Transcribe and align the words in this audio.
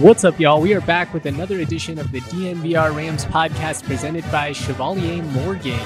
What's 0.00 0.24
up, 0.24 0.40
y'all? 0.40 0.60
We 0.60 0.74
are 0.74 0.80
back 0.80 1.14
with 1.14 1.24
another 1.24 1.60
edition 1.60 2.00
of 2.00 2.10
the 2.10 2.20
DNVR 2.22 2.96
Rams 2.96 3.24
podcast 3.26 3.84
presented 3.84 4.24
by 4.32 4.50
Chevalier 4.50 5.22
Mortgage. 5.22 5.78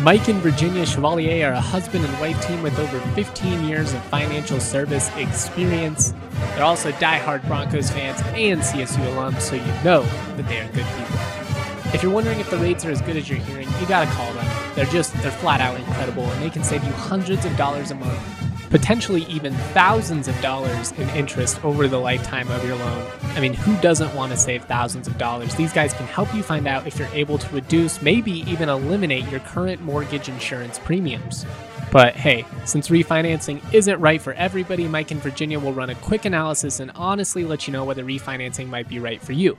Mike 0.00 0.28
and 0.28 0.40
Virginia 0.40 0.86
Chevalier 0.86 1.50
are 1.50 1.52
a 1.52 1.60
husband 1.60 2.06
and 2.06 2.20
wife 2.20 2.40
team 2.46 2.62
with 2.62 2.78
over 2.78 2.98
15 3.14 3.64
years 3.64 3.92
of 3.92 4.02
financial 4.04 4.58
service 4.58 5.14
experience. 5.18 6.14
They're 6.54 6.64
also 6.64 6.90
diehard 6.92 7.46
Broncos 7.46 7.90
fans 7.90 8.18
and 8.28 8.62
CSU 8.62 8.96
alums, 8.96 9.42
so 9.42 9.56
you 9.56 9.84
know 9.84 10.04
that 10.36 10.48
they 10.48 10.60
are 10.60 10.72
good 10.72 10.86
people. 10.86 11.92
If 11.92 12.02
you're 12.02 12.12
wondering 12.12 12.40
if 12.40 12.48
the 12.48 12.56
rates 12.56 12.86
are 12.86 12.90
as 12.90 13.02
good 13.02 13.18
as 13.18 13.28
you're 13.28 13.40
hearing, 13.40 13.68
you 13.78 13.86
gotta 13.86 14.10
call 14.12 14.32
them. 14.32 14.74
They're 14.74 14.86
just, 14.86 15.12
they're 15.20 15.30
flat 15.30 15.60
out 15.60 15.78
incredible, 15.78 16.24
and 16.24 16.42
they 16.42 16.48
can 16.48 16.64
save 16.64 16.82
you 16.82 16.92
hundreds 16.92 17.44
of 17.44 17.54
dollars 17.58 17.90
a 17.90 17.94
month 17.94 18.37
potentially 18.70 19.24
even 19.24 19.54
thousands 19.72 20.28
of 20.28 20.40
dollars 20.40 20.92
in 20.92 21.08
interest 21.10 21.64
over 21.64 21.88
the 21.88 21.98
lifetime 21.98 22.48
of 22.50 22.64
your 22.64 22.76
loan. 22.76 23.06
I 23.34 23.40
mean, 23.40 23.54
who 23.54 23.76
doesn't 23.80 24.14
want 24.14 24.32
to 24.32 24.38
save 24.38 24.64
thousands 24.64 25.06
of 25.06 25.16
dollars? 25.18 25.54
These 25.54 25.72
guys 25.72 25.92
can 25.94 26.06
help 26.06 26.34
you 26.34 26.42
find 26.42 26.66
out 26.66 26.86
if 26.86 26.98
you're 26.98 27.08
able 27.08 27.38
to 27.38 27.54
reduce, 27.54 28.02
maybe 28.02 28.40
even 28.50 28.68
eliminate 28.68 29.28
your 29.28 29.40
current 29.40 29.80
mortgage 29.82 30.28
insurance 30.28 30.78
premiums. 30.78 31.46
But 31.90 32.14
hey, 32.14 32.44
since 32.64 32.88
refinancing 32.88 33.62
isn't 33.72 34.00
right 34.00 34.20
for 34.20 34.34
everybody, 34.34 34.86
Mike 34.86 35.10
and 35.10 35.22
Virginia 35.22 35.58
will 35.58 35.72
run 35.72 35.90
a 35.90 35.94
quick 35.94 36.26
analysis 36.26 36.80
and 36.80 36.90
honestly 36.94 37.44
let 37.44 37.66
you 37.66 37.72
know 37.72 37.84
whether 37.84 38.04
refinancing 38.04 38.68
might 38.68 38.88
be 38.88 38.98
right 38.98 39.22
for 39.22 39.32
you. 39.32 39.56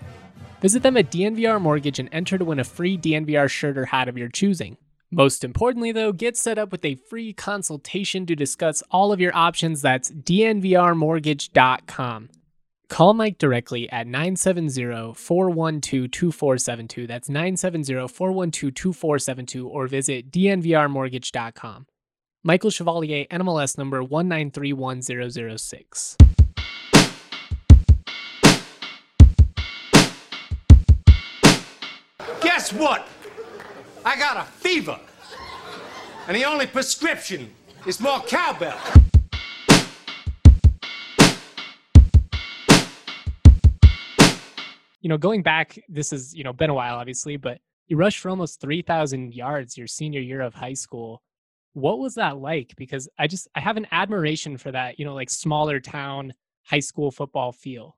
Visit 0.61 0.83
them 0.83 0.97
at 0.97 1.09
DNVR 1.09 1.59
Mortgage 1.59 1.99
and 1.99 2.09
enter 2.11 2.37
to 2.37 2.45
win 2.45 2.59
a 2.59 2.63
free 2.63 2.97
DNVR 2.97 3.49
shirt 3.49 3.77
or 3.77 3.85
hat 3.85 4.09
of 4.09 4.17
your 4.17 4.29
choosing. 4.29 4.77
Most 5.11 5.43
importantly, 5.43 5.91
though, 5.91 6.11
get 6.11 6.37
set 6.37 6.59
up 6.59 6.71
with 6.71 6.85
a 6.85 6.93
free 6.95 7.33
consultation 7.33 8.27
to 8.27 8.35
discuss 8.35 8.83
all 8.91 9.11
of 9.11 9.19
your 9.19 9.35
options. 9.35 9.81
That's 9.81 10.11
dnvrmortgage.com. 10.11 12.29
Call 12.89 13.13
Mike 13.13 13.37
directly 13.37 13.89
at 13.91 14.07
970 14.07 15.13
412 15.13 16.11
2472. 16.11 17.07
That's 17.07 17.29
970 17.29 18.07
412 18.07 18.73
2472 18.73 19.67
or 19.67 19.87
visit 19.87 20.31
dnvrmortgage.com. 20.31 21.85
Michael 22.43 22.69
Chevalier, 22.69 23.25
NMLS 23.31 23.77
number 23.77 24.01
1931006. 24.01 26.15
Guess 32.41 32.73
what? 32.73 33.07
I 34.05 34.17
got 34.17 34.37
a 34.37 34.43
fever. 34.43 34.99
And 36.27 36.35
the 36.35 36.45
only 36.45 36.67
prescription 36.67 37.53
is 37.85 37.99
more 37.99 38.21
cowbell. 38.21 38.79
You 45.01 45.09
know, 45.09 45.17
going 45.17 45.43
back, 45.43 45.79
this 45.89 46.11
has, 46.11 46.33
you 46.33 46.43
know, 46.43 46.53
been 46.53 46.69
a 46.69 46.73
while, 46.73 46.95
obviously, 46.95 47.37
but 47.37 47.59
you 47.87 47.97
rushed 47.97 48.19
for 48.19 48.29
almost 48.29 48.61
3,000 48.61 49.33
yards 49.33 49.77
your 49.77 49.87
senior 49.87 50.21
year 50.21 50.41
of 50.41 50.53
high 50.53 50.73
school. 50.73 51.21
What 51.73 51.99
was 51.99 52.15
that 52.15 52.37
like? 52.37 52.73
Because 52.77 53.09
I 53.17 53.27
just, 53.27 53.47
I 53.55 53.59
have 53.59 53.77
an 53.77 53.87
admiration 53.91 54.57
for 54.57 54.71
that, 54.71 54.99
you 54.99 55.05
know, 55.05 55.15
like 55.15 55.29
smaller 55.29 55.79
town 55.79 56.33
high 56.63 56.79
school 56.79 57.11
football 57.11 57.51
feel. 57.51 57.97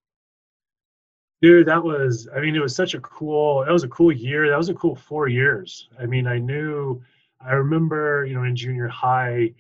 Dude, 1.42 1.68
that 1.68 1.84
was, 1.84 2.28
I 2.36 2.40
mean, 2.40 2.56
it 2.56 2.62
was 2.62 2.76
such 2.76 2.94
a 2.94 3.00
cool, 3.00 3.66
that 3.66 3.72
was 3.72 3.84
a 3.84 3.88
cool 3.88 4.12
year. 4.12 4.48
That 4.48 4.58
was 4.58 4.70
a 4.70 4.76
cool 4.76 4.96
four 4.96 5.28
years. 5.28 5.90
I 6.00 6.06
mean, 6.06 6.28
I 6.28 6.38
knew, 6.38 7.02
I 7.44 7.54
remember, 7.54 8.26
you 8.26 8.36
know, 8.36 8.44
in 8.44 8.56
junior 8.56 8.88
high, 8.88 9.52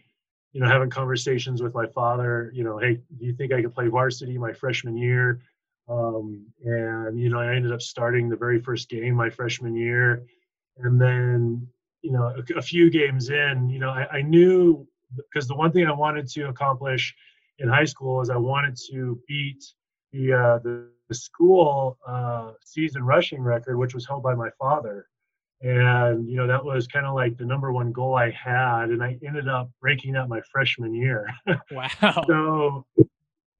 you 0.53 0.61
know, 0.61 0.67
having 0.67 0.91
conversations 0.91 1.63
with 1.63 1.73
my 1.73 1.87
father, 1.87 2.51
you 2.53 2.63
know, 2.63 2.77
hey, 2.77 2.99
do 3.17 3.25
you 3.25 3.33
think 3.33 3.51
I 3.51 3.63
could 3.63 3.73
play 3.73 3.87
varsity 3.87 4.37
my 4.37 4.53
freshman 4.53 4.95
year? 4.95 5.41
Um, 5.89 6.45
and, 6.63 7.19
you 7.19 7.29
know, 7.29 7.39
I 7.39 7.55
ended 7.55 7.71
up 7.71 7.81
starting 7.81 8.29
the 8.29 8.37
very 8.37 8.61
first 8.61 8.87
game 8.87 9.15
my 9.15 9.31
freshman 9.31 9.75
year. 9.75 10.23
And 10.77 11.01
then, 11.01 11.67
you 12.03 12.11
know, 12.11 12.35
a, 12.37 12.59
a 12.59 12.61
few 12.61 12.91
games 12.91 13.29
in, 13.29 13.69
you 13.69 13.79
know, 13.79 13.89
I, 13.89 14.07
I 14.17 14.21
knew 14.21 14.87
because 15.15 15.47
the 15.47 15.55
one 15.55 15.71
thing 15.71 15.87
I 15.87 15.91
wanted 15.91 16.27
to 16.29 16.47
accomplish 16.49 17.15
in 17.57 17.67
high 17.67 17.85
school 17.85 18.21
is 18.21 18.29
I 18.29 18.37
wanted 18.37 18.77
to 18.91 19.19
beat 19.27 19.63
the, 20.11 20.33
uh, 20.33 20.59
the 20.59 20.87
the 21.11 21.15
school 21.15 21.97
uh, 22.07 22.53
season 22.63 23.03
rushing 23.03 23.41
record, 23.41 23.77
which 23.77 23.93
was 23.93 24.07
held 24.07 24.23
by 24.23 24.33
my 24.33 24.49
father. 24.57 25.07
And, 25.59 26.25
you 26.29 26.37
know, 26.37 26.47
that 26.47 26.63
was 26.63 26.87
kind 26.87 27.05
of 27.05 27.15
like 27.15 27.37
the 27.37 27.43
number 27.43 27.73
one 27.73 27.91
goal 27.91 28.15
I 28.15 28.29
had. 28.29 28.91
And 28.91 29.03
I 29.03 29.17
ended 29.27 29.49
up 29.49 29.69
breaking 29.81 30.13
that 30.13 30.29
my 30.29 30.39
freshman 30.49 30.93
year. 30.93 31.27
Wow. 31.71 32.23
so 32.27 32.85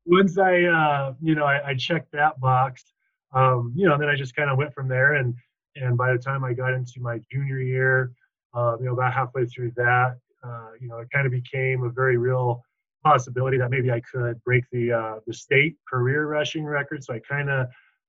once 0.05 0.37
I, 0.37 0.63
uh, 0.63 1.13
you 1.21 1.35
know, 1.35 1.43
I, 1.43 1.71
I 1.71 1.75
checked 1.75 2.13
that 2.13 2.39
box, 2.39 2.85
um, 3.33 3.73
you 3.75 3.85
know, 3.85 3.97
then 3.97 4.07
I 4.07 4.15
just 4.15 4.33
kind 4.33 4.49
of 4.49 4.57
went 4.57 4.73
from 4.73 4.87
there. 4.87 5.15
And, 5.15 5.35
and 5.75 5.97
by 5.97 6.13
the 6.13 6.19
time 6.19 6.45
I 6.45 6.53
got 6.53 6.73
into 6.73 7.01
my 7.01 7.19
junior 7.29 7.59
year, 7.59 8.13
uh, 8.53 8.77
you 8.79 8.85
know, 8.85 8.93
about 8.93 9.13
halfway 9.13 9.45
through 9.45 9.73
that, 9.75 10.15
uh, 10.41 10.69
you 10.79 10.87
know, 10.87 10.99
it 10.99 11.09
kind 11.11 11.25
of 11.25 11.33
became 11.33 11.83
a 11.83 11.89
very 11.89 12.15
real 12.15 12.63
possibility 13.03 13.57
that 13.57 13.69
maybe 13.69 13.91
I 13.91 14.01
could 14.01 14.41
break 14.43 14.63
the 14.71 14.91
uh, 14.91 15.15
the 15.25 15.33
state 15.33 15.75
career 15.89 16.27
rushing 16.27 16.65
record. 16.65 17.03
So 17.03 17.13
I 17.13 17.19
kind 17.19 17.49
of 17.49 17.67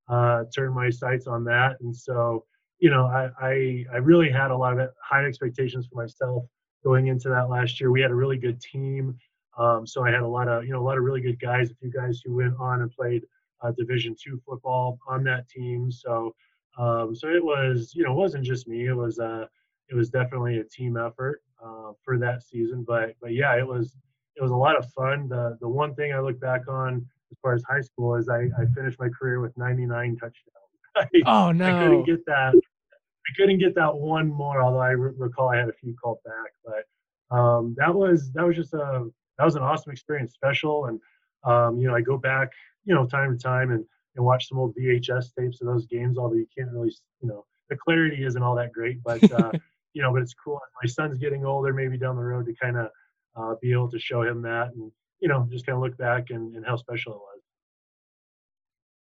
uh, 0.08 0.44
turned 0.54 0.75
my 0.75 0.91
sights 0.91 1.26
on 1.26 1.44
that, 1.44 1.76
and 1.80 1.94
so 1.94 2.44
you 2.78 2.91
know 2.91 3.06
I, 3.06 3.31
I, 3.41 3.84
I 3.92 3.97
really 3.98 4.31
had 4.31 4.50
a 4.50 4.56
lot 4.56 4.78
of 4.78 4.91
high 5.02 5.25
expectations 5.25 5.86
for 5.86 6.00
myself 6.02 6.44
going 6.84 7.06
into 7.06 7.28
that 7.28 7.48
last 7.48 7.81
year. 7.81 7.91
We 7.91 8.00
had 8.00 8.10
a 8.10 8.14
really 8.14 8.38
good 8.38 8.60
team, 8.60 9.16
um, 9.58 9.86
so 9.86 10.04
I 10.04 10.10
had 10.10 10.22
a 10.22 10.28
lot 10.28 10.48
of 10.48 10.64
you 10.64 10.72
know 10.72 10.81
a 10.81 10.86
lot 10.86 10.98
of 10.98 11.04
really 11.04 11.20
good 11.20 11.41
guys. 11.41 11.70
A 11.70 11.75
few 11.75 11.91
guys 11.91 12.20
who 12.25 12.34
went 12.34 12.54
on 12.58 12.82
and 12.82 12.91
played 12.91 13.22
uh, 13.62 13.72
Division 13.72 14.14
two 14.22 14.41
football 14.47 14.98
on 15.08 15.25
that 15.25 15.48
team. 15.48 15.91
So 15.91 16.34
um, 16.78 17.14
so 17.14 17.28
it 17.28 17.44
was 17.44 17.92
you 17.94 18.04
know 18.04 18.12
it 18.12 18.16
wasn't 18.16 18.44
just 18.44 18.69
me. 18.69 18.86
It 18.86 18.97
was 18.97 19.19
uh 19.19 19.47
it 19.88 19.94
was 19.94 20.08
definitely 20.08 20.58
a 20.58 20.64
team 20.64 20.97
effort 20.97 21.42
uh, 21.62 21.92
for 22.04 22.19
that 22.19 22.42
season. 22.42 22.84
But 22.86 23.14
but 23.20 23.32
yeah, 23.32 23.56
it 23.56 23.66
was 23.66 23.97
it 24.37 24.43
was 24.43 24.50
a 24.50 24.56
lot 24.56 24.76
of 24.76 24.91
fun. 24.93 25.28
The 25.28 25.56
the 25.60 25.69
one 25.69 25.94
thing 25.94 26.12
I 26.12 26.20
look 26.20 26.41
back 26.41 26.69
on 26.69 27.06
as 27.31 27.38
far 27.41 27.54
as 27.54 27.62
high 27.69 27.81
school 27.81 28.15
is 28.16 28.28
I, 28.28 28.48
I 28.59 28.66
finished 28.75 28.98
my 29.00 29.09
career 29.09 29.41
with 29.41 29.56
99 29.56 30.16
touchdowns. 30.16 30.34
I, 30.97 31.06
oh 31.26 31.53
no! 31.53 31.66
I 31.66 31.82
couldn't 31.82 32.04
get 32.04 32.25
that. 32.26 32.54
I 32.54 33.31
couldn't 33.37 33.59
get 33.59 33.75
that 33.76 33.94
one 33.94 34.28
more. 34.28 34.62
Although 34.62 34.81
I 34.81 34.91
re- 34.91 35.15
recall 35.16 35.50
I 35.50 35.56
had 35.56 35.69
a 35.69 35.72
few 35.72 35.94
called 36.03 36.19
back, 36.25 36.53
but 36.65 37.37
um, 37.37 37.75
that 37.78 37.94
was 37.94 38.31
that 38.32 38.47
was 38.47 38.56
just 38.56 38.75
a 38.75 39.09
that 39.38 39.44
was 39.44 39.56
an 39.56 39.62
awesome 39.62 39.93
experience, 39.93 40.34
special. 40.34 40.87
And 40.87 41.00
um, 41.44 41.78
you 41.78 41.88
know, 41.88 41.94
I 41.94 42.00
go 42.00 42.19
back, 42.19 42.50
you 42.84 42.94
know, 42.94 43.06
time 43.06 43.37
to 43.37 43.43
time 43.43 43.70
and 43.70 43.84
and 44.16 44.25
watch 44.25 44.49
some 44.49 44.59
old 44.59 44.75
VHS 44.76 45.34
tapes 45.38 45.60
of 45.60 45.66
those 45.66 45.87
games. 45.87 46.19
Although 46.19 46.37
you 46.37 46.47
can't 46.56 46.70
really, 46.70 46.94
you 47.22 47.28
know, 47.28 47.44
the 47.70 47.76
clarity 47.76 48.25
isn't 48.25 48.43
all 48.43 48.54
that 48.56 48.72
great, 48.72 49.03
but 49.03 49.22
uh, 49.32 49.53
you 49.94 50.03
know, 50.03 50.12
but 50.12 50.22
it's 50.22 50.34
cool. 50.34 50.60
My 50.82 50.88
son's 50.88 51.19
getting 51.19 51.44
older, 51.47 51.72
maybe 51.72 51.97
down 51.97 52.16
the 52.16 52.22
road 52.22 52.47
to 52.47 52.54
kind 52.60 52.76
of 52.76 52.88
uh, 53.37 53.54
be 53.60 53.72
able 53.72 53.91
to 53.91 53.98
show 53.98 54.22
him 54.22 54.43
that 54.43 54.72
and 54.75 54.91
you 55.20 55.28
know 55.28 55.47
just 55.50 55.66
kind 55.66 55.76
of 55.76 55.82
look 55.82 55.97
back 55.97 56.31
and, 56.31 56.54
and 56.54 56.66
how 56.66 56.76
special 56.76 57.12
it 57.12 57.19
was. 57.19 57.41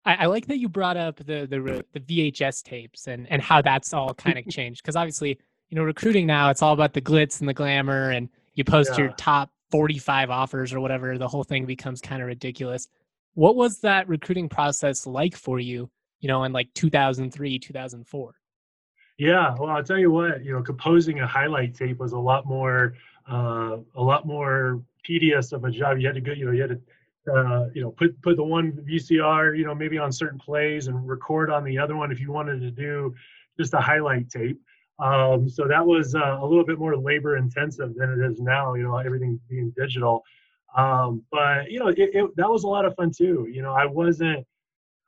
I, 0.05 0.23
I, 0.23 0.25
like 0.27 0.47
that 0.47 0.57
you 0.57 0.69
brought 0.69 0.97
up 0.97 1.17
the, 1.17 1.45
the 1.45 1.85
the 1.93 1.99
VHS 1.99 2.63
tapes 2.63 3.07
and 3.07 3.29
and 3.29 3.41
how 3.41 3.61
that's 3.61 3.93
all 3.93 4.13
kind 4.25 4.37
of 4.37 4.47
changed 4.47 4.81
because 4.81 4.95
obviously 4.95 5.37
you 5.69 5.75
know 5.75 5.83
recruiting 5.83 6.25
now 6.25 6.49
it's 6.49 6.61
all 6.61 6.73
about 6.73 6.93
the 6.93 7.01
glitz 7.01 7.39
and 7.39 7.49
the 7.49 7.53
glamour 7.53 8.11
and 8.11 8.29
you 8.53 8.63
post 8.63 8.91
yeah. 8.93 9.05
your 9.05 9.13
top 9.17 9.51
45 9.71 10.29
offers 10.29 10.73
or 10.73 10.79
whatever 10.79 11.17
the 11.17 11.27
whole 11.27 11.43
thing 11.43 11.65
becomes 11.65 12.01
kind 12.01 12.21
of 12.21 12.27
ridiculous. 12.27 12.87
What 13.33 13.55
was 13.55 13.81
that 13.81 14.07
recruiting 14.07 14.49
process 14.49 15.05
like 15.05 15.35
for 15.35 15.59
you 15.59 15.91
you 16.19 16.27
know 16.27 16.43
in 16.43 16.53
like 16.53 16.73
2003 16.73 17.59
2004 17.59 18.35
yeah 19.17 19.55
well 19.59 19.69
i'll 19.69 19.83
tell 19.83 19.97
you 19.97 20.11
what 20.11 20.43
you 20.43 20.51
know 20.51 20.61
composing 20.61 21.19
a 21.19 21.27
highlight 21.27 21.73
tape 21.73 21.99
was 21.99 22.13
a 22.13 22.17
lot 22.17 22.45
more 22.45 22.93
uh, 23.29 23.77
a 23.95 24.01
lot 24.01 24.25
more 24.25 24.81
tedious 25.03 25.51
of 25.51 25.63
a 25.63 25.71
job. 25.71 25.97
You 25.99 26.07
had 26.07 26.15
to 26.15 26.21
go, 26.21 26.31
you 26.31 26.45
know, 26.45 26.51
you 26.51 26.61
had 26.61 26.81
to, 27.25 27.33
uh, 27.33 27.69
you 27.73 27.81
know, 27.81 27.91
put 27.91 28.21
put 28.21 28.37
the 28.37 28.43
one 28.43 28.71
VCR, 28.71 29.57
you 29.57 29.65
know, 29.65 29.75
maybe 29.75 29.97
on 29.97 30.11
certain 30.11 30.39
plays 30.39 30.87
and 30.87 31.07
record 31.07 31.49
on 31.49 31.63
the 31.63 31.77
other 31.77 31.95
one 31.95 32.11
if 32.11 32.19
you 32.19 32.31
wanted 32.31 32.61
to 32.61 32.71
do 32.71 33.13
just 33.57 33.73
a 33.73 33.79
highlight 33.79 34.29
tape. 34.29 34.59
Um, 34.99 35.47
so 35.47 35.67
that 35.67 35.85
was 35.85 36.15
uh, 36.15 36.39
a 36.41 36.45
little 36.45 36.65
bit 36.65 36.79
more 36.79 36.97
labor 36.97 37.37
intensive 37.37 37.93
than 37.95 38.11
it 38.11 38.31
is 38.31 38.39
now. 38.39 38.73
You 38.73 38.83
know, 38.83 38.97
everything 38.97 39.39
being 39.49 39.73
digital. 39.77 40.23
Um, 40.75 41.23
but 41.31 41.71
you 41.71 41.79
know, 41.79 41.87
it, 41.87 41.97
it, 41.97 42.35
that 42.35 42.49
was 42.49 42.63
a 42.63 42.67
lot 42.67 42.85
of 42.85 42.95
fun 42.95 43.11
too. 43.11 43.47
You 43.51 43.61
know, 43.61 43.73
I 43.73 43.85
wasn't. 43.85 44.45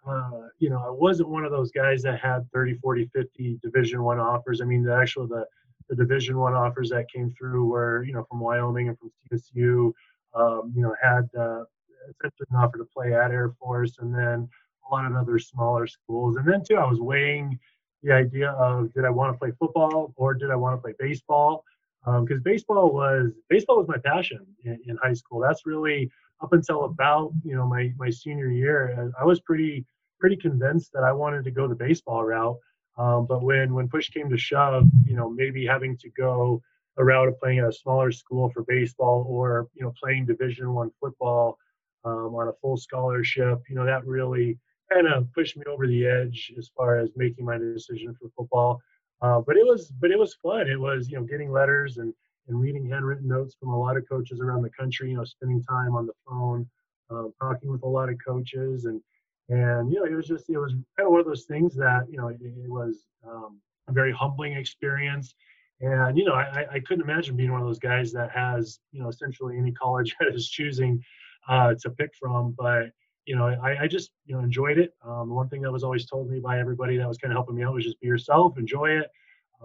Uh, 0.07 0.47
you 0.59 0.69
know, 0.69 0.79
I 0.79 0.89
wasn't 0.89 1.29
one 1.29 1.43
of 1.43 1.51
those 1.51 1.71
guys 1.71 2.01
that 2.03 2.19
had 2.19 2.49
30, 2.53 2.75
40, 2.75 3.09
50 3.13 3.59
Division 3.61 4.01
One 4.01 4.17
offers. 4.17 4.61
I 4.61 4.65
mean, 4.65 4.81
the 4.81 4.95
actual 4.95 5.27
the 5.27 5.45
the 5.89 5.95
Division 5.95 6.37
One 6.37 6.53
offers 6.53 6.89
that 6.89 7.11
came 7.11 7.33
through 7.37 7.65
were 7.65 8.03
you 8.03 8.13
know 8.13 8.25
from 8.29 8.39
Wyoming 8.39 8.89
and 8.89 8.97
from 8.97 9.11
CSU. 9.31 9.91
Um, 10.35 10.71
you 10.75 10.83
know 10.83 10.95
had 11.01 11.27
uh, 11.37 11.63
essentially 12.09 12.47
an 12.51 12.57
offer 12.57 12.77
to 12.77 12.85
play 12.85 13.13
at 13.13 13.31
Air 13.31 13.53
Force, 13.59 13.97
and 13.99 14.13
then 14.13 14.47
a 14.89 14.93
lot 14.93 15.05
of 15.05 15.15
other 15.15 15.39
smaller 15.39 15.87
schools. 15.87 16.35
And 16.37 16.47
then 16.47 16.63
too, 16.63 16.77
I 16.77 16.85
was 16.85 16.99
weighing 16.99 17.59
the 18.03 18.13
idea 18.13 18.51
of 18.51 18.93
did 18.93 19.05
I 19.05 19.09
want 19.09 19.33
to 19.33 19.37
play 19.37 19.51
football 19.59 20.13
or 20.15 20.33
did 20.33 20.51
I 20.51 20.55
want 20.55 20.77
to 20.77 20.81
play 20.81 20.93
baseball? 20.99 21.63
Because 22.05 22.37
um, 22.37 22.43
baseball 22.43 22.93
was 22.93 23.31
baseball 23.49 23.77
was 23.77 23.87
my 23.87 23.97
passion 23.97 24.45
in, 24.63 24.79
in, 24.87 24.97
high 25.03 25.13
school. 25.13 25.39
That's 25.39 25.65
really 25.65 26.09
up 26.41 26.53
until 26.53 26.85
about 26.85 27.33
you 27.43 27.55
know 27.55 27.67
my 27.67 27.91
my 27.97 28.09
senior 28.09 28.49
year. 28.49 29.11
I 29.19 29.25
was 29.25 29.41
pretty 29.41 29.85
pretty 30.19 30.37
convinced 30.37 30.91
that 30.93 31.03
I 31.03 31.11
wanted 31.11 31.43
to 31.45 31.51
go 31.51 31.67
the 31.67 31.75
baseball 31.75 32.23
route. 32.23 32.57
Um, 32.99 33.25
but 33.25 33.41
when 33.41 33.73
when 33.73 33.87
push 33.87 34.09
came 34.09 34.29
to 34.29 34.37
shove, 34.37 34.85
you 35.05 35.15
know, 35.15 35.29
maybe 35.29 35.65
having 35.65 35.97
to 35.97 36.09
go 36.09 36.61
a 36.97 37.03
route 37.03 37.29
of 37.29 37.39
playing 37.39 37.59
at 37.59 37.67
a 37.67 37.71
smaller 37.71 38.11
school 38.11 38.49
for 38.49 38.63
baseball 38.63 39.25
or 39.27 39.69
you 39.73 39.83
know 39.83 39.93
playing 40.01 40.25
Division 40.25 40.73
One 40.73 40.91
football 40.99 41.57
um, 42.03 42.35
on 42.35 42.49
a 42.49 42.53
full 42.61 42.77
scholarship, 42.77 43.61
you 43.69 43.75
know, 43.75 43.85
that 43.85 44.05
really 44.05 44.57
kind 44.91 45.07
of 45.07 45.31
pushed 45.33 45.55
me 45.55 45.63
over 45.65 45.87
the 45.87 46.05
edge 46.05 46.51
as 46.57 46.69
far 46.75 46.97
as 46.97 47.09
making 47.15 47.45
my 47.45 47.57
decision 47.57 48.15
for 48.19 48.29
football. 48.35 48.81
Uh, 49.21 49.39
but 49.39 49.55
it 49.55 49.65
was 49.65 49.91
but 49.99 50.11
it 50.11 50.19
was 50.19 50.35
fun. 50.35 50.67
It 50.67 50.79
was 50.79 51.09
you 51.09 51.17
know 51.17 51.23
getting 51.23 51.51
letters 51.51 51.97
and 51.97 52.13
and 52.47 52.59
reading 52.59 52.89
handwritten 52.89 53.27
notes 53.27 53.55
from 53.59 53.69
a 53.69 53.79
lot 53.79 53.95
of 53.95 54.07
coaches 54.09 54.41
around 54.41 54.61
the 54.61 54.69
country. 54.69 55.09
You 55.09 55.17
know, 55.17 55.23
spending 55.23 55.63
time 55.63 55.95
on 55.95 56.05
the 56.05 56.13
phone, 56.27 56.67
uh, 57.09 57.25
talking 57.41 57.71
with 57.71 57.83
a 57.83 57.87
lot 57.87 58.09
of 58.09 58.17
coaches, 58.25 58.85
and 58.85 59.01
and 59.49 59.91
you 59.91 59.99
know, 59.99 60.05
it 60.05 60.13
was 60.13 60.27
just 60.27 60.49
it 60.49 60.57
was 60.57 60.73
kind 60.95 61.07
of 61.07 61.11
one 61.11 61.19
of 61.19 61.25
those 61.25 61.45
things 61.45 61.75
that 61.75 62.05
you 62.09 62.17
know 62.17 62.27
it, 62.27 62.37
it 62.41 62.69
was 62.69 63.07
um, 63.27 63.59
a 63.87 63.91
very 63.91 64.11
humbling 64.11 64.53
experience. 64.53 65.33
And 65.81 66.17
you 66.17 66.23
know, 66.23 66.33
I, 66.33 66.65
I 66.71 66.79
couldn't 66.81 67.03
imagine 67.03 67.35
being 67.35 67.51
one 67.51 67.61
of 67.61 67.67
those 67.67 67.79
guys 67.79 68.11
that 68.11 68.31
has 68.31 68.79
you 68.91 69.01
know 69.01 69.09
essentially 69.09 69.57
any 69.57 69.71
college 69.71 70.15
that 70.19 70.35
is 70.35 70.49
choosing 70.49 71.03
uh, 71.47 71.73
to 71.81 71.89
pick 71.89 72.11
from. 72.19 72.55
But 72.57 72.91
you 73.25 73.35
know, 73.35 73.45
I, 73.45 73.83
I 73.83 73.87
just 73.87 74.11
you 74.25 74.35
know 74.35 74.41
enjoyed 74.41 74.77
it. 74.77 74.93
Um, 75.03 75.29
one 75.29 75.49
thing 75.49 75.61
that 75.63 75.71
was 75.71 75.83
always 75.83 76.05
told 76.05 76.29
me 76.29 76.39
by 76.39 76.59
everybody 76.59 76.97
that 76.97 77.07
was 77.07 77.17
kind 77.17 77.31
of 77.31 77.35
helping 77.35 77.55
me 77.55 77.63
out 77.63 77.73
was 77.73 77.85
just 77.85 77.99
be 77.99 78.07
yourself, 78.07 78.57
enjoy 78.57 78.91
it, 78.91 79.07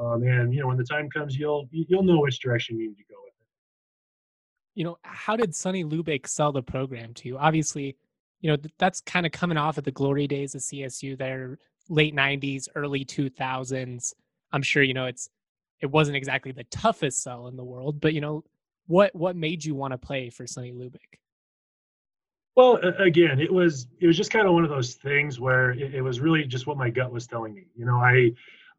um, 0.00 0.22
and 0.22 0.54
you 0.54 0.60
know 0.60 0.68
when 0.68 0.78
the 0.78 0.84
time 0.84 1.10
comes, 1.10 1.36
you'll 1.36 1.68
you'll 1.70 2.04
know 2.04 2.20
which 2.20 2.40
direction 2.40 2.78
you 2.78 2.88
need 2.88 2.96
to 2.96 3.04
go 3.10 3.16
with 3.22 3.34
it. 3.38 3.46
You 4.76 4.84
know, 4.84 4.98
how 5.02 5.36
did 5.36 5.54
Sonny 5.54 5.84
Lubick 5.84 6.26
sell 6.26 6.52
the 6.52 6.62
program 6.62 7.12
to 7.14 7.28
you? 7.28 7.36
Obviously, 7.36 7.96
you 8.44 8.50
know 8.50 8.58
that's 8.78 9.00
kind 9.00 9.24
of 9.24 9.32
coming 9.32 9.56
off 9.56 9.78
of 9.78 9.84
the 9.84 9.90
glory 9.90 10.26
days 10.26 10.54
of 10.54 10.60
CSU. 10.60 11.16
There, 11.16 11.58
late 11.88 12.14
'90s, 12.14 12.68
early 12.74 13.02
2000s. 13.02 14.12
I'm 14.52 14.62
sure 14.62 14.82
you 14.82 14.92
know 14.92 15.06
it's 15.06 15.30
it 15.80 15.86
wasn't 15.86 16.18
exactly 16.18 16.52
the 16.52 16.64
toughest 16.64 17.22
sell 17.22 17.46
in 17.46 17.56
the 17.56 17.64
world, 17.64 18.02
but 18.02 18.12
you 18.12 18.20
know 18.20 18.44
what 18.86 19.14
what 19.14 19.34
made 19.34 19.64
you 19.64 19.74
want 19.74 19.92
to 19.92 19.98
play 19.98 20.28
for 20.28 20.46
Sonny 20.46 20.72
Lubick? 20.72 21.18
Well, 22.54 22.76
again, 22.98 23.40
it 23.40 23.50
was 23.50 23.86
it 23.98 24.06
was 24.06 24.14
just 24.14 24.30
kind 24.30 24.46
of 24.46 24.52
one 24.52 24.62
of 24.62 24.68
those 24.68 24.92
things 24.92 25.40
where 25.40 25.70
it, 25.70 25.94
it 25.94 26.02
was 26.02 26.20
really 26.20 26.44
just 26.44 26.66
what 26.66 26.76
my 26.76 26.90
gut 26.90 27.10
was 27.10 27.26
telling 27.26 27.54
me. 27.54 27.64
You 27.74 27.86
know, 27.86 27.96
I 27.96 28.30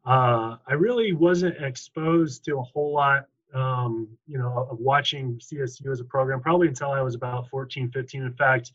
uh, 0.08 0.58
I 0.68 0.74
really 0.74 1.12
wasn't 1.12 1.56
exposed 1.60 2.44
to 2.44 2.58
a 2.58 2.62
whole 2.62 2.94
lot, 2.94 3.26
um, 3.52 4.06
you 4.28 4.38
know, 4.38 4.68
of 4.70 4.78
watching 4.78 5.40
CSU 5.40 5.90
as 5.90 5.98
a 5.98 6.04
program 6.04 6.40
probably 6.40 6.68
until 6.68 6.92
I 6.92 7.00
was 7.00 7.16
about 7.16 7.48
14, 7.50 7.90
15. 7.90 8.22
In 8.22 8.32
fact, 8.34 8.70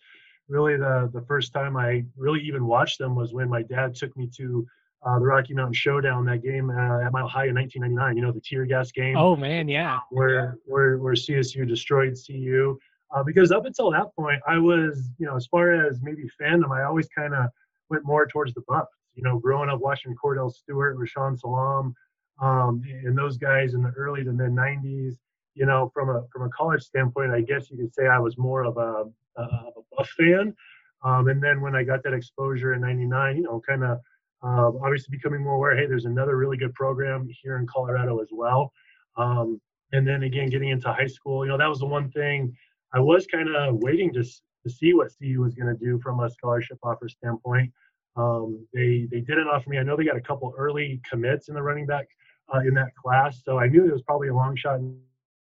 really 0.51 0.77
the 0.77 1.09
the 1.13 1.21
first 1.21 1.53
time 1.53 1.77
I 1.77 2.03
really 2.17 2.41
even 2.41 2.65
watched 2.67 2.99
them 2.99 3.15
was 3.15 3.33
when 3.33 3.49
my 3.49 3.63
dad 3.63 3.95
took 3.95 4.15
me 4.17 4.29
to 4.37 4.67
uh, 5.03 5.17
the 5.17 5.25
Rocky 5.25 5.53
Mountain 5.53 5.73
Showdown, 5.73 6.25
that 6.25 6.43
game 6.43 6.69
uh, 6.69 7.05
at 7.05 7.11
Mile 7.11 7.27
High 7.27 7.47
in 7.47 7.55
1999. 7.55 8.17
You 8.17 8.21
know, 8.21 8.31
the 8.31 8.41
tear 8.41 8.65
gas 8.65 8.91
game. 8.91 9.17
Oh 9.17 9.35
man, 9.35 9.67
yeah. 9.67 9.99
Where 10.11 10.57
where 10.65 10.97
where 10.97 11.13
CSU 11.13 11.67
destroyed 11.67 12.15
CU. 12.27 12.77
Uh, 13.13 13.23
because 13.23 13.51
up 13.51 13.65
until 13.65 13.91
that 13.91 14.15
point, 14.15 14.41
I 14.47 14.57
was, 14.57 15.09
you 15.17 15.25
know, 15.25 15.35
as 15.35 15.45
far 15.47 15.73
as 15.85 15.99
maybe 16.01 16.23
fandom, 16.41 16.71
I 16.71 16.83
always 16.83 17.09
kind 17.09 17.33
of 17.33 17.47
went 17.89 18.05
more 18.05 18.25
towards 18.25 18.53
the 18.53 18.61
Buffs. 18.67 18.95
You 19.15 19.23
know, 19.23 19.39
growing 19.39 19.69
up 19.69 19.81
watching 19.81 20.15
Kordell 20.15 20.51
Stewart, 20.51 20.97
Rashaan 20.97 21.37
Salaam, 21.37 21.93
um, 22.41 22.81
and 23.03 23.17
those 23.17 23.37
guys 23.37 23.73
in 23.73 23.81
the 23.81 23.91
early 23.97 24.23
to 24.23 24.31
mid 24.31 24.51
90s. 24.51 25.15
You 25.53 25.65
know, 25.65 25.91
from 25.93 26.09
a 26.09 26.23
from 26.31 26.43
a 26.43 26.49
college 26.49 26.81
standpoint, 26.83 27.31
I 27.31 27.41
guess 27.41 27.69
you 27.69 27.77
could 27.77 27.93
say 27.93 28.07
I 28.07 28.19
was 28.19 28.37
more 28.37 28.63
of 28.63 28.77
a, 28.77 29.05
a, 29.37 29.41
a 29.41 29.71
Buff 29.95 30.09
fan. 30.17 30.55
Um, 31.03 31.27
and 31.27 31.41
then 31.41 31.61
when 31.61 31.75
I 31.75 31.83
got 31.83 32.03
that 32.03 32.13
exposure 32.13 32.73
in 32.73 32.81
'99, 32.81 33.37
you 33.37 33.43
know, 33.43 33.61
kind 33.67 33.83
of 33.83 33.99
uh, 34.43 34.71
obviously 34.83 35.15
becoming 35.15 35.43
more 35.43 35.55
aware. 35.55 35.75
Hey, 35.75 35.85
there's 35.85 36.05
another 36.05 36.37
really 36.37 36.57
good 36.57 36.73
program 36.73 37.27
here 37.41 37.57
in 37.57 37.67
Colorado 37.67 38.19
as 38.19 38.29
well. 38.31 38.71
Um, 39.17 39.59
and 39.91 40.07
then 40.07 40.23
again, 40.23 40.49
getting 40.49 40.69
into 40.69 40.91
high 40.91 41.07
school, 41.07 41.45
you 41.45 41.51
know, 41.51 41.57
that 41.57 41.67
was 41.67 41.79
the 41.79 41.85
one 41.85 42.09
thing 42.11 42.55
I 42.93 42.99
was 42.99 43.27
kind 43.27 43.53
of 43.53 43.75
waiting 43.75 44.13
to 44.13 44.23
to 44.63 44.69
see 44.69 44.93
what 44.93 45.11
CU 45.17 45.41
was 45.41 45.55
going 45.55 45.75
to 45.75 45.85
do 45.85 45.99
from 46.03 46.19
a 46.19 46.29
scholarship 46.29 46.77
offer 46.83 47.09
standpoint. 47.09 47.71
Um, 48.15 48.65
they 48.73 49.07
they 49.11 49.21
didn't 49.21 49.47
offer 49.47 49.69
me. 49.69 49.79
I 49.79 49.83
know 49.83 49.95
they 49.95 50.05
got 50.05 50.17
a 50.17 50.21
couple 50.21 50.53
early 50.57 51.01
commits 51.09 51.49
in 51.49 51.55
the 51.55 51.61
running 51.61 51.85
back 51.85 52.07
uh, 52.53 52.59
in 52.59 52.73
that 52.75 52.95
class, 52.95 53.41
so 53.43 53.57
I 53.57 53.67
knew 53.67 53.85
it 53.85 53.93
was 53.93 54.01
probably 54.03 54.27
a 54.27 54.35
long 54.35 54.55
shot. 54.55 54.79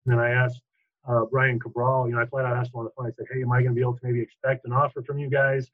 And 0.08 0.18
then 0.18 0.26
I 0.26 0.30
asked 0.30 0.62
uh, 1.08 1.26
Brian 1.26 1.60
Cabral. 1.60 2.08
You 2.08 2.16
know, 2.16 2.22
I 2.22 2.26
flat 2.26 2.46
out 2.46 2.56
asked 2.56 2.74
him 2.74 2.80
on 2.80 2.86
the 2.86 2.92
phone. 2.92 3.08
I 3.08 3.12
said, 3.12 3.26
"Hey, 3.32 3.42
am 3.42 3.52
I 3.52 3.62
going 3.62 3.72
to 3.72 3.76
be 3.76 3.82
able 3.82 3.98
to 3.98 4.00
maybe 4.04 4.22
expect 4.22 4.66
an 4.66 4.72
offer 4.72 5.04
from 5.04 5.20
you 5.20 5.30
guys?" 5.30 5.70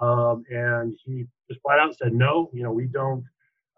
Um, 0.00 0.44
and 0.50 0.96
he 1.04 1.26
just 1.48 1.60
flat 1.62 1.78
out 1.78 1.96
said, 1.96 2.12
"No. 2.12 2.50
You 2.52 2.62
know, 2.62 2.72
we 2.72 2.86
don't 2.86 3.24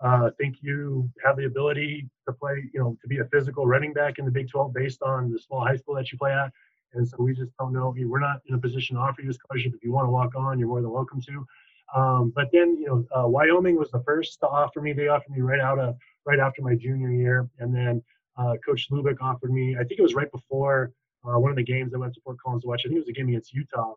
uh, 0.03 0.31
think 0.39 0.57
you 0.63 1.09
have 1.25 1.37
the 1.37 1.45
ability 1.45 2.09
to 2.27 2.33
play. 2.33 2.69
You 2.75 2.81
know, 2.81 2.99
to 3.03 3.09
be 3.09 3.19
a 3.19 3.25
physical 3.27 3.67
running 3.67 3.93
back 3.93 4.19
in 4.19 4.25
the 4.25 4.31
Big 4.31 4.51
12 4.51 4.75
based 4.75 5.03
on 5.03 5.31
the 5.33 5.39
small 5.39 5.65
high 5.65 5.77
school 5.77 5.95
that 5.95 6.11
you 6.11 6.19
play 6.19 6.33
at." 6.33 6.53
And 6.93 7.07
so 7.07 7.17
we 7.21 7.35
just 7.35 7.53
don't 7.59 7.73
know. 7.73 7.95
We're 7.97 8.19
not 8.19 8.41
in 8.47 8.57
a 8.57 8.59
position 8.59 8.97
to 8.97 9.03
offer 9.03 9.23
you 9.23 9.31
a 9.31 9.33
scholarship. 9.33 9.75
If 9.75 9.85
you 9.85 9.93
want 9.93 10.07
to 10.07 10.11
walk 10.11 10.35
on, 10.35 10.59
you're 10.59 10.67
more 10.67 10.83
than 10.83 10.91
welcome 10.91 11.21
to. 11.23 11.47
Um, 11.95 12.33
but 12.35 12.49
then, 12.53 12.77
you 12.77 12.87
know, 12.87 13.05
uh, 13.17 13.29
Wyoming 13.29 13.77
was 13.77 13.91
the 13.91 14.03
first 14.05 14.41
to 14.41 14.49
offer 14.49 14.81
me. 14.81 14.93
They 14.93 15.09
offered 15.09 15.31
me 15.31 15.41
right 15.41 15.61
out 15.61 15.79
of 15.79 15.97
right 16.27 16.39
after 16.39 16.63
my 16.63 16.75
junior 16.75 17.11
year, 17.11 17.49
and 17.59 17.75
then 17.75 18.03
uh, 18.41 18.55
Coach 18.67 18.89
Lubick 18.91 19.17
offered 19.21 19.53
me. 19.53 19.77
I 19.77 19.85
think 19.85 19.99
it 19.99 20.03
was 20.03 20.15
right 20.15 20.31
before 20.33 20.93
uh, 21.25 21.39
one 21.39 21.51
of 21.51 21.57
the 21.57 21.65
games 21.65 21.93
I 21.95 21.99
went 21.99 22.15
to 22.15 22.21
Fort 22.23 22.39
Collins 22.43 22.63
to 22.63 22.69
watch. 22.69 22.83
I 22.85 22.89
think 22.89 22.97
it 22.97 23.07
was 23.07 23.09
a 23.09 23.13
game 23.13 23.29
against 23.29 23.53
Utah, 23.53 23.95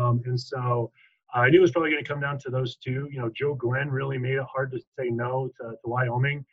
um, 0.00 0.22
and 0.24 0.40
so 0.40 0.90
I 1.34 1.50
knew 1.50 1.58
it 1.58 1.62
was 1.62 1.72
probably 1.72 1.90
going 1.90 2.04
to 2.04 2.08
come 2.08 2.20
down 2.20 2.38
to 2.40 2.50
those 2.50 2.76
two. 2.76 3.08
You 3.10 3.20
know, 3.20 3.30
Joe 3.34 3.54
Glenn 3.54 3.90
really 3.90 4.18
made 4.18 4.34
it 4.34 4.46
hard 4.52 4.70
to 4.72 4.78
say 4.98 5.10
no 5.10 5.50
to, 5.60 5.70
to 5.70 5.88
Wyoming. 5.88 6.44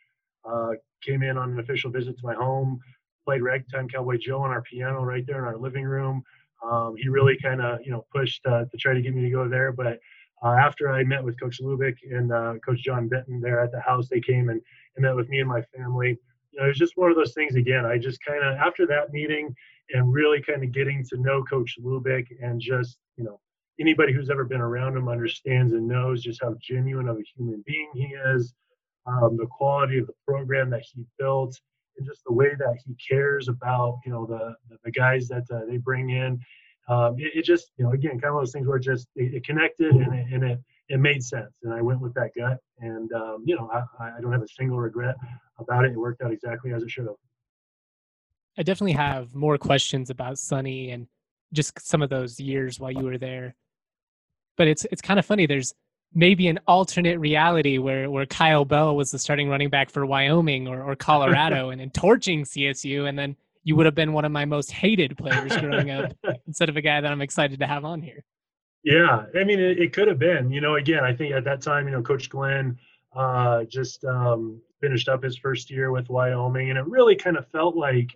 Uh, 0.44 0.72
came 1.02 1.22
in 1.22 1.38
on 1.38 1.52
an 1.52 1.58
official 1.58 1.90
visit 1.90 2.18
to 2.18 2.26
my 2.26 2.34
home 2.34 2.80
played 3.24 3.42
Ragtime 3.42 3.88
Cowboy 3.88 4.18
Joe 4.18 4.42
on 4.42 4.50
our 4.50 4.62
piano 4.62 5.02
right 5.02 5.24
there 5.26 5.38
in 5.38 5.44
our 5.44 5.56
living 5.56 5.84
room. 5.84 6.22
Um, 6.64 6.94
he 6.96 7.08
really 7.08 7.36
kind 7.42 7.60
of 7.60 7.80
you 7.84 7.90
know 7.90 8.06
pushed 8.14 8.44
uh, 8.46 8.64
to 8.64 8.76
try 8.78 8.94
to 8.94 9.02
get 9.02 9.14
me 9.14 9.22
to 9.22 9.30
go 9.30 9.48
there. 9.48 9.72
But 9.72 9.98
uh, 10.42 10.56
after 10.60 10.90
I 10.92 11.04
met 11.04 11.24
with 11.24 11.40
Coach 11.40 11.60
Lubick 11.60 11.96
and 12.10 12.32
uh, 12.32 12.54
Coach 12.64 12.82
John 12.82 13.08
Benton 13.08 13.40
there 13.40 13.60
at 13.60 13.72
the 13.72 13.80
house, 13.80 14.08
they 14.08 14.20
came 14.20 14.48
and, 14.48 14.60
and 14.96 15.04
met 15.04 15.16
with 15.16 15.28
me 15.28 15.40
and 15.40 15.48
my 15.48 15.62
family. 15.76 16.18
You 16.54 16.60
know, 16.60 16.66
it 16.66 16.68
was 16.68 16.78
just 16.78 16.96
one 16.96 17.10
of 17.10 17.16
those 17.16 17.34
things 17.34 17.56
again. 17.56 17.84
I 17.84 17.98
just 17.98 18.20
kind 18.24 18.44
of 18.44 18.56
after 18.56 18.86
that 18.86 19.12
meeting 19.12 19.54
and 19.90 20.12
really 20.12 20.40
kind 20.40 20.62
of 20.62 20.72
getting 20.72 21.04
to 21.10 21.16
know 21.18 21.42
Coach 21.42 21.76
Lubick 21.82 22.26
and 22.40 22.60
just 22.60 22.98
you 23.16 23.24
know 23.24 23.40
anybody 23.80 24.12
who's 24.12 24.30
ever 24.30 24.44
been 24.44 24.60
around 24.60 24.96
him 24.96 25.08
understands 25.08 25.72
and 25.72 25.88
knows 25.88 26.22
just 26.22 26.40
how 26.42 26.54
genuine 26.60 27.08
of 27.08 27.16
a 27.16 27.24
human 27.36 27.62
being 27.66 27.90
he 27.94 28.14
is, 28.34 28.54
um, 29.06 29.36
the 29.36 29.46
quality 29.46 29.98
of 29.98 30.06
the 30.06 30.14
program 30.26 30.70
that 30.70 30.82
he 30.94 31.04
built, 31.18 31.58
and 31.98 32.06
just 32.06 32.22
the 32.24 32.32
way 32.32 32.50
that 32.56 32.76
he 32.86 32.94
cares 33.08 33.48
about 33.48 33.98
you 34.06 34.12
know 34.12 34.26
the 34.26 34.54
the, 34.84 34.92
guys 34.92 35.26
that 35.28 35.44
uh, 35.52 35.64
they 35.68 35.78
bring 35.78 36.10
in. 36.10 36.38
Um, 36.88 37.16
it, 37.18 37.32
it, 37.34 37.44
just 37.44 37.72
you 37.78 37.84
know 37.84 37.92
again 37.92 38.20
kind 38.20 38.34
of 38.34 38.40
those 38.40 38.52
things 38.52 38.68
where 38.68 38.76
it 38.76 38.84
just 38.84 39.08
it, 39.16 39.34
it 39.34 39.44
connected 39.44 39.94
and 39.94 40.14
it, 40.14 40.26
and 40.32 40.44
it 40.44 40.60
it 40.88 41.00
made 41.00 41.22
sense 41.22 41.54
and 41.62 41.72
I 41.72 41.80
went 41.80 42.00
with 42.00 42.14
that 42.14 42.30
gut 42.36 42.58
and 42.78 43.10
um, 43.12 43.42
you 43.46 43.56
know 43.56 43.70
I, 43.72 44.08
I 44.18 44.20
don't 44.20 44.32
have 44.32 44.42
a 44.42 44.48
single 44.48 44.78
regret 44.78 45.16
about 45.58 45.84
it. 45.84 45.92
It 45.92 45.98
worked 45.98 46.22
out 46.22 46.32
exactly 46.32 46.72
as 46.72 46.82
it 46.82 46.90
should 46.90 47.06
have. 47.06 47.16
I 48.58 48.62
definitely 48.62 48.92
have 48.92 49.34
more 49.34 49.58
questions 49.58 50.10
about 50.10 50.38
Sonny 50.38 50.90
and 50.90 51.06
just 51.52 51.80
some 51.86 52.02
of 52.02 52.10
those 52.10 52.38
years 52.38 52.78
while 52.78 52.90
you 52.90 53.04
were 53.04 53.18
there. 53.18 53.54
But 54.56 54.68
it's 54.68 54.86
it's 54.92 55.02
kind 55.02 55.18
of 55.18 55.26
funny. 55.26 55.46
There's 55.46 55.74
maybe 56.14 56.46
an 56.46 56.60
alternate 56.68 57.18
reality 57.18 57.78
where, 57.78 58.08
where 58.08 58.24
Kyle 58.26 58.64
Bell 58.64 58.94
was 58.94 59.10
the 59.10 59.18
starting 59.18 59.48
running 59.48 59.68
back 59.68 59.90
for 59.90 60.06
Wyoming 60.06 60.68
or, 60.68 60.82
or 60.82 60.94
Colorado 60.94 61.70
and, 61.70 61.80
and 61.80 61.92
torching 61.92 62.44
CSU, 62.44 63.08
and 63.08 63.18
then 63.18 63.36
you 63.64 63.74
would 63.76 63.86
have 63.86 63.94
been 63.94 64.12
one 64.12 64.24
of 64.24 64.32
my 64.32 64.44
most 64.44 64.70
hated 64.70 65.16
players 65.16 65.56
growing 65.56 65.90
up 65.90 66.12
instead 66.46 66.68
of 66.68 66.76
a 66.76 66.82
guy 66.82 67.00
that 67.00 67.10
I'm 67.10 67.22
excited 67.22 67.58
to 67.60 67.66
have 67.66 67.84
on 67.84 68.02
here. 68.02 68.22
Yeah, 68.84 69.24
I 69.34 69.44
mean, 69.44 69.58
it, 69.58 69.78
it 69.78 69.92
could 69.94 70.08
have 70.08 70.18
been. 70.18 70.50
You 70.52 70.60
know, 70.60 70.76
again, 70.76 71.04
I 71.04 71.14
think 71.14 71.34
at 71.34 71.44
that 71.44 71.62
time, 71.62 71.86
you 71.86 71.92
know, 71.92 72.02
Coach 72.02 72.28
Glenn 72.28 72.78
uh, 73.16 73.64
just 73.64 74.04
um, 74.04 74.60
finished 74.80 75.08
up 75.08 75.22
his 75.22 75.38
first 75.38 75.70
year 75.70 75.90
with 75.90 76.10
Wyoming, 76.10 76.68
and 76.68 76.78
it 76.78 76.86
really 76.86 77.16
kind 77.16 77.38
of 77.38 77.48
felt 77.48 77.76
like 77.76 78.14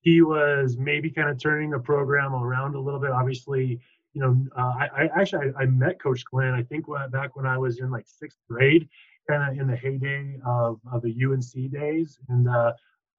he 0.00 0.20
was 0.20 0.76
maybe 0.76 1.10
kind 1.10 1.30
of 1.30 1.38
turning 1.38 1.70
the 1.70 1.78
program 1.78 2.34
around 2.34 2.74
a 2.74 2.80
little 2.80 2.98
bit. 2.98 3.10
Obviously, 3.10 3.78
you 4.12 4.20
know, 4.20 4.36
uh, 4.58 4.72
I, 4.80 4.88
I, 4.96 5.20
actually 5.20 5.52
I, 5.56 5.62
I, 5.62 5.66
met 5.66 6.02
Coach 6.02 6.24
Glenn. 6.24 6.54
I 6.54 6.64
think 6.64 6.86
back 7.12 7.36
when 7.36 7.46
I 7.46 7.56
was 7.56 7.78
in 7.78 7.90
like 7.90 8.06
sixth 8.08 8.38
grade, 8.48 8.88
kind 9.28 9.48
of 9.48 9.60
in 9.60 9.68
the 9.68 9.76
heyday 9.76 10.40
of, 10.44 10.80
of 10.92 11.02
the 11.02 11.14
UNC 11.24 11.70
days, 11.70 12.18
and 12.28 12.48
uh, 12.48 12.72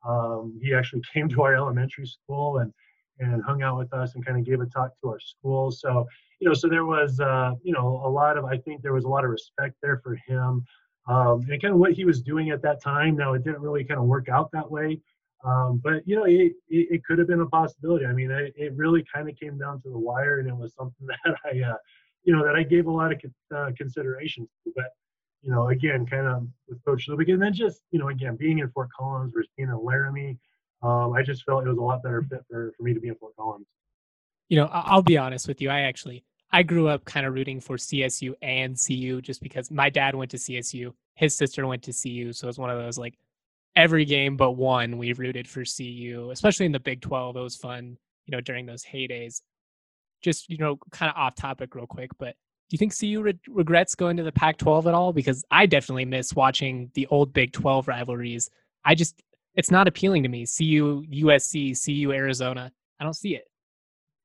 um, 0.06 0.60
he 0.62 0.74
actually 0.74 1.04
came 1.14 1.30
to 1.30 1.44
our 1.44 1.56
elementary 1.56 2.06
school 2.06 2.58
and 2.58 2.74
and 3.20 3.44
hung 3.44 3.62
out 3.62 3.78
with 3.78 3.94
us 3.94 4.16
and 4.16 4.26
kind 4.26 4.40
of 4.40 4.44
gave 4.44 4.60
a 4.60 4.66
talk 4.66 4.92
to 5.00 5.10
our 5.10 5.20
school. 5.20 5.72
So 5.72 6.08
you 6.42 6.48
know, 6.48 6.54
so 6.54 6.68
there 6.68 6.86
was 6.86 7.20
uh, 7.20 7.54
you 7.64 7.72
know 7.72 8.02
a 8.04 8.10
lot 8.10 8.38
of 8.38 8.46
I 8.46 8.58
think 8.58 8.82
there 8.82 8.94
was 8.94 9.06
a 9.06 9.08
lot 9.08 9.24
of 9.24 9.30
respect 9.30 9.76
there 9.82 10.02
for 10.04 10.18
him. 10.28 10.66
Um, 11.08 11.42
and 11.50 11.60
kind 11.60 11.74
of 11.74 11.80
what 11.80 11.94
he 11.94 12.06
was 12.06 12.22
doing 12.22 12.52
at 12.52 12.62
that 12.62 12.82
time. 12.82 13.16
Now 13.16 13.34
it 13.34 13.44
didn't 13.44 13.62
really 13.62 13.84
kind 13.84 14.00
of 14.00 14.06
work 14.06 14.30
out 14.30 14.52
that 14.52 14.70
way, 14.70 15.00
um, 15.44 15.82
but 15.84 16.08
you 16.08 16.16
know, 16.16 16.26
it, 16.26 16.54
it, 16.70 16.88
it, 16.92 17.04
could 17.04 17.18
have 17.18 17.28
been 17.28 17.42
a 17.42 17.48
possibility. 17.48 18.06
I 18.06 18.14
mean, 18.14 18.30
it, 18.30 18.54
it 18.56 18.74
really 18.76 19.04
kind 19.14 19.28
of 19.28 19.36
came 19.40 19.58
down 19.58 19.82
to 19.82 19.90
the 19.90 19.98
wire, 19.98 20.40
and 20.40 20.48
it 20.48 20.56
was 20.56 20.74
something 20.76 21.08
that 21.26 21.36
I, 21.46 21.72
uh, 21.72 21.78
you 22.24 22.36
know, 22.36 22.46
that 22.46 22.56
I 22.56 22.64
gave 22.64 22.86
a 22.86 22.92
lot 22.92 23.12
of 23.12 23.22
uh, 23.56 23.72
consideration 23.76 24.48
to. 24.64 24.74
But 24.76 24.92
you 25.42 25.52
know, 25.52 25.70
again, 25.70 26.06
kind 26.06 26.28
of 26.28 26.48
with 26.68 26.84
Coach 26.86 27.08
Lubick, 27.10 27.32
and 27.32 27.42
then 27.42 27.54
just 27.54 27.82
you 27.92 28.00
know, 28.00 28.10
again, 28.10 28.36
being 28.36 28.60
in 28.60 28.70
Fort 28.70 28.90
Collins 28.98 29.34
versus 29.34 29.50
being 29.58 29.70
in 29.70 29.84
Laramie, 29.84 30.38
um, 30.84 31.14
I 31.14 31.24
just 31.24 31.44
felt 31.44 31.66
it 31.66 31.70
was 31.70 31.78
a 31.80 31.82
lot 31.82 32.04
better 32.04 32.22
fit 32.22 32.42
for 32.50 32.72
for 32.78 32.84
me 32.84 32.94
to 32.94 33.00
be 33.00 33.08
in 33.08 33.16
Fort 33.16 33.36
Collins. 33.36 33.66
You 34.50 34.58
know, 34.58 34.70
I'll 34.72 35.02
be 35.02 35.18
honest 35.18 35.48
with 35.48 35.62
you. 35.62 35.70
I 35.70 35.82
actually 35.82 36.24
I 36.54 36.64
grew 36.64 36.88
up 36.88 37.06
kind 37.06 37.26
of 37.26 37.34
rooting 37.34 37.62
for 37.62 37.78
CSU 37.78 38.34
and 38.42 38.76
CU 38.78 39.22
just 39.22 39.42
because 39.42 39.72
my 39.72 39.90
dad 39.90 40.16
went 40.16 40.32
to 40.32 40.38
CSU, 40.38 40.94
his 41.16 41.36
sister 41.36 41.66
went 41.66 41.84
to 41.84 41.94
CU, 41.94 42.34
so 42.34 42.46
it 42.46 42.50
was 42.50 42.60
one 42.60 42.70
of 42.70 42.78
those 42.78 42.98
like 42.98 43.18
every 43.76 44.06
game 44.06 44.36
but 44.36 44.52
one 44.52 44.98
we 44.98 45.14
rooted 45.14 45.48
for 45.48 45.64
CU, 45.64 46.30
especially 46.32 46.66
in 46.66 46.72
the 46.72 46.80
Big 46.80 47.02
12. 47.02 47.38
It 47.38 47.40
was 47.40 47.56
fun, 47.56 47.98
you 48.26 48.32
know, 48.32 48.42
during 48.42 48.66
those 48.66 48.84
heydays. 48.84 49.42
Just, 50.22 50.50
you 50.50 50.58
know, 50.58 50.78
kind 50.92 51.10
of 51.10 51.18
off 51.18 51.36
topic 51.36 51.74
real 51.74 51.88
quick, 51.88 52.12
but 52.20 52.36
do 52.70 52.76
you 52.76 52.78
think 52.78 52.98
CU 52.98 53.22
re- 53.22 53.40
regrets 53.50 53.96
going 53.96 54.16
to 54.18 54.24
the 54.24 54.32
Pac 54.32 54.58
12 54.58 54.88
at 54.88 54.94
all? 54.94 55.12
Because 55.12 55.44
I 55.52 55.66
definitely 55.66 56.06
miss 56.06 56.34
watching 56.34 56.90
the 56.94 57.06
old 57.08 57.34
Big 57.34 57.52
12 57.52 57.88
rivalries. 57.88 58.50
I 58.86 58.96
just, 58.96 59.22
it's 59.56 59.72
not 59.72 59.90
appealing 59.90 60.24
to 60.24 60.30
me. 60.30 60.46
CU, 60.46 61.04
USC, 61.04 61.76
CU, 61.84 62.14
Arizona. 62.14 62.72
I 62.98 63.04
don't 63.04 63.16
see 63.16 63.36
it. 63.36 63.51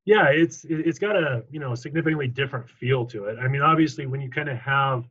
Yeah, 0.07 0.29
it's 0.31 0.65
it's 0.69 1.01
got 1.01 1.17
a 1.17 1.45
you 1.51 1.59
know 1.59 1.75
significantly 1.75 2.29
different 2.29 2.71
feel 2.71 3.05
to 3.07 3.25
it. 3.25 3.39
I 3.41 3.49
mean, 3.49 3.61
obviously, 3.61 4.07
when 4.07 4.21
you 4.21 4.31
kind 4.31 4.49
of 4.49 4.57
have 4.59 5.05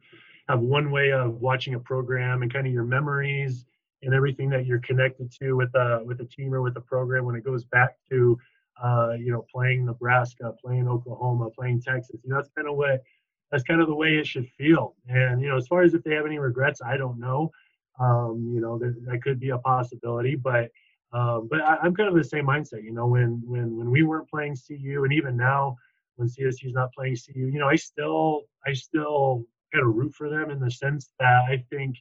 have 0.47 0.61
one 0.61 0.89
way 0.89 1.11
of 1.11 1.41
watching 1.41 1.73
a 1.75 1.79
program 1.79 2.41
and 2.43 2.51
kind 2.53 2.65
of 2.65 2.71
your 2.73 2.85
memories 2.85 3.65
and 4.03 4.13
everything 4.13 4.49
that 4.51 4.65
you're 4.65 4.79
connected 4.79 5.31
to 5.41 5.53
with 5.53 5.75
a 5.75 6.01
with 6.05 6.21
a 6.21 6.25
team 6.25 6.53
or 6.53 6.61
with 6.61 6.77
a 6.77 6.81
program 6.81 7.25
when 7.25 7.35
it 7.35 7.43
goes 7.43 7.65
back 7.65 7.97
to 8.09 8.39
uh, 8.81 9.11
you 9.19 9.33
know 9.33 9.45
playing 9.53 9.85
Nebraska, 9.85 10.53
playing 10.63 10.87
Oklahoma, 10.87 11.49
playing 11.49 11.81
Texas. 11.81 12.21
You 12.23 12.29
know 12.29 12.37
that's 12.37 12.49
kind 12.55 12.69
of 12.69 12.77
what 12.77 13.03
that's 13.51 13.63
kind 13.63 13.81
of 13.81 13.87
the 13.87 13.95
way 13.95 14.15
it 14.17 14.25
should 14.27 14.47
feel. 14.57 14.95
And 15.09 15.41
you 15.41 15.49
know 15.49 15.57
as 15.57 15.67
far 15.67 15.83
as 15.83 15.93
if 15.93 16.03
they 16.03 16.15
have 16.15 16.25
any 16.25 16.39
regrets, 16.39 16.81
I 16.81 16.95
don't 16.95 17.19
know. 17.19 17.51
Um, 17.99 18.51
you 18.53 18.61
know 18.61 18.79
that 18.79 19.21
could 19.23 19.41
be 19.41 19.49
a 19.49 19.57
possibility, 19.57 20.35
but 20.37 20.71
um, 21.13 21.47
but 21.49 21.61
I, 21.61 21.85
am 21.85 21.95
kind 21.95 22.09
of 22.09 22.15
the 22.15 22.23
same 22.23 22.45
mindset. 22.45 22.83
You 22.83 22.91
know 22.91 23.07
when 23.07 23.41
when 23.45 23.75
when 23.77 23.89
we 23.89 24.03
weren't 24.03 24.29
playing 24.29 24.55
CU 24.55 25.03
and 25.03 25.13
even 25.13 25.37
now 25.37 25.75
when 26.15 26.27
CSU's 26.27 26.73
not 26.73 26.93
playing 26.93 27.17
CU, 27.17 27.47
you 27.47 27.59
know 27.59 27.67
I 27.67 27.75
still 27.75 28.43
I 28.65 28.73
still 28.73 29.45
kind 29.73 29.85
of 29.85 29.95
root 29.95 30.13
for 30.13 30.29
them 30.29 30.51
in 30.51 30.59
the 30.59 30.71
sense 30.71 31.09
that 31.19 31.43
I 31.49 31.63
think 31.69 31.97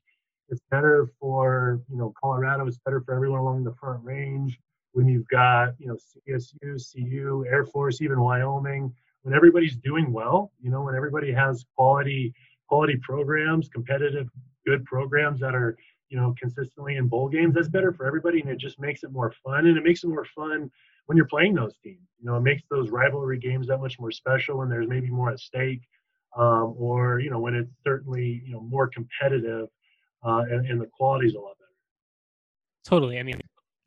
it's 0.49 0.61
better 0.71 1.11
for 1.21 1.81
you 1.91 1.97
know 1.97 2.13
Colorado. 2.21 2.67
It's 2.67 2.79
better 2.85 3.01
for 3.01 3.15
everyone 3.15 3.41
along 3.41 3.65
the 3.65 3.75
Front 3.75 4.05
Range. 4.05 4.59
When 4.93 5.09
you've 5.09 5.29
got 5.29 5.75
you 5.79 5.89
know 5.89 5.97
CSU, 6.29 6.81
CU, 6.93 7.45
Air 7.49 7.65
Force, 7.65 8.01
even 8.01 8.21
Wyoming, 8.21 8.95
when 9.25 9.35
everybody's 9.35 9.77
doing 9.77 10.13
well, 10.13 10.53
you 10.63 10.71
know, 10.71 10.83
when 10.83 10.95
everybody 10.95 11.33
has 11.33 11.65
quality 11.77 12.33
quality 12.69 12.97
programs, 13.03 13.69
competitive, 13.69 14.29
good 14.67 14.85
programs 14.85 15.41
that 15.41 15.55
are 15.55 15.77
you 16.15 16.21
know 16.21 16.33
consistently 16.41 16.95
in 16.95 17.09
bowl 17.09 17.29
games, 17.29 17.57
that's 17.57 17.67
better 17.67 17.93
for 17.93 18.07
everybody, 18.07 18.41
and 18.41 18.49
it 18.49 18.59
just 18.59 18.79
makes 18.79 19.03
it 19.03 19.11
more 19.11 19.33
fun. 19.45 19.67
And 19.67 19.77
it 19.77 19.83
makes 19.83 20.05
it 20.05 20.07
more 20.07 20.25
fun 20.25 20.71
when 21.07 21.17
you're 21.17 21.27
playing 21.27 21.55
those 21.55 21.77
teams. 21.83 22.07
You 22.21 22.27
know, 22.27 22.37
it 22.37 22.43
makes 22.43 22.63
those 22.71 22.91
rivalry 22.91 23.37
games 23.41 23.67
that 23.67 23.79
much 23.79 23.99
more 23.99 24.13
special, 24.13 24.63
and 24.63 24.71
there's 24.71 24.87
maybe 24.87 25.11
more 25.11 25.31
at 25.31 25.41
stake. 25.41 25.83
Um, 26.37 26.75
or 26.79 27.19
you 27.19 27.31
know 27.31 27.41
when 27.41 27.57
it's 27.57 27.73
certainly 27.83 28.43
you 28.47 28.53
know 28.53 28.61
more 28.61 28.87
competitive 28.87 29.69
uh, 30.25 30.43
and, 30.49 30.67
and 30.67 30.81
the 30.81 30.87
quality's 30.87 31.35
a 31.35 31.41
lot 31.41 31.57
better. 31.59 31.71
Totally. 32.85 33.19
I 33.19 33.25
mean, 33.25 33.41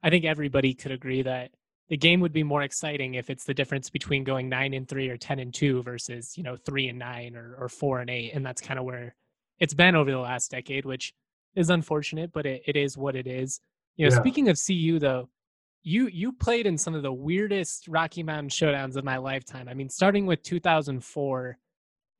I 0.03 0.09
think 0.09 0.25
everybody 0.25 0.73
could 0.73 0.91
agree 0.91 1.21
that 1.21 1.51
the 1.87 1.97
game 1.97 2.19
would 2.19 2.33
be 2.33 2.43
more 2.43 2.63
exciting 2.63 3.15
if 3.15 3.29
it's 3.29 3.45
the 3.45 3.53
difference 3.53 3.89
between 3.89 4.25
going 4.25 4.49
nine 4.49 4.73
and 4.73 4.85
three 4.85 5.07
or 5.07 5.15
ten 5.15 5.39
and 5.39 5.53
two 5.53 5.81
versus 5.81 6.37
you 6.37 6.43
know 6.43 6.57
three 6.57 6.89
and 6.89 6.99
nine 6.99 7.37
or, 7.37 7.55
or 7.57 7.69
four 7.69 8.01
and 8.01 8.09
eight, 8.09 8.33
and 8.33 8.45
that's 8.45 8.61
kind 8.61 8.77
of 8.77 8.83
where 8.85 9.15
it's 9.59 9.73
been 9.73 9.95
over 9.95 10.11
the 10.11 10.19
last 10.19 10.51
decade, 10.51 10.83
which 10.83 11.13
is 11.57 11.69
unfortunate, 11.69 12.31
but 12.31 12.45
it, 12.45 12.61
it 12.65 12.75
is 12.75 12.97
what 12.97 13.15
it 13.15 13.27
is. 13.27 13.59
You 13.97 14.07
know, 14.07 14.13
yeah. 14.13 14.21
speaking 14.21 14.49
of 14.49 14.59
CU 14.63 14.99
though, 14.99 15.29
you 15.83 16.07
you 16.07 16.31
played 16.31 16.67
in 16.67 16.77
some 16.77 16.95
of 16.95 17.01
the 17.01 17.11
weirdest 17.11 17.87
Rocky 17.87 18.23
Mountain 18.23 18.49
showdowns 18.49 18.95
of 18.95 19.03
my 19.03 19.17
lifetime. 19.17 19.67
I 19.67 19.73
mean, 19.73 19.89
starting 19.89 20.25
with 20.25 20.43
2004, 20.43 21.57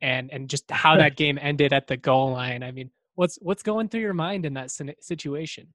and 0.01 0.31
and 0.31 0.49
just 0.49 0.69
how 0.71 0.97
that 0.97 1.15
game 1.15 1.37
ended 1.41 1.73
at 1.73 1.87
the 1.87 1.97
goal 1.97 2.31
line. 2.31 2.63
I 2.63 2.71
mean, 2.71 2.89
what's 3.15 3.37
what's 3.41 3.63
going 3.63 3.89
through 3.89 4.01
your 4.01 4.13
mind 4.13 4.45
in 4.45 4.53
that 4.55 4.71
situation? 4.71 5.73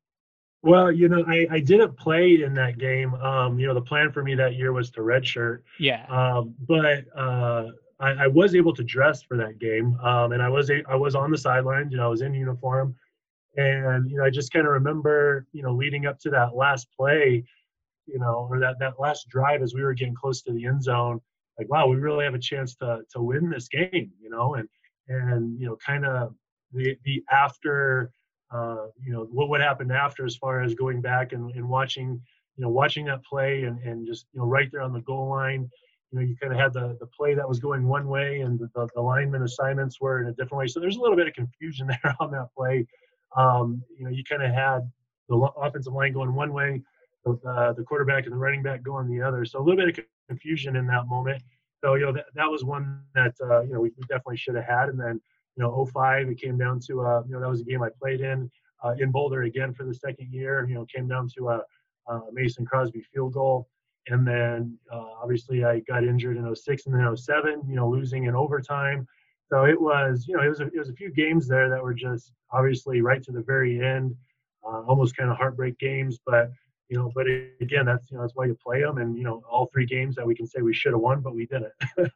Well, 0.63 0.93
you 0.93 1.09
know, 1.09 1.25
I, 1.27 1.47
I 1.51 1.61
didn't 1.61 1.97
play 1.99 2.43
in 2.45 2.55
that 2.55 2.79
game. 2.79 3.15
Um, 3.15 3.59
you 3.59 3.67
know, 3.67 3.75
the 3.75 3.83
plan 3.83 4.13
for 4.13 4.23
me 4.23 4.37
that 4.37 4.55
year 4.55 4.73
was 4.73 4.91
to 4.93 5.01
redshirt. 5.01 5.59
Yeah. 5.81 6.07
Um, 6.09 6.55
but 6.69 7.05
uh, 7.17 7.67
I, 7.99 8.11
I, 8.11 8.27
was 8.29 8.55
able 8.55 8.73
to 8.75 8.85
dress 8.85 9.23
for 9.23 9.37
that 9.39 9.59
game, 9.59 9.99
um, 10.05 10.31
and 10.31 10.41
I 10.41 10.49
was 10.49 10.71
a, 10.71 10.83
I 10.89 10.95
was 10.95 11.17
on 11.17 11.33
the 11.33 11.39
sidelines. 11.39 11.91
You 11.91 11.99
know, 11.99 12.05
I 12.05 12.09
was 12.09 12.23
in 12.23 12.33
uniform, 12.33 12.95
and 13.57 14.11
you 14.11 14.17
know, 14.17 14.25
I 14.25 14.31
just 14.31 14.53
kind 14.53 14.67
of 14.67 14.73
remember, 14.73 15.47
you 15.53 15.63
know, 15.63 15.73
leading 15.75 16.07
up 16.07 16.19
to 16.21 16.31
that 16.31 16.55
last 16.55 16.89
play, 16.97 17.45
you 18.07 18.19
know, 18.19 18.47
or 18.51 18.59
that 18.61 18.79
that 18.81 19.01
last 19.01 19.29
drive 19.29 19.63
as 19.63 19.75
we 19.75 19.83
were 19.83 19.95
getting 19.95 20.15
close 20.15 20.43
to 20.43 20.53
the 20.53 20.67
end 20.67 20.83
zone. 20.83 21.21
Like, 21.59 21.71
wow, 21.71 21.87
we 21.87 21.97
really 21.97 22.25
have 22.25 22.35
a 22.35 22.39
chance 22.39 22.75
to 22.77 23.01
to 23.13 23.23
win 23.23 23.51
this 23.51 23.69
game, 23.69 24.11
you 24.21 24.31
know, 24.31 24.55
and 24.55 24.69
and 25.09 25.61
you 25.61 25.67
know, 25.67 25.77
kind 25.85 26.07
of 26.07 26.35
the 26.73 26.97
the 27.05 27.23
after 27.31 28.11
uh, 28.53 28.87
you 29.01 29.13
know 29.13 29.27
what 29.31 29.49
what 29.49 29.61
happened 29.61 29.93
after 29.93 30.25
as 30.25 30.37
far 30.37 30.63
as 30.63 30.75
going 30.75 31.01
back 31.01 31.33
and, 31.33 31.51
and 31.55 31.69
watching 31.69 32.21
you 32.57 32.63
know 32.63 32.69
watching 32.69 33.07
that 33.07 33.25
play 33.25 33.65
and, 33.65 33.79
and 33.83 34.07
just 34.07 34.27
you 34.33 34.41
know 34.41 34.47
right 34.47 34.71
there 34.71 34.83
on 34.83 34.93
the 34.93 35.01
goal 35.01 35.29
line 35.29 35.69
you 36.11 36.19
know 36.19 36.25
you 36.25 36.37
kind 36.37 36.53
of 36.53 36.59
had 36.59 36.73
the 36.73 36.97
the 37.01 37.07
play 37.07 37.35
that 37.35 37.49
was 37.49 37.59
going 37.59 37.89
one 37.89 38.09
way 38.09 38.41
and 38.41 38.59
the, 38.59 38.69
the, 38.75 38.87
the 38.95 39.01
lineman 39.01 39.43
assignments 39.43 40.01
were 40.01 40.21
in 40.21 40.29
a 40.29 40.33
different 40.33 40.59
way 40.59 40.67
so 40.67 40.81
there's 40.81 40.97
a 40.97 41.01
little 41.01 41.17
bit 41.17 41.27
of 41.27 41.33
confusion 41.33 41.87
there 42.03 42.15
on 42.21 42.31
that 42.31 42.49
play 42.57 42.87
um, 43.37 43.83
you 43.97 44.05
know 44.05 44.11
you 44.11 44.23
kind 44.25 44.43
of 44.43 44.53
had 44.53 44.81
the 45.29 45.37
offensive 45.37 45.93
line 45.93 46.13
going 46.13 46.35
one 46.35 46.53
way 46.53 46.83
the, 47.25 47.39
uh, 47.49 47.73
the 47.73 47.83
quarterback 47.83 48.25
and 48.25 48.33
the 48.33 48.37
running 48.37 48.63
back 48.63 48.83
going 48.83 49.09
the 49.09 49.23
other 49.23 49.45
so 49.45 49.59
a 49.59 49.63
little 49.63 49.77
bit 49.77 49.99
of 49.99 50.05
confusion 50.29 50.77
in 50.77 50.87
that 50.87 51.07
moment 51.07 51.43
so 51.83 51.95
you 51.95 52.05
know 52.05 52.13
that, 52.13 52.27
that 52.35 52.51
was 52.51 52.65
one 52.65 53.01
that 53.15 53.35
uh, 53.43 53.63
you 53.63 53.73
know 53.73 53.81
we, 53.81 53.91
we 53.97 54.03
definitely 54.09 54.37
should 54.37 54.55
have 54.55 54.65
had 54.65 54.89
and 54.89 54.99
then 54.99 55.21
you 55.57 55.63
know 55.63 55.85
05 55.85 56.29
it 56.29 56.41
came 56.41 56.59
down 56.59 56.81
to 56.81 57.01
uh, 57.01 57.23
you 57.27 57.33
know 57.33 57.41
that 57.41 57.49
was 57.49 57.61
a 57.61 57.65
game 57.65 57.83
I 57.83 57.89
played 58.01 58.21
in 58.21 58.51
uh, 58.85 58.95
in 58.99 59.11
Boulder 59.11 59.43
again 59.43 59.73
for 59.73 59.85
the 59.85 59.95
second 59.95 60.33
year. 60.33 60.67
You 60.69 60.75
know 60.75 60.87
came 60.87 61.09
down 61.09 61.29
to 61.39 61.49
a, 61.51 62.13
a 62.13 62.21
Mason 62.33 62.65
Crosby 62.65 63.03
field 63.13 63.35
goal, 63.35 63.69
and 64.09 64.27
then 64.27 64.79
uh, 64.93 65.07
obviously 65.23 65.65
I 65.65 65.81
got 65.81 66.05
injured 66.05 66.37
in 66.37 66.55
06 66.55 66.87
and 66.87 66.95
then 66.95 67.17
07. 67.17 67.63
You 67.69 67.77
know 67.77 67.89
losing 67.89 68.25
in 68.25 68.35
overtime. 68.35 69.07
So 69.53 69.65
it 69.65 69.79
was 69.79 70.27
you 70.27 70.35
know 70.35 70.43
it 70.43 70.49
was 70.49 70.61
a, 70.61 70.67
it 70.69 70.79
was 70.79 70.89
a 70.89 70.95
few 70.95 71.11
games 71.11 71.47
there 71.47 71.69
that 71.69 71.83
were 71.83 71.93
just 71.93 72.33
obviously 72.53 73.03
right 73.03 73.23
to 73.23 73.33
the 73.33 73.43
very 73.43 73.85
end, 73.85 74.17
uh, 74.65 74.81
almost 74.89 75.15
kind 75.15 75.31
of 75.31 75.37
heartbreak 75.37 75.79
games, 75.79 76.19
but. 76.25 76.51
You 76.89 76.99
know, 76.99 77.11
but 77.15 77.27
again, 77.63 77.87
that's 77.87 78.11
you 78.11 78.19
know 78.19 78.23
that's 78.23 78.35
why 78.35 78.45
you 78.45 78.55
play 78.63 78.83
them, 78.83 78.99
and 78.99 79.17
you 79.17 79.25
know 79.25 79.43
all 79.51 79.71
three 79.73 79.87
games 79.87 80.15
that 80.17 80.27
we 80.27 80.35
can 80.35 80.47
say 80.47 80.61
we 80.61 80.75
should 80.75 80.93
have 80.93 81.01
won, 81.01 81.23
but 81.23 81.35
we 81.35 81.47
didn't. 81.47 81.73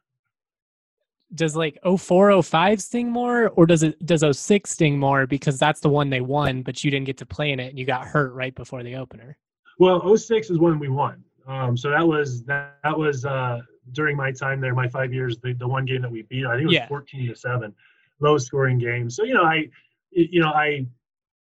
does 1.33 1.55
like 1.55 1.79
0405 1.83 2.79
sting 2.79 3.09
more 3.09 3.47
or 3.49 3.65
does 3.65 3.81
it 3.81 4.05
does 4.05 4.23
06 4.37 4.69
sting 4.69 4.99
more 4.99 5.25
because 5.25 5.57
that's 5.57 5.79
the 5.79 5.89
one 5.89 6.11
they 6.11 6.21
won 6.21 6.61
but 6.61 6.83
you 6.83 6.91
didn't 6.91 7.07
get 7.07 7.17
to 7.17 7.25
play 7.25 7.51
in 7.51 7.59
it 7.59 7.69
and 7.69 7.79
you 7.79 7.85
got 7.85 8.05
hurt 8.05 8.33
right 8.33 8.53
before 8.53 8.83
the 8.83 8.95
opener 8.95 9.35
well 9.79 10.15
06 10.15 10.51
is 10.51 10.59
when 10.59 10.77
we 10.79 10.87
won 10.87 11.23
um, 11.47 11.75
so 11.75 11.89
that 11.89 12.07
was 12.07 12.43
that, 12.43 12.77
that 12.83 12.97
was 12.97 13.25
uh, 13.25 13.59
during 13.91 14.15
my 14.17 14.31
time 14.31 14.59
there 14.61 14.73
my 14.73 14.87
five 14.87 15.13
years 15.13 15.37
the, 15.39 15.53
the 15.53 15.67
one 15.67 15.85
game 15.85 16.01
that 16.01 16.11
we 16.11 16.23
beat 16.23 16.45
i 16.45 16.51
think 16.51 16.63
it 16.63 16.67
was 16.67 16.73
yeah. 16.75 16.87
14 16.87 17.27
to 17.29 17.35
7 17.35 17.73
low 18.19 18.37
scoring 18.37 18.77
game 18.77 19.09
so 19.09 19.23
you 19.23 19.33
know 19.33 19.43
i 19.43 19.65
you 20.11 20.41
know 20.41 20.49
i 20.49 20.85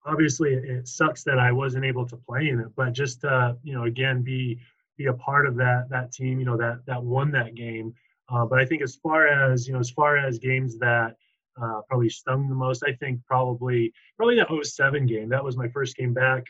obviously 0.05 0.55
it 0.55 0.87
sucks 0.87 1.25
that 1.25 1.39
i 1.39 1.51
wasn't 1.51 1.85
able 1.85 2.07
to 2.07 2.17
play 2.17 2.49
in 2.49 2.61
it 2.61 2.69
but 2.77 2.93
just 2.93 3.25
uh 3.25 3.55
you 3.63 3.75
know 3.75 3.85
again 3.85 4.23
be 4.23 4.59
be 4.97 5.07
a 5.07 5.13
part 5.15 5.47
of 5.47 5.57
that 5.57 5.87
that 5.91 6.13
team 6.13 6.39
you 6.39 6.45
know 6.45 6.57
that 6.57 6.79
that 6.87 7.03
won 7.03 7.31
that 7.31 7.55
game 7.55 7.95
uh, 8.29 8.45
but 8.45 8.59
I 8.59 8.65
think 8.65 8.83
as 8.83 8.97
far 8.97 9.27
as 9.27 9.67
you 9.67 9.75
know, 9.75 9.81
as 9.81 9.91
far 9.91 10.17
as 10.17 10.39
games 10.39 10.79
that 10.79 11.17
uh, 11.61 11.81
probably 11.89 12.09
stung 12.09 12.49
the 12.49 12.55
most, 12.55 12.83
I 12.87 12.93
think 12.93 13.21
probably 13.27 13.93
probably 14.17 14.37
the 14.37 14.65
07 14.65 15.07
game. 15.07 15.29
That 15.29 15.45
was 15.45 15.57
my 15.57 15.69
first 15.69 15.97
game 15.97 16.13
back. 16.13 16.45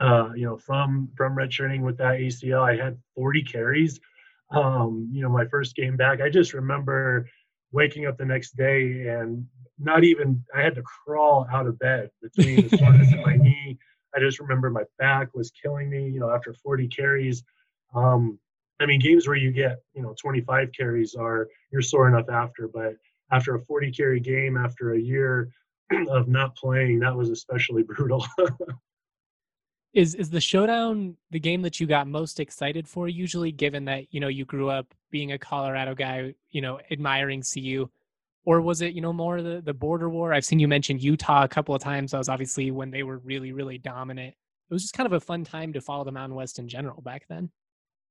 Uh, 0.00 0.30
you 0.34 0.44
know, 0.44 0.56
from 0.56 1.08
from 1.16 1.36
redshirting 1.36 1.82
with 1.82 1.96
that 1.98 2.18
ACL, 2.18 2.62
I 2.62 2.82
had 2.82 2.98
40 3.14 3.42
carries. 3.42 4.00
Um, 4.54 5.08
you 5.12 5.22
know, 5.22 5.28
my 5.28 5.46
first 5.46 5.74
game 5.74 5.96
back. 5.96 6.20
I 6.20 6.28
just 6.28 6.54
remember 6.54 7.28
waking 7.72 8.06
up 8.06 8.16
the 8.16 8.24
next 8.24 8.56
day 8.56 9.08
and 9.08 9.46
not 9.78 10.04
even 10.04 10.42
I 10.54 10.62
had 10.62 10.74
to 10.76 10.82
crawl 10.82 11.46
out 11.52 11.66
of 11.66 11.78
bed 11.78 12.10
between 12.22 12.68
the 12.68 12.76
soreness 12.76 13.12
in 13.12 13.22
my 13.22 13.36
knee. 13.40 13.78
I 14.14 14.20
just 14.20 14.38
remember 14.38 14.70
my 14.70 14.84
back 14.98 15.34
was 15.34 15.50
killing 15.50 15.90
me. 15.90 16.08
You 16.08 16.20
know, 16.20 16.30
after 16.30 16.54
40 16.54 16.88
carries. 16.88 17.42
Um, 17.94 18.38
I 18.80 18.86
mean, 18.86 19.00
games 19.00 19.26
where 19.26 19.36
you 19.36 19.52
get, 19.52 19.78
you 19.94 20.02
know, 20.02 20.14
25 20.20 20.70
carries 20.76 21.14
are 21.14 21.48
you're 21.70 21.82
sore 21.82 22.08
enough 22.08 22.28
after, 22.28 22.68
but 22.68 22.94
after 23.30 23.54
a 23.54 23.60
40 23.60 23.92
carry 23.92 24.20
game, 24.20 24.56
after 24.56 24.94
a 24.94 25.00
year 25.00 25.50
of 26.08 26.28
not 26.28 26.56
playing, 26.56 27.00
that 27.00 27.14
was 27.14 27.30
especially 27.30 27.82
brutal. 27.88 28.24
Is 29.94 30.14
is 30.16 30.28
the 30.28 30.40
showdown 30.40 31.16
the 31.30 31.40
game 31.40 31.62
that 31.62 31.80
you 31.80 31.86
got 31.86 32.06
most 32.06 32.40
excited 32.40 32.86
for? 32.88 33.08
Usually, 33.08 33.52
given 33.52 33.84
that 33.86 34.12
you 34.12 34.20
know 34.20 34.28
you 34.28 34.44
grew 34.44 34.68
up 34.68 34.92
being 35.10 35.32
a 35.32 35.38
Colorado 35.38 35.94
guy, 35.94 36.34
you 36.50 36.60
know, 36.60 36.80
admiring 36.90 37.42
CU. 37.42 37.88
or 38.44 38.60
was 38.60 38.82
it 38.82 38.92
you 38.92 39.00
know 39.00 39.12
more 39.12 39.40
the 39.40 39.62
the 39.64 39.72
border 39.72 40.10
war? 40.10 40.34
I've 40.34 40.44
seen 40.44 40.58
you 40.58 40.68
mention 40.68 40.98
Utah 40.98 41.44
a 41.44 41.48
couple 41.48 41.74
of 41.74 41.82
times. 41.82 42.10
That 42.10 42.18
was 42.18 42.28
obviously 42.28 42.70
when 42.72 42.90
they 42.90 43.04
were 43.04 43.18
really 43.18 43.52
really 43.52 43.78
dominant. 43.78 44.34
It 44.70 44.74
was 44.74 44.82
just 44.82 44.94
kind 44.94 45.06
of 45.06 45.12
a 45.12 45.20
fun 45.20 45.44
time 45.44 45.72
to 45.74 45.80
follow 45.80 46.04
the 46.04 46.12
Mountain 46.12 46.34
West 46.34 46.58
in 46.58 46.68
general 46.68 47.00
back 47.00 47.26
then. 47.28 47.50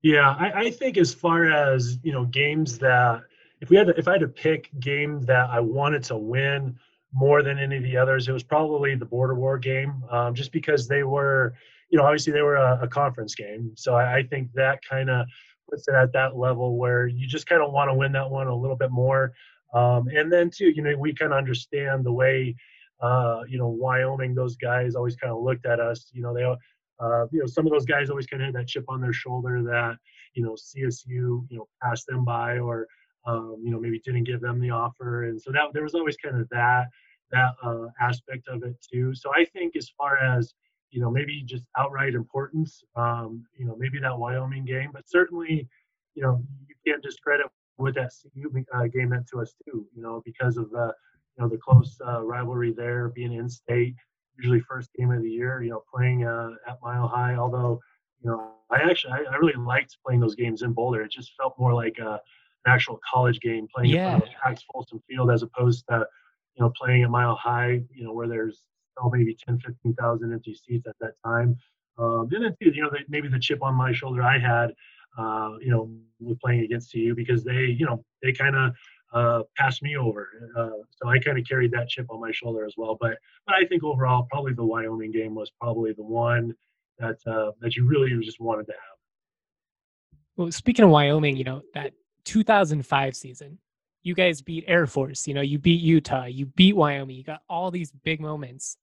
Yeah, 0.03 0.35
I, 0.37 0.51
I 0.51 0.71
think 0.71 0.97
as 0.97 1.13
far 1.13 1.51
as 1.51 1.97
you 2.03 2.11
know, 2.11 2.25
games 2.25 2.77
that 2.79 3.23
if 3.61 3.69
we 3.69 3.75
had 3.75 3.87
to, 3.87 3.97
if 3.97 4.07
I 4.07 4.13
had 4.13 4.21
to 4.21 4.27
pick 4.27 4.69
game 4.79 5.21
that 5.23 5.49
I 5.49 5.59
wanted 5.59 6.03
to 6.05 6.17
win 6.17 6.77
more 7.13 7.43
than 7.43 7.59
any 7.59 7.77
of 7.77 7.83
the 7.83 7.95
others, 7.95 8.27
it 8.27 8.31
was 8.31 8.43
probably 8.43 8.95
the 8.95 9.05
border 9.05 9.35
war 9.35 9.57
game, 9.57 10.03
um, 10.09 10.33
just 10.33 10.51
because 10.51 10.87
they 10.87 11.03
were, 11.03 11.53
you 11.89 11.97
know, 11.97 12.05
obviously 12.05 12.33
they 12.33 12.41
were 12.41 12.55
a, 12.55 12.79
a 12.81 12.87
conference 12.87 13.35
game. 13.35 13.71
So 13.75 13.95
I, 13.95 14.17
I 14.17 14.23
think 14.23 14.51
that 14.53 14.79
kind 14.83 15.09
of 15.09 15.27
puts 15.69 15.87
it 15.87 15.93
at 15.93 16.11
that 16.13 16.35
level 16.35 16.77
where 16.77 17.07
you 17.07 17.27
just 17.27 17.47
kind 17.47 17.61
of 17.61 17.71
want 17.71 17.89
to 17.89 17.93
win 17.93 18.11
that 18.13 18.29
one 18.29 18.47
a 18.47 18.55
little 18.55 18.75
bit 18.75 18.91
more. 18.91 19.33
Um, 19.73 20.07
and 20.07 20.31
then 20.31 20.49
too, 20.49 20.71
you 20.75 20.81
know, 20.81 20.95
we 20.97 21.13
kind 21.13 21.33
of 21.33 21.37
understand 21.37 22.03
the 22.03 22.11
way, 22.11 22.55
uh, 23.01 23.41
you 23.47 23.57
know, 23.57 23.67
Wyoming, 23.67 24.35
those 24.35 24.55
guys 24.55 24.95
always 24.95 25.15
kind 25.15 25.33
of 25.33 25.41
looked 25.41 25.65
at 25.65 25.79
us. 25.79 26.09
You 26.13 26.21
know, 26.21 26.33
they, 26.33 26.43
uh, 26.43 27.25
you 27.31 27.39
know, 27.39 27.45
some 27.45 27.65
of 27.65 27.71
those 27.71 27.85
guys 27.85 28.09
always 28.09 28.27
kind 28.27 28.41
of 28.41 28.47
had 28.47 28.55
that 28.55 28.67
chip 28.67 28.85
on 28.87 29.01
their 29.01 29.13
shoulder 29.13 29.61
that, 29.63 29.97
you 30.33 30.43
know, 30.43 30.55
CSU, 30.55 31.07
you 31.07 31.47
know, 31.51 31.67
passed 31.81 32.07
them 32.07 32.23
by 32.23 32.59
or, 32.59 32.87
um, 33.25 33.61
you 33.63 33.71
know, 33.71 33.79
maybe 33.79 33.99
didn't 33.99 34.25
give 34.25 34.41
them 34.41 34.59
the 34.59 34.69
offer. 34.69 35.23
And 35.23 35.41
so 35.41 35.51
that 35.51 35.73
there 35.73 35.83
was 35.83 35.95
always 35.95 36.17
kind 36.17 36.39
of 36.39 36.47
that 36.49 36.87
that 37.33 37.53
uh, 37.63 37.87
aspect 37.99 38.47
of 38.47 38.63
it 38.63 38.75
too. 38.81 39.13
So 39.13 39.31
I 39.35 39.43
think 39.45 39.75
as 39.75 39.89
far 39.97 40.17
as 40.17 40.53
you 40.91 41.01
know, 41.01 41.09
maybe 41.09 41.41
just 41.43 41.65
outright 41.75 42.13
importance, 42.13 42.83
um, 42.95 43.43
you 43.57 43.65
know, 43.65 43.75
maybe 43.77 43.99
that 43.99 44.17
Wyoming 44.17 44.63
game, 44.63 44.91
but 44.93 45.09
certainly, 45.09 45.67
you 46.13 46.21
know, 46.21 46.39
you 46.67 46.75
can't 46.85 47.01
discredit 47.01 47.47
what 47.77 47.95
that 47.95 48.11
CU 48.35 48.63
uh, 48.75 48.83
game 48.83 49.09
meant 49.09 49.27
to 49.33 49.41
us 49.41 49.55
too. 49.65 49.87
You 49.95 50.03
know, 50.03 50.21
because 50.23 50.57
of 50.57 50.69
the 50.69 50.93
you 51.35 51.43
know 51.43 51.49
the 51.49 51.57
close 51.57 51.97
uh, 52.07 52.21
rivalry 52.21 52.71
there, 52.71 53.09
being 53.09 53.33
in 53.33 53.49
state, 53.49 53.95
usually 54.37 54.59
first 54.59 54.91
game 54.93 55.11
of 55.11 55.23
the 55.23 55.29
year. 55.29 55.63
You 55.63 55.71
know, 55.71 55.83
playing 55.91 56.25
uh, 56.25 56.51
at 56.67 56.77
Mile 56.83 57.07
High, 57.07 57.35
although 57.35 57.79
you 58.23 58.29
know, 58.29 58.51
I 58.71 58.77
actually 58.81 59.13
I, 59.13 59.23
I 59.31 59.35
really 59.37 59.57
liked 59.57 59.97
playing 60.05 60.21
those 60.21 60.35
games 60.35 60.61
in 60.61 60.73
Boulder. 60.73 61.01
It 61.01 61.11
just 61.11 61.33
felt 61.39 61.55
more 61.57 61.73
like 61.73 61.97
a 61.97 62.21
actual 62.65 62.99
college 63.11 63.39
game 63.39 63.67
playing 63.73 63.91
yeah. 63.91 64.17
at 64.17 64.29
Pax 64.41 64.63
Folsom 64.71 65.01
Field 65.09 65.31
as 65.31 65.43
opposed 65.43 65.85
to 65.89 66.05
you 66.55 66.63
know 66.63 66.71
playing 66.79 67.03
at 67.03 67.09
Mile 67.09 67.35
High, 67.35 67.81
you 67.91 68.03
know 68.03 68.13
where 68.13 68.27
there's 68.27 68.61
oh, 69.01 69.09
maybe 69.11 69.35
10, 69.45 69.59
15,000 69.59 70.33
empty 70.33 70.55
seats 70.55 70.87
at 70.87 70.95
that 70.99 71.13
time. 71.25 71.57
Um, 71.97 72.27
then 72.29 72.55
you 72.59 72.81
know 72.81 72.89
maybe 73.07 73.27
the 73.27 73.39
chip 73.39 73.61
on 73.61 73.75
my 73.75 73.93
shoulder 73.93 74.23
I 74.23 74.39
had, 74.39 74.73
uh, 75.17 75.51
you 75.61 75.69
know, 75.69 75.91
with 76.19 76.39
playing 76.39 76.61
against 76.61 76.91
CU 76.91 77.13
because 77.15 77.43
they 77.43 77.75
you 77.77 77.85
know 77.85 78.03
they 78.21 78.31
kind 78.33 78.55
of 78.55 78.73
uh, 79.13 79.43
passed 79.55 79.83
me 79.83 79.95
over, 79.95 80.27
uh, 80.57 80.81
so 80.89 81.07
I 81.07 81.19
kind 81.19 81.37
of 81.37 81.45
carried 81.47 81.71
that 81.71 81.87
chip 81.89 82.07
on 82.09 82.19
my 82.19 82.31
shoulder 82.31 82.65
as 82.65 82.73
well. 82.77 82.97
But 82.99 83.17
but 83.45 83.55
I 83.55 83.65
think 83.67 83.83
overall 83.83 84.27
probably 84.31 84.53
the 84.53 84.65
Wyoming 84.65 85.11
game 85.11 85.35
was 85.35 85.51
probably 85.61 85.93
the 85.93 86.03
one 86.03 86.55
that 86.97 87.17
uh, 87.27 87.51
that 87.61 87.75
you 87.75 87.85
really 87.85 88.11
just 88.25 88.39
wanted 88.39 88.65
to 88.67 88.73
have. 88.73 90.19
Well, 90.35 90.51
speaking 90.51 90.85
of 90.85 90.89
Wyoming, 90.89 91.37
you 91.37 91.43
know 91.43 91.61
that 91.75 91.93
2005 92.25 93.15
season, 93.15 93.59
you 94.03 94.13
guys 94.13 94.41
beat 94.41 94.65
Air 94.67 94.85
Force, 94.85 95.27
you 95.27 95.33
know, 95.33 95.41
you 95.41 95.57
beat 95.57 95.81
Utah, 95.81 96.25
you 96.25 96.45
beat 96.45 96.75
Wyoming, 96.75 97.15
you 97.15 97.23
got 97.23 97.41
all 97.49 97.71
these 97.71 97.91
big 97.91 98.19
moments. 98.19 98.77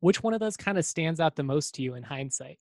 Which 0.00 0.22
one 0.22 0.34
of 0.34 0.40
those 0.40 0.56
kind 0.56 0.78
of 0.78 0.84
stands 0.84 1.20
out 1.20 1.36
the 1.36 1.42
most 1.42 1.74
to 1.74 1.82
you 1.82 1.94
in 1.94 2.02
hindsight? 2.02 2.58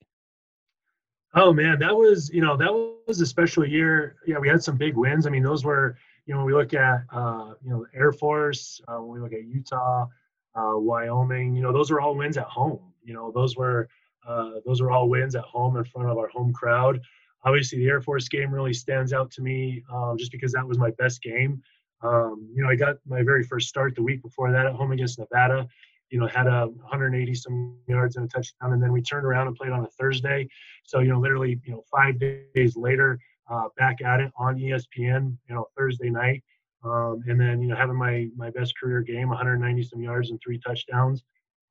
Oh 1.36 1.54
man, 1.54 1.80
that 1.80 1.96
was, 1.96 2.30
you 2.34 2.42
know, 2.42 2.58
that 2.58 2.74
was 3.08 3.22
a 3.22 3.25
special 3.25 3.65
year. 3.65 4.15
Yeah, 4.25 4.39
we 4.39 4.48
had 4.48 4.63
some 4.63 4.77
big 4.77 4.96
wins. 4.96 5.27
I 5.27 5.30
mean, 5.30 5.44
those 5.44 5.63
were, 5.63 5.98
you 6.25 6.34
know, 6.34 6.39
when 6.39 6.48
we 6.48 6.54
look 6.54 6.74
at, 6.74 7.01
uh, 7.12 7.54
you 7.62 7.70
know, 7.70 7.86
Air 7.94 8.12
Force, 8.12 8.82
uh, 8.88 8.98
when 8.98 9.10
we 9.12 9.20
look 9.20 9.34
at 9.34 9.46
Utah, 9.46 10.08
uh, 10.56 10.74
Wyoming, 10.75 11.55
you 11.55 11.62
know, 11.62 11.74
those 11.74 11.92
were 11.92 12.01
all 12.01 12.16
wins 12.16 12.38
at 12.38 12.46
home. 12.46 12.79
You 13.03 13.14
know, 13.14 13.31
those 13.31 13.57
were, 13.57 13.90
uh, 14.25 14.53
those 14.66 14.81
were 14.81 14.92
all 14.92 15.10
wins 15.10 15.36
at 15.36 15.44
home 15.44 15.75
in 15.77 15.83
front 15.83 16.10
of 16.10 16.18
our 16.18 16.29
home 16.29 16.53
crowd 16.53 17.01
obviously 17.46 17.79
the 17.79 17.88
Air 17.88 18.01
Force 18.01 18.27
game 18.27 18.51
really 18.51 18.74
stands 18.74 19.14
out 19.14 19.31
to 19.31 19.42
me 19.42 19.83
um, 19.94 20.18
just 20.18 20.31
because 20.31 20.51
that 20.53 20.68
was 20.68 20.77
my 20.77 20.92
best 20.92 21.22
game. 21.22 21.62
Um, 22.01 22.50
you 22.53 22.64
know, 22.64 22.70
I 22.70 22.75
got 22.75 22.98
my 23.08 23.24
very 23.24 23.44
first 23.44 23.68
start 23.68 23.96
the 23.96 24.03
week 24.03 24.22
before 24.22 24.51
that 24.51 24.66
at 24.66 24.74
home 24.74 24.92
against 24.92 25.20
Nevada. 25.20 25.68
You 26.12 26.20
know, 26.20 26.27
had 26.27 26.48
a 26.48 26.68
180 26.68 27.34
some 27.34 27.77
yards 27.88 28.16
and 28.16 28.25
a 28.25 28.27
touchdown, 28.27 28.74
and 28.74 28.81
then 28.81 28.92
we 28.92 29.01
turned 29.01 29.25
around 29.25 29.48
and 29.48 29.55
played 29.55 29.72
on 29.72 29.84
a 29.84 29.90
Thursday. 30.00 30.48
So 30.84 31.00
you 31.00 31.10
know, 31.10 31.20
literally, 31.20 31.60
you 31.66 31.74
know, 31.74 31.84
five 31.92 32.20
days 32.20 32.75
later, 32.75 33.20
uh, 33.50 33.70
back 33.77 34.01
at 34.01 34.20
it 34.20 34.31
on 34.38 34.58
ESPN. 34.58 35.38
You 35.50 35.55
know, 35.55 35.66
Thursday 35.77 36.10
night, 36.10 36.44
um, 36.84 37.24
and 37.27 37.40
then 37.40 37.62
you 37.62 37.68
know, 37.68 37.75
having 37.75 37.96
my 37.96 38.27
my 38.36 38.51
best 38.51 38.77
career 38.77 39.01
game, 39.01 39.29
190 39.29 39.84
some 39.84 40.01
yards 40.01 40.29
and 40.29 40.40
three 40.44 40.60
touchdowns. 40.60 41.24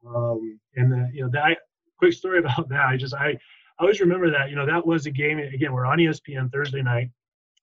Um, 0.07 0.59
and 0.77 0.93
then 0.93 1.11
you 1.15 1.23
know, 1.23 1.31
that 1.33 1.59
quick 1.99 2.13
story 2.13 2.39
about 2.41 2.69
that. 2.69 2.87
I 2.87 2.97
just 2.97 3.15
I 3.15 3.39
I 3.79 3.83
always 3.83 4.01
remember 4.01 4.31
that. 4.31 4.51
You 4.51 4.57
know, 4.57 4.67
that 4.67 4.87
was 4.87 5.07
a 5.07 5.11
game. 5.11 5.39
Again, 5.39 5.73
we're 5.73 5.87
on 5.87 5.99
ESPN 5.99 6.53
Thursday 6.53 6.83
night. 6.83 7.11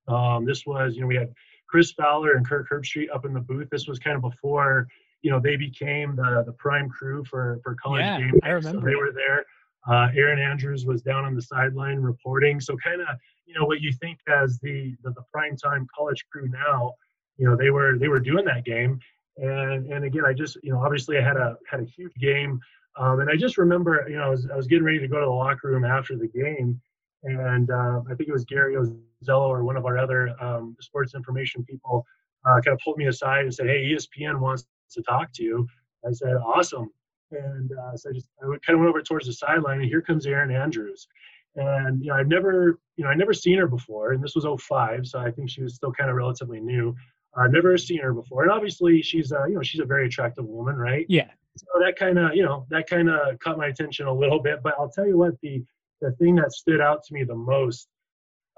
Um, 0.08 0.46
this 0.46 0.66
was, 0.66 0.96
you 0.96 1.02
know, 1.02 1.08
we 1.08 1.16
had 1.16 1.30
Chris 1.72 1.92
Fowler 1.94 2.34
and 2.34 2.48
Kirk 2.48 2.70
Herbstreit 2.70 3.08
up 3.14 3.26
in 3.26 3.34
the 3.34 3.40
booth. 3.40 3.70
This 3.72 3.88
was 3.88 3.98
kind 3.98 4.16
of 4.16 4.22
before, 4.22 4.88
you 5.22 5.32
know, 5.32 5.40
they 5.40 5.56
became 5.56 6.16
the 6.16 6.44
the 6.46 6.54
prime 6.54 6.90
crew 6.90 7.24
for 7.26 7.60
for 7.64 7.76
college 7.76 8.02
yeah, 8.02 8.20
game. 8.20 8.40
I 8.44 8.50
remember. 8.50 8.82
So 8.82 8.86
they 8.86 8.96
were 8.96 9.12
there. 9.14 9.46
Uh, 9.90 10.10
Erin 10.16 10.38
Andrews 10.38 10.86
was 10.86 11.02
down 11.02 11.26
on 11.26 11.34
the 11.34 11.42
sideline 11.42 12.00
reporting. 12.00 12.60
So 12.60 12.78
kind 12.78 13.02
of, 13.02 13.08
you 13.46 13.56
know, 13.58 13.66
what 13.66 13.82
you 13.82 13.92
think 13.94 14.20
as 14.28 14.60
the, 14.60 14.96
the 15.04 15.12
the 15.12 15.24
prime 15.34 15.56
time 15.58 15.88
college 15.98 16.24
crew 16.32 16.50
now, 16.50 16.94
you 17.38 17.48
know, 17.48 17.56
they 17.56 17.72
were 17.72 17.98
they 17.98 18.10
were 18.10 18.20
doing 18.20 18.46
that 18.46 18.66
game. 18.66 19.00
And 19.38 19.92
and 19.92 20.06
again, 20.06 20.26
I 20.26 20.34
just, 20.34 20.58
you 20.62 20.72
know, 20.72 20.80
obviously 20.84 21.18
I 21.18 21.22
had 21.22 21.38
a 21.38 21.56
had 21.70 21.80
a 21.80 21.86
huge 21.86 22.14
game 22.20 22.60
um, 22.98 23.20
and 23.22 23.30
I 23.30 23.36
just 23.36 23.58
remember, 23.58 24.06
you 24.10 24.18
know, 24.18 24.24
I 24.24 24.30
was, 24.30 24.48
I 24.52 24.56
was 24.56 24.68
getting 24.68 24.84
ready 24.84 25.00
to 25.00 25.08
go 25.08 25.20
to 25.20 25.26
the 25.26 25.32
locker 25.32 25.70
room 25.70 25.86
after 25.86 26.18
the 26.18 26.28
game, 26.28 26.82
and 27.24 27.70
uh, 27.70 28.02
I 28.10 28.16
think 28.16 28.30
it 28.30 28.34
was 28.34 28.46
Gary 28.46 28.76
Ozzello 28.76 29.48
or 29.48 29.64
one 29.64 29.78
of 29.78 29.86
our 29.86 29.98
other 29.98 30.36
um, 30.42 30.76
sports 30.80 31.14
information 31.14 31.64
people 31.64 32.06
uh, 32.46 32.60
kind 32.62 32.74
of 32.74 32.80
pulled 32.84 32.98
me 32.98 33.08
aside 33.08 33.44
and 33.44 33.54
said, 33.54 33.68
"Hey, 33.68 33.92
ESPN 33.92 34.40
wants 34.40 34.66
to 34.92 35.02
talk 35.02 35.32
to 35.34 35.44
you." 35.44 35.68
I 36.08 36.12
said, 36.12 36.36
"Awesome." 36.36 36.90
And 37.32 37.72
uh, 37.72 37.96
so 37.96 38.10
I 38.10 38.14
just 38.14 38.28
I 38.42 38.46
kind 38.66 38.76
of 38.76 38.80
went 38.80 38.90
over 38.90 39.02
towards 39.02 39.28
the 39.28 39.34
sideline, 39.34 39.82
and 39.82 39.88
here 39.88 40.02
comes 40.02 40.26
Erin 40.26 40.52
Andrews. 40.52 41.08
And 41.56 42.02
you 42.02 42.10
know, 42.10 42.16
I've 42.16 42.28
never, 42.28 42.80
you 42.96 43.04
know, 43.04 43.10
I 43.10 43.14
never 43.14 43.34
seen 43.34 43.58
her 43.58 43.68
before, 43.68 44.14
and 44.14 44.24
this 44.24 44.36
was 44.36 44.46
05, 44.46 45.06
so 45.06 45.20
I 45.20 45.32
think 45.32 45.50
she 45.50 45.62
was 45.62 45.76
still 45.76 45.92
kind 45.92 46.10
of 46.10 46.16
relatively 46.16 46.60
new. 46.60 46.96
I've 47.36 47.52
never 47.52 47.78
seen 47.78 48.00
her 48.00 48.14
before, 48.14 48.44
and 48.44 48.52
obviously 48.52 49.02
she's, 49.02 49.32
uh, 49.32 49.46
you 49.46 49.56
know, 49.56 49.62
she's 49.62 49.82
a 49.82 49.86
very 49.86 50.08
attractive 50.08 50.46
woman, 50.46 50.76
right? 50.76 51.06
Yeah 51.10 51.28
so 51.58 51.66
that 51.80 51.98
kind 51.98 52.18
of 52.18 52.36
you 52.36 52.44
know 52.44 52.66
that 52.70 52.88
kind 52.90 53.10
of 53.10 53.38
caught 53.40 53.58
my 53.58 53.68
attention 53.68 54.08
a 54.08 54.14
little 54.14 54.40
bit 54.40 54.62
but 54.64 54.74
i'll 54.80 54.90
tell 54.90 55.06
you 55.06 55.18
what 55.18 55.34
the 55.42 55.64
the 56.02 56.12
thing 56.14 56.36
that 56.36 56.52
stood 56.52 56.82
out 56.82 57.04
to 57.04 57.14
me 57.14 57.24
the 57.24 57.36
most 57.36 57.88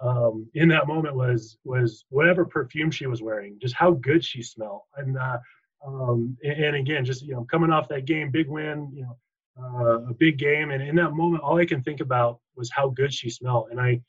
um, 0.02 0.48
in 0.54 0.68
that 0.70 0.88
moment 0.88 1.16
was 1.16 1.58
was 1.64 2.06
whatever 2.10 2.46
perfume 2.46 2.92
she 2.92 3.08
was 3.08 3.22
wearing 3.22 3.58
just 3.62 3.76
how 3.76 3.92
good 3.92 4.24
she 4.24 4.42
smelled 4.42 4.82
and 4.98 5.18
uh, 5.18 5.38
um, 5.86 6.38
and, 6.44 6.64
and, 6.64 6.76
again 6.76 7.06
just 7.06 7.24
you 7.24 7.34
know 7.34 7.46
coming 7.50 7.72
off 7.72 7.88
that 7.90 8.06
game 8.06 8.32
big 8.32 8.48
win 8.50 8.92
you 8.94 9.04
know 9.04 9.18
uh, 9.62 10.10
a 10.10 10.14
big 10.14 10.38
game 10.38 10.72
and 10.72 10.82
in 10.82 10.96
that 10.96 11.12
moment 11.12 11.44
all 11.44 11.60
i 11.60 11.66
can 11.66 11.84
think 11.84 12.02
about 12.02 12.40
was 12.56 12.72
how 12.72 12.90
good 12.90 13.14
she 13.14 13.30
smelled 13.30 13.68
and 13.70 13.80
i 13.80 14.00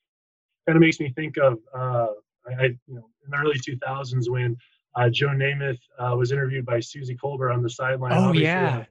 kind 0.66 0.76
of 0.76 0.80
makes 0.80 0.98
me 1.00 1.12
think 1.14 1.36
of 1.36 1.58
uh, 1.76 2.06
I, 2.58 2.64
you 2.64 2.94
know 2.94 3.08
in 3.24 3.30
the 3.30 3.36
early 3.36 3.58
2000s 3.58 4.30
when 4.30 4.56
uh, 4.96 5.08
Joe 5.10 5.28
Namath 5.28 5.78
uh, 5.98 6.14
was 6.16 6.32
interviewed 6.32 6.64
by 6.64 6.80
Suzy 6.80 7.16
Kolber 7.16 7.52
on 7.52 7.62
the 7.62 7.70
sideline. 7.70 8.12
Oh 8.12 8.28
Obviously, 8.28 8.44
yeah. 8.44 8.84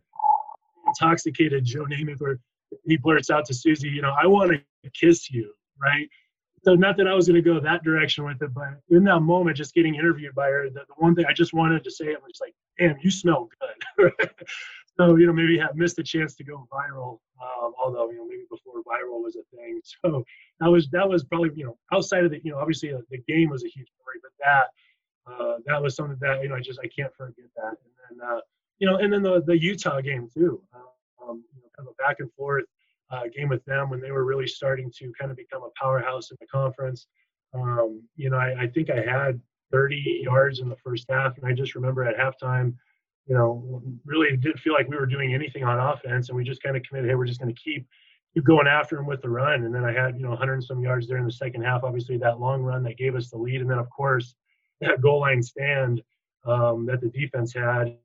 Intoxicated 0.88 1.64
Joe 1.64 1.86
Namath, 1.86 2.20
where 2.20 2.40
he 2.86 2.98
blurts 2.98 3.30
out 3.30 3.46
to 3.46 3.54
Suzy, 3.54 3.90
you 3.90 4.02
know, 4.02 4.14
I 4.22 4.28
want 4.28 4.52
to 4.52 4.90
kiss 4.92 5.32
you, 5.32 5.54
right? 5.82 6.08
So 6.64 6.76
not 6.76 6.96
that 6.98 7.08
I 7.08 7.14
was 7.14 7.28
going 7.28 7.42
to 7.42 7.42
go 7.42 7.60
that 7.60 7.84
direction 7.84 8.24
with 8.24 8.42
it, 8.42 8.54
but 8.54 8.80
in 8.90 9.04
that 9.04 9.20
moment, 9.20 9.58
just 9.58 9.74
getting 9.74 9.96
interviewed 9.96 10.34
by 10.34 10.48
her, 10.48 10.70
the, 10.70 10.82
the 10.88 10.94
one 10.96 11.14
thing 11.14 11.26
I 11.28 11.34
just 11.34 11.54
wanted 11.54 11.84
to 11.84 11.92
say, 11.92 12.06
it 12.06 12.22
was 12.22 12.40
like, 12.40 12.54
damn, 12.80 12.96
you 13.02 13.12
smell 13.12 13.50
good. 13.98 14.12
so, 14.98 15.16
you 15.18 15.28
know, 15.28 15.34
maybe 15.34 15.58
have 15.58 15.76
missed 15.76 16.00
a 16.00 16.04
chance 16.04 16.36
to 16.36 16.44
go 16.44 16.66
viral. 16.72 17.20
Um, 17.42 17.74
although, 17.84 18.10
you 18.10 18.18
know, 18.18 18.26
maybe 18.26 18.44
before 18.50 18.76
viral 18.84 19.22
was 19.22 19.36
a 19.36 19.56
thing. 19.56 19.82
So 20.06 20.24
that 20.60 20.70
was, 20.70 20.88
that 20.92 21.08
was 21.08 21.26
probably, 21.26 21.52
you 21.56 21.66
know, 21.66 21.78
outside 21.92 22.24
of 22.24 22.32
the, 22.32 22.40
you 22.44 22.52
know, 22.52 22.60
obviously 22.60 22.94
uh, 22.94 23.00
the 23.10 23.18
game 23.28 23.50
was 23.50 23.66
a 23.66 23.68
huge 23.68 23.90
story, 24.00 24.20
but 24.22 24.32
that, 24.40 24.68
uh, 25.28 25.56
that 25.66 25.82
was 25.82 25.96
something 25.96 26.18
that 26.20 26.42
you 26.42 26.50
know 26.50 26.56
I 26.56 26.60
just 26.60 26.80
I 26.84 26.88
can't 26.88 27.14
forget 27.16 27.46
that. 27.56 27.76
And 28.10 28.20
then 28.20 28.28
uh, 28.28 28.40
you 28.80 28.88
know, 28.88 28.98
and 28.98 29.12
then 29.12 29.24
the 29.24 29.42
the 29.42 29.58
Utah 29.58 30.02
game 30.02 30.30
too. 30.34 30.62
Um, 31.22 31.44
know, 31.62 31.63
kind 31.76 31.88
of 31.88 31.94
a 31.94 32.04
back 32.04 32.18
and 32.20 32.32
forth 32.34 32.66
uh, 33.12 33.24
game 33.36 33.50
with 33.50 33.64
them 33.66 33.90
when 33.90 34.02
they 34.02 34.12
were 34.12 34.26
really 34.26 34.48
starting 34.48 34.92
to 34.98 35.12
kind 35.20 35.32
of 35.32 35.38
become 35.38 35.64
a 35.64 35.70
powerhouse 35.80 36.32
in 36.32 36.38
the 36.40 36.48
conference. 36.48 37.08
Um, 37.54 38.02
you 38.16 38.30
know, 38.30 38.38
I, 38.38 38.64
I 38.64 38.68
think 38.68 38.90
I 38.90 39.02
had 39.02 39.40
30 39.72 40.22
yards 40.24 40.60
in 40.60 40.70
the 40.70 40.76
first 40.78 41.06
half, 41.10 41.38
and 41.38 41.46
I 41.46 41.54
just 41.54 41.76
remember 41.76 42.04
at 42.04 42.18
halftime, 42.18 42.74
you 43.26 43.36
know, 43.36 43.82
really 44.06 44.36
didn't 44.38 44.60
feel 44.60 44.74
like 44.74 44.90
we 44.90 44.98
were 44.98 45.06
doing 45.06 45.34
anything 45.34 45.64
on 45.64 45.80
offense, 45.80 46.30
and 46.30 46.36
we 46.36 46.44
just 46.44 46.64
kind 46.64 46.76
of 46.76 46.84
committed, 46.84 47.10
hey, 47.10 47.16
we're 47.16 47.26
just 47.26 47.40
going 47.40 47.54
to 47.54 47.62
keep 47.62 47.88
keep 48.34 48.44
going 48.46 48.68
after 48.68 48.98
him 48.98 49.06
with 49.06 49.22
the 49.22 49.30
run. 49.30 49.64
And 49.64 49.74
then 49.74 49.86
I 49.86 49.94
had, 49.94 50.16
you 50.16 50.24
know, 50.24 50.30
100 50.30 50.54
and 50.54 50.64
some 50.64 50.82
yards 50.82 51.08
there 51.08 51.20
in 51.20 51.26
the 51.26 51.32
second 51.32 51.64
half. 51.64 51.84
Obviously, 51.84 52.18
that 52.18 52.40
long 52.40 52.64
run 52.64 52.84
that 52.84 52.98
gave 52.98 53.16
us 53.16 53.30
the 53.30 53.38
lead, 53.38 53.62
and 53.62 53.70
then 53.70 53.78
of 53.78 53.90
course 53.90 54.36
that 54.82 55.02
goal 55.02 55.22
line 55.22 55.42
stand 55.42 56.02
um, 56.46 56.86
that 56.86 57.02
the 57.02 57.10
defense 57.10 57.54
had. 57.54 57.96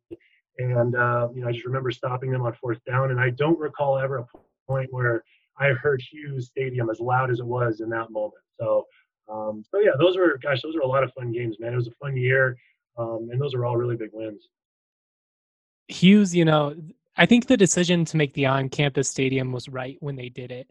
And, 0.59 0.97
uh, 0.97 1.29
you 1.35 1.41
know, 1.41 1.49
I 1.49 1.53
just 1.53 1.65
remember 1.65 1.91
stopping 1.91 2.31
them 2.31 2.43
on 2.43 2.53
fourth 2.55 2.85
down. 2.85 3.11
And 3.11 3.21
I 3.21 3.31
don't 3.31 3.59
recall 3.59 3.99
ever 3.99 4.19
a 4.19 4.27
point 4.67 4.93
where 4.93 5.23
I 5.57 5.69
heard 5.69 6.03
Hughes 6.03 6.47
Stadium 6.47 6.91
as 6.91 7.01
loud 7.01 7.31
as 7.31 7.41
it 7.41 7.47
was 7.47 7.81
in 7.81 7.89
that 7.91 8.11
moment. 8.11 8.43
So, 8.59 8.87
um, 9.29 9.65
so 9.71 9.79
yeah, 9.79 9.93
those 9.99 10.17
were, 10.17 10.39
gosh, 10.43 10.63
those 10.63 10.75
were 10.75 10.83
a 10.83 10.87
lot 10.87 11.05
of 11.05 11.13
fun 11.13 11.33
games, 11.33 11.57
man. 11.61 11.73
It 11.73 11.77
was 11.77 11.89
a 11.89 11.93
fun 12.03 12.17
year. 12.17 12.57
Um, 12.97 13.29
and 13.31 13.41
those 13.41 13.55
are 13.55 13.65
all 13.65 13.77
really 13.77 13.97
big 13.97 14.11
wins. 14.13 14.49
Hughes, 15.87 16.35
you 16.35 16.45
know, 16.45 16.75
I 17.17 17.27
think 17.27 17.47
the 17.47 17.57
decision 17.57 18.05
to 18.07 18.17
make 18.17 18.35
the 18.35 18.47
on-campus 18.47 19.09
stadium 19.09 19.53
was 19.53 19.69
right 19.69 19.97
when 20.01 20.17
they 20.17 20.29
did 20.29 20.51
it. 20.51 20.69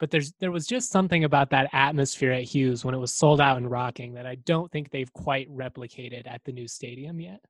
But 0.00 0.12
there's 0.12 0.32
there 0.38 0.52
was 0.52 0.66
just 0.66 0.90
something 0.90 1.24
about 1.24 1.50
that 1.50 1.70
atmosphere 1.72 2.30
at 2.30 2.44
Hughes 2.44 2.84
when 2.84 2.94
it 2.94 2.98
was 2.98 3.12
sold 3.12 3.40
out 3.40 3.56
and 3.56 3.68
rocking 3.68 4.14
that 4.14 4.26
I 4.26 4.36
don't 4.36 4.70
think 4.70 4.90
they've 4.90 5.12
quite 5.12 5.50
replicated 5.50 6.26
at 6.28 6.44
the 6.44 6.52
new 6.52 6.68
stadium 6.68 7.20
yet. 7.20 7.40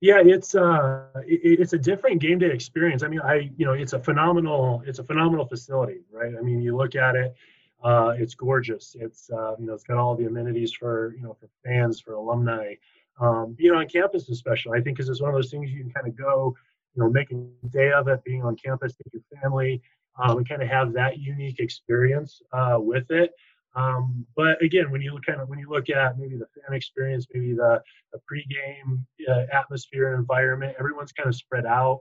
Yeah, 0.00 0.22
it's 0.24 0.54
uh, 0.54 1.04
it, 1.26 1.60
it's 1.60 1.74
a 1.74 1.78
different 1.78 2.20
game 2.20 2.38
day 2.38 2.50
experience. 2.50 3.02
I 3.02 3.08
mean, 3.08 3.20
I 3.20 3.50
you 3.56 3.66
know, 3.66 3.74
it's 3.74 3.92
a 3.92 3.98
phenomenal 3.98 4.82
it's 4.86 4.98
a 4.98 5.04
phenomenal 5.04 5.46
facility, 5.46 6.00
right? 6.10 6.32
I 6.38 6.40
mean, 6.40 6.62
you 6.62 6.74
look 6.74 6.94
at 6.94 7.16
it, 7.16 7.34
uh, 7.84 8.14
it's 8.16 8.34
gorgeous. 8.34 8.96
It's 8.98 9.30
uh, 9.30 9.56
you 9.58 9.66
know, 9.66 9.74
it's 9.74 9.84
got 9.84 9.98
all 9.98 10.16
the 10.16 10.24
amenities 10.24 10.72
for 10.72 11.14
you 11.16 11.22
know 11.22 11.36
for 11.38 11.48
fans, 11.64 12.00
for 12.00 12.14
alumni. 12.14 12.74
Um, 13.20 13.52
being 13.52 13.72
on 13.72 13.86
campus 13.88 14.26
is 14.30 14.38
special, 14.38 14.72
I 14.72 14.80
think, 14.80 14.96
because 14.96 15.10
it's 15.10 15.20
one 15.20 15.28
of 15.28 15.36
those 15.36 15.50
things 15.50 15.70
you 15.70 15.82
can 15.82 15.92
kind 15.92 16.08
of 16.08 16.16
go, 16.16 16.56
you 16.94 17.02
know, 17.02 17.10
make 17.10 17.30
a 17.32 17.68
day 17.68 17.92
of 17.92 18.08
it, 18.08 18.24
being 18.24 18.42
on 18.42 18.56
campus 18.56 18.94
with 19.04 19.12
your 19.12 19.40
family, 19.42 19.82
um, 20.18 20.38
and 20.38 20.48
kind 20.48 20.62
of 20.62 20.68
have 20.68 20.94
that 20.94 21.18
unique 21.18 21.60
experience 21.60 22.40
uh, 22.54 22.76
with 22.78 23.10
it. 23.10 23.32
Um, 23.74 24.26
but 24.34 24.62
again, 24.62 24.90
when 24.90 25.00
you 25.00 25.14
look 25.14 25.24
kind 25.24 25.40
of 25.40 25.48
when 25.48 25.58
you 25.58 25.68
look 25.68 25.90
at 25.90 26.18
maybe 26.18 26.36
the 26.36 26.46
fan 26.46 26.76
experience, 26.76 27.26
maybe 27.32 27.52
the, 27.54 27.82
the 28.12 28.18
pregame 28.18 29.04
uh, 29.28 29.46
atmosphere 29.52 30.10
and 30.10 30.18
environment, 30.18 30.74
everyone's 30.78 31.12
kind 31.12 31.28
of 31.28 31.36
spread 31.36 31.66
out. 31.66 32.00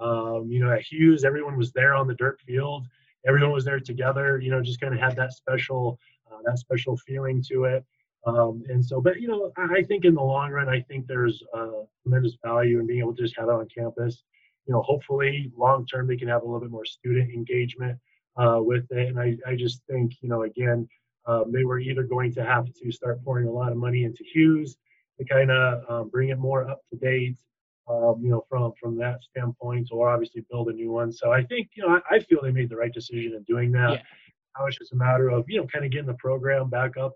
Um, 0.00 0.46
you 0.48 0.64
know, 0.64 0.72
at 0.72 0.82
Hughes, 0.82 1.24
everyone 1.24 1.56
was 1.56 1.72
there 1.72 1.94
on 1.94 2.06
the 2.06 2.14
dirt 2.14 2.40
field. 2.46 2.86
Everyone 3.26 3.52
was 3.52 3.66
there 3.66 3.80
together. 3.80 4.38
You 4.38 4.50
know, 4.50 4.62
just 4.62 4.80
kind 4.80 4.94
of 4.94 5.00
had 5.00 5.14
that 5.16 5.34
special 5.34 5.98
uh, 6.30 6.38
that 6.46 6.58
special 6.58 6.96
feeling 6.96 7.42
to 7.50 7.64
it. 7.64 7.84
Um, 8.26 8.62
and 8.68 8.84
so, 8.84 9.00
but 9.00 9.20
you 9.20 9.28
know, 9.28 9.50
I 9.56 9.82
think 9.82 10.04
in 10.04 10.14
the 10.14 10.22
long 10.22 10.50
run, 10.50 10.68
I 10.68 10.80
think 10.80 11.06
there's 11.06 11.42
uh, 11.54 11.84
tremendous 12.02 12.36
value 12.44 12.78
in 12.78 12.86
being 12.86 13.00
able 13.00 13.14
to 13.14 13.22
just 13.22 13.36
have 13.38 13.48
it 13.48 13.52
on 13.52 13.68
campus. 13.74 14.22
You 14.66 14.74
know, 14.74 14.82
hopefully, 14.82 15.52
long 15.56 15.86
term, 15.86 16.06
they 16.06 16.16
can 16.16 16.28
have 16.28 16.42
a 16.42 16.44
little 16.44 16.60
bit 16.60 16.70
more 16.70 16.84
student 16.84 17.30
engagement 17.30 17.98
uh, 18.36 18.58
with 18.60 18.84
it. 18.90 19.08
And 19.08 19.18
I, 19.18 19.36
I 19.46 19.56
just 19.56 19.82
think, 19.88 20.12
you 20.20 20.28
know, 20.28 20.42
again, 20.42 20.88
um, 21.26 21.52
they 21.52 21.64
were 21.64 21.78
either 21.78 22.02
going 22.02 22.32
to 22.34 22.44
have 22.44 22.66
to 22.72 22.92
start 22.92 23.22
pouring 23.24 23.46
a 23.46 23.50
lot 23.50 23.72
of 23.72 23.78
money 23.78 24.04
into 24.04 24.24
Hughes 24.32 24.76
to 25.18 25.24
kind 25.24 25.50
of 25.50 25.82
um, 25.88 26.08
bring 26.08 26.30
it 26.30 26.38
more 26.38 26.68
up 26.68 26.80
to 26.90 26.96
date, 26.96 27.36
um, 27.88 28.20
you 28.22 28.30
know, 28.30 28.44
from 28.48 28.72
from 28.80 28.96
that 28.98 29.22
standpoint, 29.22 29.88
or 29.92 30.08
obviously 30.08 30.44
build 30.50 30.68
a 30.68 30.72
new 30.72 30.90
one. 30.90 31.12
So 31.12 31.32
I 31.32 31.42
think, 31.44 31.70
you 31.74 31.82
know, 31.82 32.00
I, 32.10 32.16
I 32.16 32.20
feel 32.20 32.40
they 32.42 32.50
made 32.50 32.70
the 32.70 32.76
right 32.76 32.92
decision 32.92 33.34
in 33.34 33.42
doing 33.42 33.72
that. 33.72 33.92
Yeah. 33.92 34.02
Now 34.58 34.66
it's 34.66 34.78
just 34.78 34.92
a 34.92 34.96
matter 34.96 35.28
of, 35.28 35.44
you 35.48 35.60
know, 35.60 35.66
kind 35.66 35.84
of 35.84 35.90
getting 35.90 36.06
the 36.06 36.14
program 36.14 36.68
back 36.70 36.96
up 36.96 37.12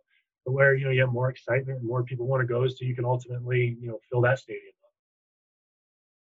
to 0.47 0.53
where 0.53 0.75
you 0.75 0.85
know 0.85 0.91
you 0.91 1.01
have 1.01 1.13
more 1.13 1.31
excitement 1.31 1.79
and 1.79 1.89
more 1.89 2.03
people 2.03 2.27
want 2.27 2.43
to 2.43 2.47
go, 2.47 2.67
so 2.69 2.77
you 2.81 2.95
can 2.95 3.05
ultimately, 3.05 3.77
you 3.81 3.89
know, 3.89 3.99
fill 4.11 4.21
that 4.23 4.39
stadium. 4.39 4.73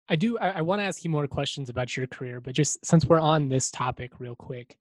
I 0.09 0.17
do. 0.17 0.39
I, 0.39 0.51
I 0.51 0.61
want 0.63 0.81
to 0.81 0.85
ask 0.85 1.05
you 1.05 1.11
more 1.11 1.27
questions 1.27 1.69
about 1.69 1.97
your 1.97 2.07
career, 2.07 2.41
but 2.41 2.55
just 2.55 2.85
since 2.85 3.05
we're 3.05 3.21
on 3.21 3.49
this 3.49 3.71
topic, 3.71 4.13
real 4.19 4.35
quick, 4.35 4.77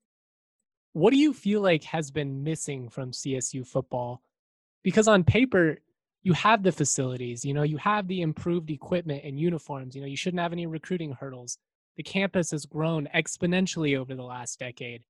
what 0.94 1.12
do 1.12 1.18
you 1.18 1.34
feel 1.34 1.62
like 1.62 1.84
has 1.86 2.12
been 2.12 2.44
missing 2.44 2.90
from 2.90 3.12
CSU 3.12 3.66
football? 3.66 4.22
Because 4.84 5.08
on 5.08 5.24
paper, 5.24 5.78
you 6.24 6.34
have 6.34 6.64
the 6.64 6.72
facilities, 6.72 7.46
you 7.46 7.54
know, 7.54 7.64
you 7.64 7.78
have 7.78 8.08
the 8.08 8.22
improved 8.22 8.70
equipment 8.70 9.24
and 9.24 9.40
uniforms, 9.40 9.96
you 9.96 10.02
know, 10.02 10.08
you 10.08 10.18
shouldn't 10.18 10.42
have 10.42 10.52
any 10.52 10.66
recruiting 10.66 11.14
hurdles. 11.14 11.58
The 11.96 12.04
campus 12.04 12.52
has 12.52 12.66
grown 12.66 13.08
exponentially 13.16 13.98
over 13.98 14.14
the 14.14 14.24
last 14.24 14.60
decade. 14.60 15.04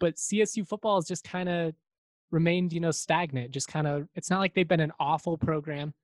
But 0.00 0.16
CSU 0.16 0.66
football 0.66 0.96
has 0.96 1.06
just 1.06 1.24
kind 1.24 1.48
of 1.48 1.74
remained, 2.32 2.72
you 2.72 2.80
know, 2.80 2.90
stagnant, 2.90 3.52
just 3.52 3.68
kind 3.68 3.86
of 3.86 4.08
it's 4.14 4.30
not 4.30 4.40
like 4.40 4.54
they've 4.54 4.66
been 4.66 4.80
an 4.80 4.92
awful 4.98 5.38
program, 5.38 5.94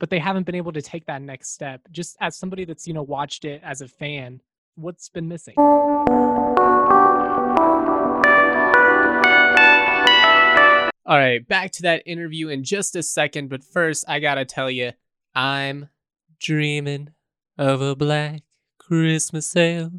but 0.00 0.10
they 0.10 0.18
haven't 0.18 0.44
been 0.44 0.54
able 0.54 0.72
to 0.72 0.82
take 0.82 1.06
that 1.06 1.22
next 1.22 1.50
step. 1.50 1.82
Just 1.90 2.16
as 2.20 2.36
somebody 2.36 2.64
that's, 2.64 2.86
you 2.86 2.94
know, 2.94 3.02
watched 3.02 3.44
it 3.44 3.60
as 3.64 3.80
a 3.80 3.88
fan, 3.88 4.40
what's 4.74 5.08
been 5.08 5.28
missing? 5.28 5.54
All 11.08 11.16
right, 11.16 11.48
back 11.48 11.72
to 11.72 11.82
that 11.84 12.02
interview 12.04 12.48
in 12.48 12.64
just 12.64 12.94
a 12.94 13.02
second, 13.02 13.48
but 13.48 13.64
first 13.64 14.04
I 14.06 14.20
gotta 14.20 14.44
tell 14.44 14.70
you, 14.70 14.92
I'm 15.34 15.88
dreaming 16.38 17.12
of 17.56 17.80
a 17.80 17.96
black 17.96 18.42
Christmas 18.76 19.46
sale. 19.46 19.90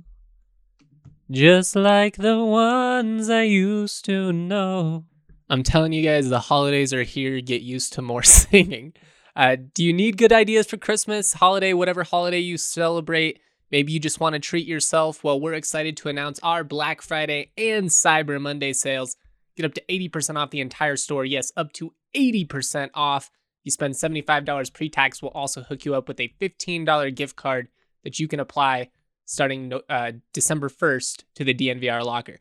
Just 1.31 1.75
like 1.75 2.17
the 2.17 2.37
ones 2.37 3.27
I 3.27 3.41
used 3.41 4.05
to 4.05 4.31
know. 4.31 5.05
I'm 5.49 5.63
telling 5.63 5.93
you 5.93 6.03
guys, 6.03 6.29
the 6.29 6.41
holidays 6.41 6.93
are 6.93 7.01
here. 7.01 7.41
Get 7.41 7.63
used 7.63 7.93
to 7.93 8.03
more 8.03 8.21
singing. 8.23 8.93
Uh, 9.35 9.55
do 9.73 9.83
you 9.83 9.93
need 9.93 10.15
good 10.15 10.31
ideas 10.31 10.67
for 10.67 10.77
Christmas, 10.77 11.33
holiday, 11.33 11.73
whatever 11.73 12.03
holiday 12.03 12.37
you 12.37 12.59
celebrate? 12.59 13.39
Maybe 13.71 13.93
you 13.93 13.99
just 13.99 14.19
want 14.19 14.33
to 14.33 14.39
treat 14.39 14.67
yourself. 14.67 15.23
Well, 15.23 15.41
we're 15.41 15.53
excited 15.53 15.97
to 15.97 16.09
announce 16.09 16.39
our 16.43 16.63
Black 16.63 17.01
Friday 17.01 17.51
and 17.57 17.89
Cyber 17.89 18.39
Monday 18.39 18.73
sales 18.73 19.15
Get 19.59 19.65
up 19.65 19.73
to 19.73 19.83
80% 19.89 20.37
off 20.37 20.51
the 20.51 20.61
entire 20.61 20.95
store. 20.95 21.25
Yes, 21.25 21.51
up 21.57 21.73
to 21.73 21.93
80% 22.15 22.91
off. 22.93 23.29
You 23.65 23.71
spend 23.71 23.95
$75 23.95 24.73
pre 24.73 24.87
tax, 24.87 25.21
we'll 25.21 25.31
also 25.31 25.63
hook 25.63 25.83
you 25.83 25.95
up 25.95 26.07
with 26.07 26.17
a 26.21 26.33
$15 26.39 27.13
gift 27.13 27.35
card 27.35 27.67
that 28.05 28.21
you 28.21 28.29
can 28.29 28.39
apply 28.39 28.89
starting 29.25 29.73
uh, 29.89 30.13
December 30.31 30.69
1st 30.69 31.25
to 31.35 31.43
the 31.43 31.53
DNVR 31.53 32.05
locker. 32.05 32.37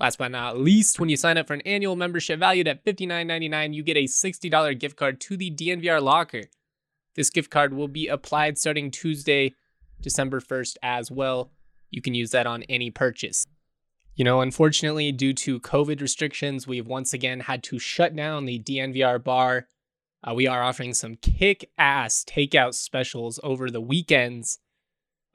Last 0.00 0.18
but 0.18 0.32
not 0.32 0.58
least, 0.58 0.98
when 0.98 1.08
you 1.08 1.16
sign 1.16 1.38
up 1.38 1.46
for 1.46 1.54
an 1.54 1.60
annual 1.60 1.94
membership 1.94 2.40
valued 2.40 2.66
at 2.66 2.84
$59.99, 2.84 3.72
you 3.72 3.84
get 3.84 3.96
a 3.96 4.06
$60 4.06 4.80
gift 4.80 4.96
card 4.96 5.20
to 5.20 5.36
the 5.36 5.52
DNVR 5.52 6.02
locker. 6.02 6.42
This 7.14 7.30
gift 7.30 7.48
card 7.48 7.74
will 7.74 7.86
be 7.86 8.08
applied 8.08 8.58
starting 8.58 8.90
Tuesday, 8.90 9.54
December 10.00 10.40
1st 10.40 10.78
as 10.82 11.12
well. 11.12 11.52
You 11.92 12.02
can 12.02 12.14
use 12.14 12.32
that 12.32 12.48
on 12.48 12.64
any 12.64 12.90
purchase. 12.90 13.46
You 14.16 14.24
know, 14.24 14.40
unfortunately, 14.40 15.12
due 15.12 15.34
to 15.34 15.60
COVID 15.60 16.00
restrictions, 16.00 16.66
we've 16.66 16.86
once 16.86 17.12
again 17.12 17.40
had 17.40 17.62
to 17.64 17.78
shut 17.78 18.16
down 18.16 18.46
the 18.46 18.58
DNVR 18.58 19.22
bar. 19.22 19.68
Uh, 20.26 20.32
we 20.32 20.46
are 20.46 20.62
offering 20.62 20.94
some 20.94 21.16
kick 21.16 21.70
ass 21.76 22.24
takeout 22.24 22.72
specials 22.72 23.38
over 23.42 23.70
the 23.70 23.80
weekends, 23.80 24.58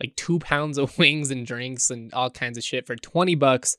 like 0.01 0.15
two 0.15 0.39
pounds 0.39 0.79
of 0.79 0.97
wings 0.97 1.29
and 1.29 1.45
drinks 1.45 1.91
and 1.91 2.11
all 2.11 2.31
kinds 2.31 2.57
of 2.57 2.63
shit 2.63 2.87
for 2.87 2.95
20 2.95 3.35
bucks. 3.35 3.77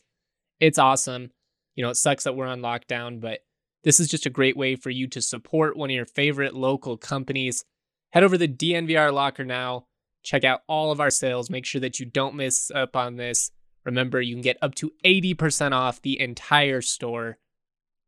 It's 0.61 0.79
awesome. 0.79 1.33
You 1.75 1.83
know, 1.83 1.91
it 1.91 1.97
sucks 1.97 2.23
that 2.23 2.37
we're 2.37 2.47
on 2.47 2.61
lockdown, 2.61 3.21
but 3.21 3.41
this 3.83 3.99
is 3.99 4.07
just 4.07 4.27
a 4.27 4.31
great 4.31 4.57
way 4.57 4.77
for 4.77 4.91
you 4.91 5.09
to 5.09 5.21
support 5.21 5.77
one 5.77 5.91
of 5.91 5.97
your 5.97 6.07
favorite 6.07 6.55
local 6.55 6.97
companies. 6.97 7.65
Head 8.13 8.23
over 8.23 8.39
to 8.39 8.47
the 8.47 8.73
DNVR 8.73 9.13
locker 9.13 9.45
now. 9.45 9.87
Check 10.23 10.45
out 10.45 10.61
all 10.69 10.93
of 10.93 11.01
our 11.01 11.11
sales. 11.11 11.51
Make 11.51 11.67
sure 11.67 11.81
that 11.81 11.99
you 11.99 12.07
don't 12.07 12.37
miss 12.37 12.71
up 12.73 12.95
on 12.95 13.17
this. 13.17 13.51
Remember, 13.85 14.21
you 14.21 14.35
can 14.35 14.43
get 14.43 14.59
up 14.63 14.75
to 14.77 14.93
80% 15.05 15.73
off 15.73 16.03
the 16.03 16.21
entire 16.21 16.81
store. 16.81 17.39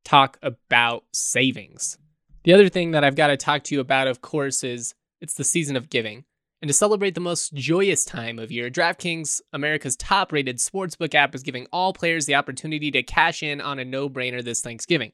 Talk 0.05 0.39
about 0.43 1.05
savings. 1.13 1.99
The 2.45 2.53
other 2.53 2.69
thing 2.69 2.91
that 2.91 3.05
I've 3.05 3.17
got 3.17 3.29
to 3.29 3.37
talk 3.37 3.65
to 3.65 3.75
you 3.75 3.81
about, 3.81 4.07
of 4.07 4.21
course, 4.21 4.63
is 4.63 4.95
it's 5.21 5.35
the 5.35 5.45
season 5.45 5.77
of 5.77 5.91
giving. 5.91 6.25
And 6.61 6.69
to 6.69 6.75
celebrate 6.75 7.15
the 7.15 7.21
most 7.21 7.55
joyous 7.55 8.05
time 8.05 8.39
of 8.39 8.53
year, 8.53 8.71
DraftKings, 8.71 9.41
America's 9.53 9.97
top 9.97 10.33
rated 10.33 10.59
sportsbook 10.59 11.15
app, 11.15 11.35
is 11.35 11.43
giving 11.43 11.67
all 11.73 11.93
players 11.93 12.27
the 12.27 12.35
opportunity 12.35 12.91
to 12.91 13.03
cash 13.03 13.43
in 13.43 13.61
on 13.61 13.79
a 13.79 13.85
no 13.85 14.09
brainer 14.09 14.43
this 14.43 14.61
Thanksgiving. 14.61 15.13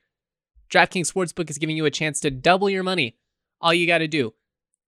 DraftKings 0.70 1.12
Sportsbook 1.12 1.50
is 1.50 1.58
giving 1.58 1.76
you 1.76 1.84
a 1.84 1.90
chance 1.90 2.20
to 2.20 2.30
double 2.30 2.70
your 2.70 2.84
money. 2.84 3.16
All 3.60 3.74
you 3.74 3.86
got 3.86 3.98
to 3.98 4.08
do, 4.08 4.34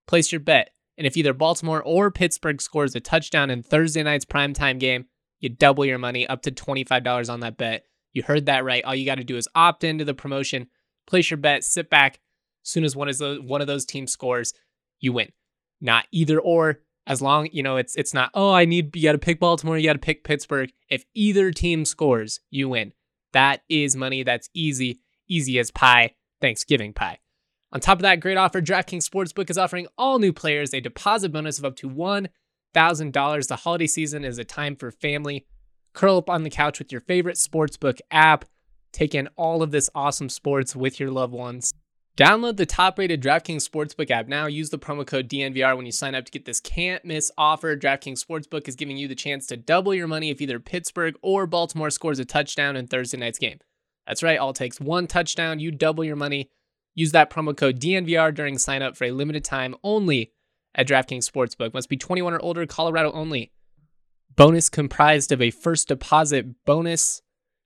place 0.06 0.30
your 0.30 0.40
bet. 0.40 0.70
And 0.96 1.06
if 1.06 1.16
either 1.16 1.32
Baltimore 1.32 1.82
or 1.82 2.10
Pittsburgh 2.10 2.60
scores 2.60 2.94
a 2.94 3.00
touchdown 3.00 3.50
in 3.50 3.62
Thursday 3.62 4.02
night's 4.02 4.24
primetime 4.24 4.78
game, 4.78 5.06
you 5.42 5.50
double 5.50 5.84
your 5.84 5.98
money 5.98 6.26
up 6.26 6.42
to 6.42 6.50
$25 6.50 7.30
on 7.30 7.40
that 7.40 7.58
bet. 7.58 7.84
You 8.12 8.22
heard 8.22 8.46
that 8.46 8.64
right. 8.64 8.84
All 8.84 8.94
you 8.94 9.04
got 9.04 9.16
to 9.16 9.24
do 9.24 9.36
is 9.36 9.48
opt 9.54 9.84
into 9.84 10.04
the 10.04 10.14
promotion, 10.14 10.68
place 11.06 11.30
your 11.30 11.38
bet, 11.38 11.64
sit 11.64 11.90
back. 11.90 12.20
As 12.64 12.70
soon 12.70 12.84
as 12.84 12.94
one 12.94 13.08
of 13.08 13.18
those 13.18 13.40
one 13.40 13.60
of 13.60 13.66
those 13.66 13.84
teams 13.84 14.12
scores, 14.12 14.54
you 15.00 15.12
win. 15.12 15.32
Not 15.80 16.06
either 16.12 16.40
or. 16.40 16.80
As 17.04 17.20
long 17.20 17.48
you 17.50 17.64
know 17.64 17.76
it's 17.76 17.96
it's 17.96 18.14
not. 18.14 18.30
Oh, 18.32 18.52
I 18.52 18.64
need 18.64 18.94
you 18.94 19.02
got 19.02 19.12
to 19.12 19.18
pick 19.18 19.40
Baltimore. 19.40 19.76
You 19.76 19.88
got 19.88 19.94
to 19.94 19.98
pick 19.98 20.22
Pittsburgh. 20.22 20.70
If 20.88 21.04
either 21.14 21.50
team 21.50 21.84
scores, 21.84 22.38
you 22.50 22.68
win. 22.68 22.92
That 23.32 23.62
is 23.68 23.96
money. 23.96 24.22
That's 24.22 24.48
easy, 24.54 25.00
easy 25.28 25.58
as 25.58 25.72
pie. 25.72 26.14
Thanksgiving 26.40 26.92
pie. 26.92 27.18
On 27.72 27.80
top 27.80 27.98
of 27.98 28.02
that, 28.02 28.20
great 28.20 28.36
offer. 28.36 28.60
DraftKings 28.60 29.08
Sportsbook 29.08 29.50
is 29.50 29.58
offering 29.58 29.88
all 29.98 30.20
new 30.20 30.32
players 30.32 30.72
a 30.72 30.80
deposit 30.80 31.32
bonus 31.32 31.58
of 31.58 31.64
up 31.64 31.74
to 31.76 31.88
one 31.88 32.28
$1,000. 32.74 33.48
The 33.48 33.56
holiday 33.56 33.86
season 33.86 34.24
is 34.24 34.38
a 34.38 34.44
time 34.44 34.76
for 34.76 34.90
family. 34.90 35.46
Curl 35.92 36.18
up 36.18 36.30
on 36.30 36.42
the 36.42 36.50
couch 36.50 36.78
with 36.78 36.90
your 36.90 37.02
favorite 37.02 37.36
sportsbook 37.36 38.00
app. 38.10 38.44
Take 38.92 39.14
in 39.14 39.28
all 39.36 39.62
of 39.62 39.70
this 39.70 39.90
awesome 39.94 40.28
sports 40.28 40.76
with 40.76 41.00
your 41.00 41.10
loved 41.10 41.32
ones. 41.32 41.72
Download 42.16 42.58
the 42.58 42.66
top 42.66 42.98
rated 42.98 43.22
DraftKings 43.22 43.66
Sportsbook 43.66 44.10
app 44.10 44.28
now. 44.28 44.44
Use 44.44 44.68
the 44.68 44.78
promo 44.78 45.06
code 45.06 45.30
DNVR 45.30 45.74
when 45.74 45.86
you 45.86 45.92
sign 45.92 46.14
up 46.14 46.26
to 46.26 46.30
get 46.30 46.44
this 46.44 46.60
can't 46.60 47.02
miss 47.06 47.32
offer. 47.38 47.74
DraftKings 47.74 48.22
Sportsbook 48.22 48.68
is 48.68 48.76
giving 48.76 48.98
you 48.98 49.08
the 49.08 49.14
chance 49.14 49.46
to 49.46 49.56
double 49.56 49.94
your 49.94 50.06
money 50.06 50.28
if 50.28 50.42
either 50.42 50.60
Pittsburgh 50.60 51.14
or 51.22 51.46
Baltimore 51.46 51.88
scores 51.88 52.18
a 52.18 52.26
touchdown 52.26 52.76
in 52.76 52.86
Thursday 52.86 53.16
night's 53.16 53.38
game. 53.38 53.60
That's 54.06 54.22
right, 54.22 54.38
all 54.38 54.52
takes 54.52 54.78
one 54.78 55.06
touchdown, 55.06 55.58
you 55.58 55.70
double 55.70 56.04
your 56.04 56.16
money. 56.16 56.50
Use 56.94 57.12
that 57.12 57.30
promo 57.30 57.56
code 57.56 57.80
DNVR 57.80 58.34
during 58.34 58.58
sign 58.58 58.82
up 58.82 58.94
for 58.94 59.04
a 59.04 59.10
limited 59.12 59.42
time 59.42 59.74
only 59.82 60.32
at 60.74 60.86
DraftKings 60.86 61.30
Sportsbook. 61.30 61.74
Must 61.74 61.88
be 61.88 61.96
21 61.96 62.34
or 62.34 62.40
older, 62.40 62.66
Colorado 62.66 63.12
only. 63.12 63.52
Bonus 64.34 64.68
comprised 64.68 65.32
of 65.32 65.42
a 65.42 65.50
first 65.50 65.88
deposit 65.88 66.64
bonus 66.64 67.22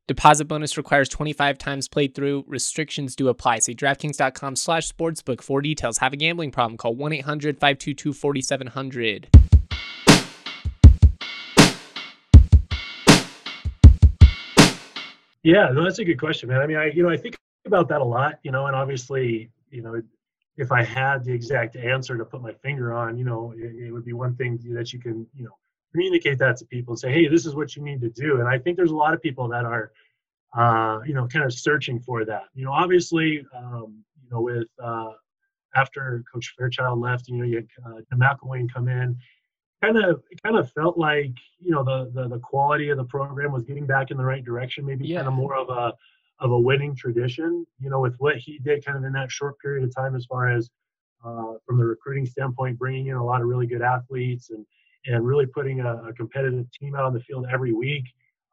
Deposit 0.08 0.44
bonus 0.44 0.76
requires 0.76 1.08
25 1.08 1.58
times 1.58 1.88
played 1.88 2.14
through. 2.14 2.44
Restrictions 2.46 3.16
do 3.16 3.26
apply. 3.26 3.58
See 3.58 3.74
DraftKings.com 3.74 4.54
slash 4.54 4.92
sportsbook 4.92 5.42
for 5.42 5.60
details. 5.60 5.98
Have 5.98 6.12
a 6.12 6.16
gambling 6.16 6.52
problem? 6.52 6.78
Call 6.78 6.94
1-800-522-4700. 6.94 9.26
Yeah, 15.42 15.70
no, 15.72 15.82
that's 15.82 15.98
a 15.98 16.04
good 16.04 16.20
question, 16.20 16.48
man. 16.48 16.60
I 16.60 16.66
mean, 16.66 16.76
I 16.76 16.86
you 16.86 17.04
know 17.04 17.08
I 17.08 17.16
think 17.16 17.36
about 17.66 17.88
that 17.88 18.00
a 18.00 18.04
lot, 18.04 18.40
you 18.42 18.50
know, 18.50 18.66
and 18.66 18.74
obviously, 18.74 19.48
you 19.70 19.82
know, 19.82 20.02
if 20.56 20.72
I 20.72 20.82
had 20.82 21.24
the 21.24 21.32
exact 21.32 21.76
answer 21.76 22.16
to 22.16 22.24
put 22.24 22.42
my 22.42 22.52
finger 22.52 22.94
on, 22.94 23.18
you 23.18 23.24
know, 23.24 23.52
it, 23.56 23.86
it 23.86 23.92
would 23.92 24.04
be 24.04 24.14
one 24.14 24.34
thing 24.36 24.58
that 24.72 24.92
you 24.92 24.98
can, 24.98 25.26
you 25.34 25.44
know, 25.44 25.56
communicate 25.92 26.38
that 26.38 26.56
to 26.58 26.66
people 26.66 26.92
and 26.92 26.98
say, 26.98 27.12
hey, 27.12 27.28
this 27.28 27.46
is 27.46 27.54
what 27.54 27.76
you 27.76 27.82
need 27.82 28.00
to 28.00 28.10
do. 28.10 28.40
And 28.40 28.48
I 28.48 28.58
think 28.58 28.76
there's 28.76 28.90
a 28.90 28.96
lot 28.96 29.14
of 29.14 29.22
people 29.22 29.48
that 29.48 29.64
are, 29.64 29.92
uh, 30.56 31.00
you 31.06 31.14
know, 31.14 31.26
kind 31.26 31.44
of 31.44 31.52
searching 31.52 32.00
for 32.00 32.24
that. 32.24 32.44
You 32.54 32.64
know, 32.64 32.72
obviously, 32.72 33.44
um, 33.56 34.02
you 34.22 34.30
know, 34.30 34.40
with 34.40 34.68
uh, 34.82 35.12
after 35.74 36.24
Coach 36.32 36.54
Fairchild 36.58 37.00
left, 37.00 37.28
you 37.28 37.36
know, 37.36 37.44
you 37.44 37.56
had 37.56 37.68
uh, 37.84 38.16
McElwain 38.16 38.72
come 38.72 38.88
in. 38.88 39.16
Kind 39.82 39.98
of, 39.98 40.22
kind 40.42 40.56
of 40.56 40.72
felt 40.72 40.96
like 40.96 41.32
you 41.58 41.70
know 41.70 41.84
the, 41.84 42.10
the 42.14 42.28
the 42.28 42.38
quality 42.38 42.88
of 42.88 42.96
the 42.96 43.04
program 43.04 43.52
was 43.52 43.62
getting 43.62 43.84
back 43.86 44.10
in 44.10 44.16
the 44.16 44.24
right 44.24 44.42
direction. 44.42 44.86
Maybe 44.86 45.06
yeah. 45.06 45.18
kind 45.18 45.28
of 45.28 45.34
more 45.34 45.54
of 45.54 45.68
a 45.68 45.92
of 46.38 46.50
a 46.50 46.58
winning 46.58 46.94
tradition. 46.94 47.66
You 47.80 47.90
know, 47.90 48.00
with 48.00 48.14
what 48.18 48.36
he 48.36 48.58
did, 48.58 48.84
kind 48.84 48.98
of 48.98 49.04
in 49.04 49.12
that 49.12 49.30
short 49.30 49.58
period 49.60 49.84
of 49.84 49.94
time, 49.94 50.14
as 50.14 50.26
far 50.26 50.50
as 50.50 50.70
uh, 51.24 51.54
from 51.66 51.78
the 51.78 51.84
recruiting 51.84 52.26
standpoint, 52.26 52.78
bringing 52.78 53.08
in 53.08 53.16
a 53.16 53.24
lot 53.24 53.40
of 53.40 53.48
really 53.48 53.66
good 53.66 53.82
athletes 53.82 54.50
and 54.50 54.64
and 55.06 55.24
really 55.24 55.46
putting 55.46 55.80
a, 55.80 56.02
a 56.08 56.12
competitive 56.12 56.70
team 56.72 56.96
out 56.96 57.04
on 57.04 57.14
the 57.14 57.20
field 57.20 57.46
every 57.52 57.72
week. 57.72 58.04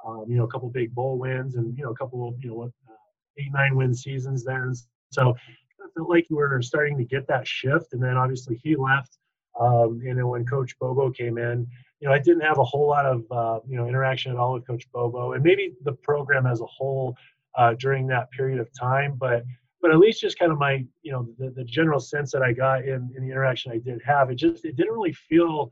Um, 0.06 0.26
you 0.28 0.36
know, 0.36 0.43
a 0.43 0.48
couple 0.48 0.69
big 0.69 0.93
bowl 0.93 1.17
wins 1.17 1.56
and 1.56 1.78
you 1.78 1.84
know 1.84 1.91
a 1.91 1.96
couple 1.96 2.36
you 2.39 2.50
know 2.50 2.63
uh, 2.63 2.93
eight 3.38 3.52
nine 3.54 3.76
win 3.76 3.93
seasons 3.93 4.43
there, 4.43 4.72
so 5.12 5.30
I 5.32 5.88
felt 5.96 6.10
like 6.10 6.28
we 6.30 6.38
were 6.38 6.62
starting 6.62 6.98
to 6.98 7.04
get 7.04 7.28
that 7.28 7.48
shift. 7.48 7.93
And 7.93 8.02
then 8.02 8.17
obviously 8.17 8.60
he 8.63 8.76
left. 8.76 9.17
Um, 9.60 10.02
and 10.06 10.17
then 10.17 10.28
when 10.28 10.46
Coach 10.46 10.78
Bobo 10.80 11.12
came 11.12 11.38
in, 11.38 11.67
you 12.00 12.08
know, 12.08 12.13
I 12.13 12.19
didn't 12.19 12.41
have 12.41 12.58
a 12.58 12.63
whole 12.63 12.88
lot 12.88 13.06
of 13.06 13.24
uh, 13.32 13.60
you 13.67 13.78
know 13.78 13.88
interaction 13.88 14.32
at 14.32 14.38
all 14.38 14.54
with 14.54 14.67
Coach 14.67 14.86
Bobo, 14.91 15.34
and 15.34 15.43
maybe 15.43 15.74
the 15.84 15.93
program 15.93 16.46
as 16.46 16.60
a 16.60 16.65
whole 16.65 17.15
uh, 17.56 17.74
during 17.80 18.08
that 18.08 18.32
period 18.32 18.60
of 18.60 18.70
time, 18.80 19.16
but 19.18 19.44
but 19.82 19.92
at 19.92 19.98
least 19.98 20.22
just 20.22 20.39
kind 20.39 20.52
of 20.52 20.58
my 20.58 20.86
you 21.02 21.12
know 21.12 21.28
the, 21.38 21.50
the 21.52 21.63
general 21.63 22.00
sense 22.00 22.32
that 22.32 22.42
I 22.42 22.54
got 22.54 22.86
in, 22.86 23.12
in 23.16 23.24
the 23.24 23.32
interaction 23.32 23.72
I 23.72 23.80
did 23.80 24.02
have, 24.06 24.30
it 24.32 24.36
just 24.36 24.66
it 24.66 24.76
didn't 24.76 24.94
really 24.94 25.13
feel 25.13 25.72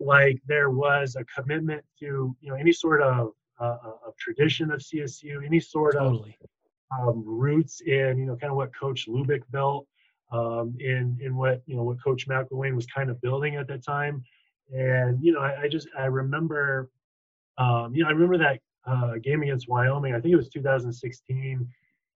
like 0.00 0.40
there 0.46 0.70
was 0.70 1.16
a 1.16 1.24
commitment 1.24 1.82
to 2.00 2.36
you 2.40 2.50
know 2.50 2.54
any 2.54 2.72
sort 2.72 3.00
of 3.00 3.32
uh, 3.60 3.76
uh 3.84 4.08
of 4.08 4.16
tradition 4.18 4.70
of 4.70 4.80
CSU, 4.80 5.44
any 5.44 5.60
sort 5.60 5.94
totally. 5.94 6.36
of 6.92 7.08
um, 7.08 7.24
roots 7.26 7.80
in 7.80 8.18
you 8.18 8.26
know 8.26 8.36
kind 8.36 8.50
of 8.50 8.56
what 8.56 8.74
Coach 8.76 9.08
Lubick 9.08 9.42
built, 9.50 9.86
um, 10.30 10.74
in 10.78 11.18
in 11.22 11.36
what 11.36 11.62
you 11.66 11.76
know 11.76 11.82
what 11.82 12.02
Coach 12.02 12.28
McElwain 12.28 12.74
was 12.74 12.86
kind 12.86 13.10
of 13.10 13.20
building 13.20 13.56
at 13.56 13.66
that 13.68 13.84
time, 13.84 14.22
and 14.70 15.22
you 15.22 15.32
know 15.32 15.40
I, 15.40 15.62
I 15.62 15.68
just 15.68 15.88
I 15.98 16.06
remember, 16.06 16.90
um, 17.58 17.94
you 17.94 18.02
know 18.02 18.08
I 18.08 18.12
remember 18.12 18.38
that 18.38 18.60
uh, 18.86 19.14
game 19.22 19.42
against 19.42 19.68
Wyoming. 19.68 20.14
I 20.14 20.20
think 20.20 20.32
it 20.32 20.36
was 20.36 20.48
2016, 20.48 21.68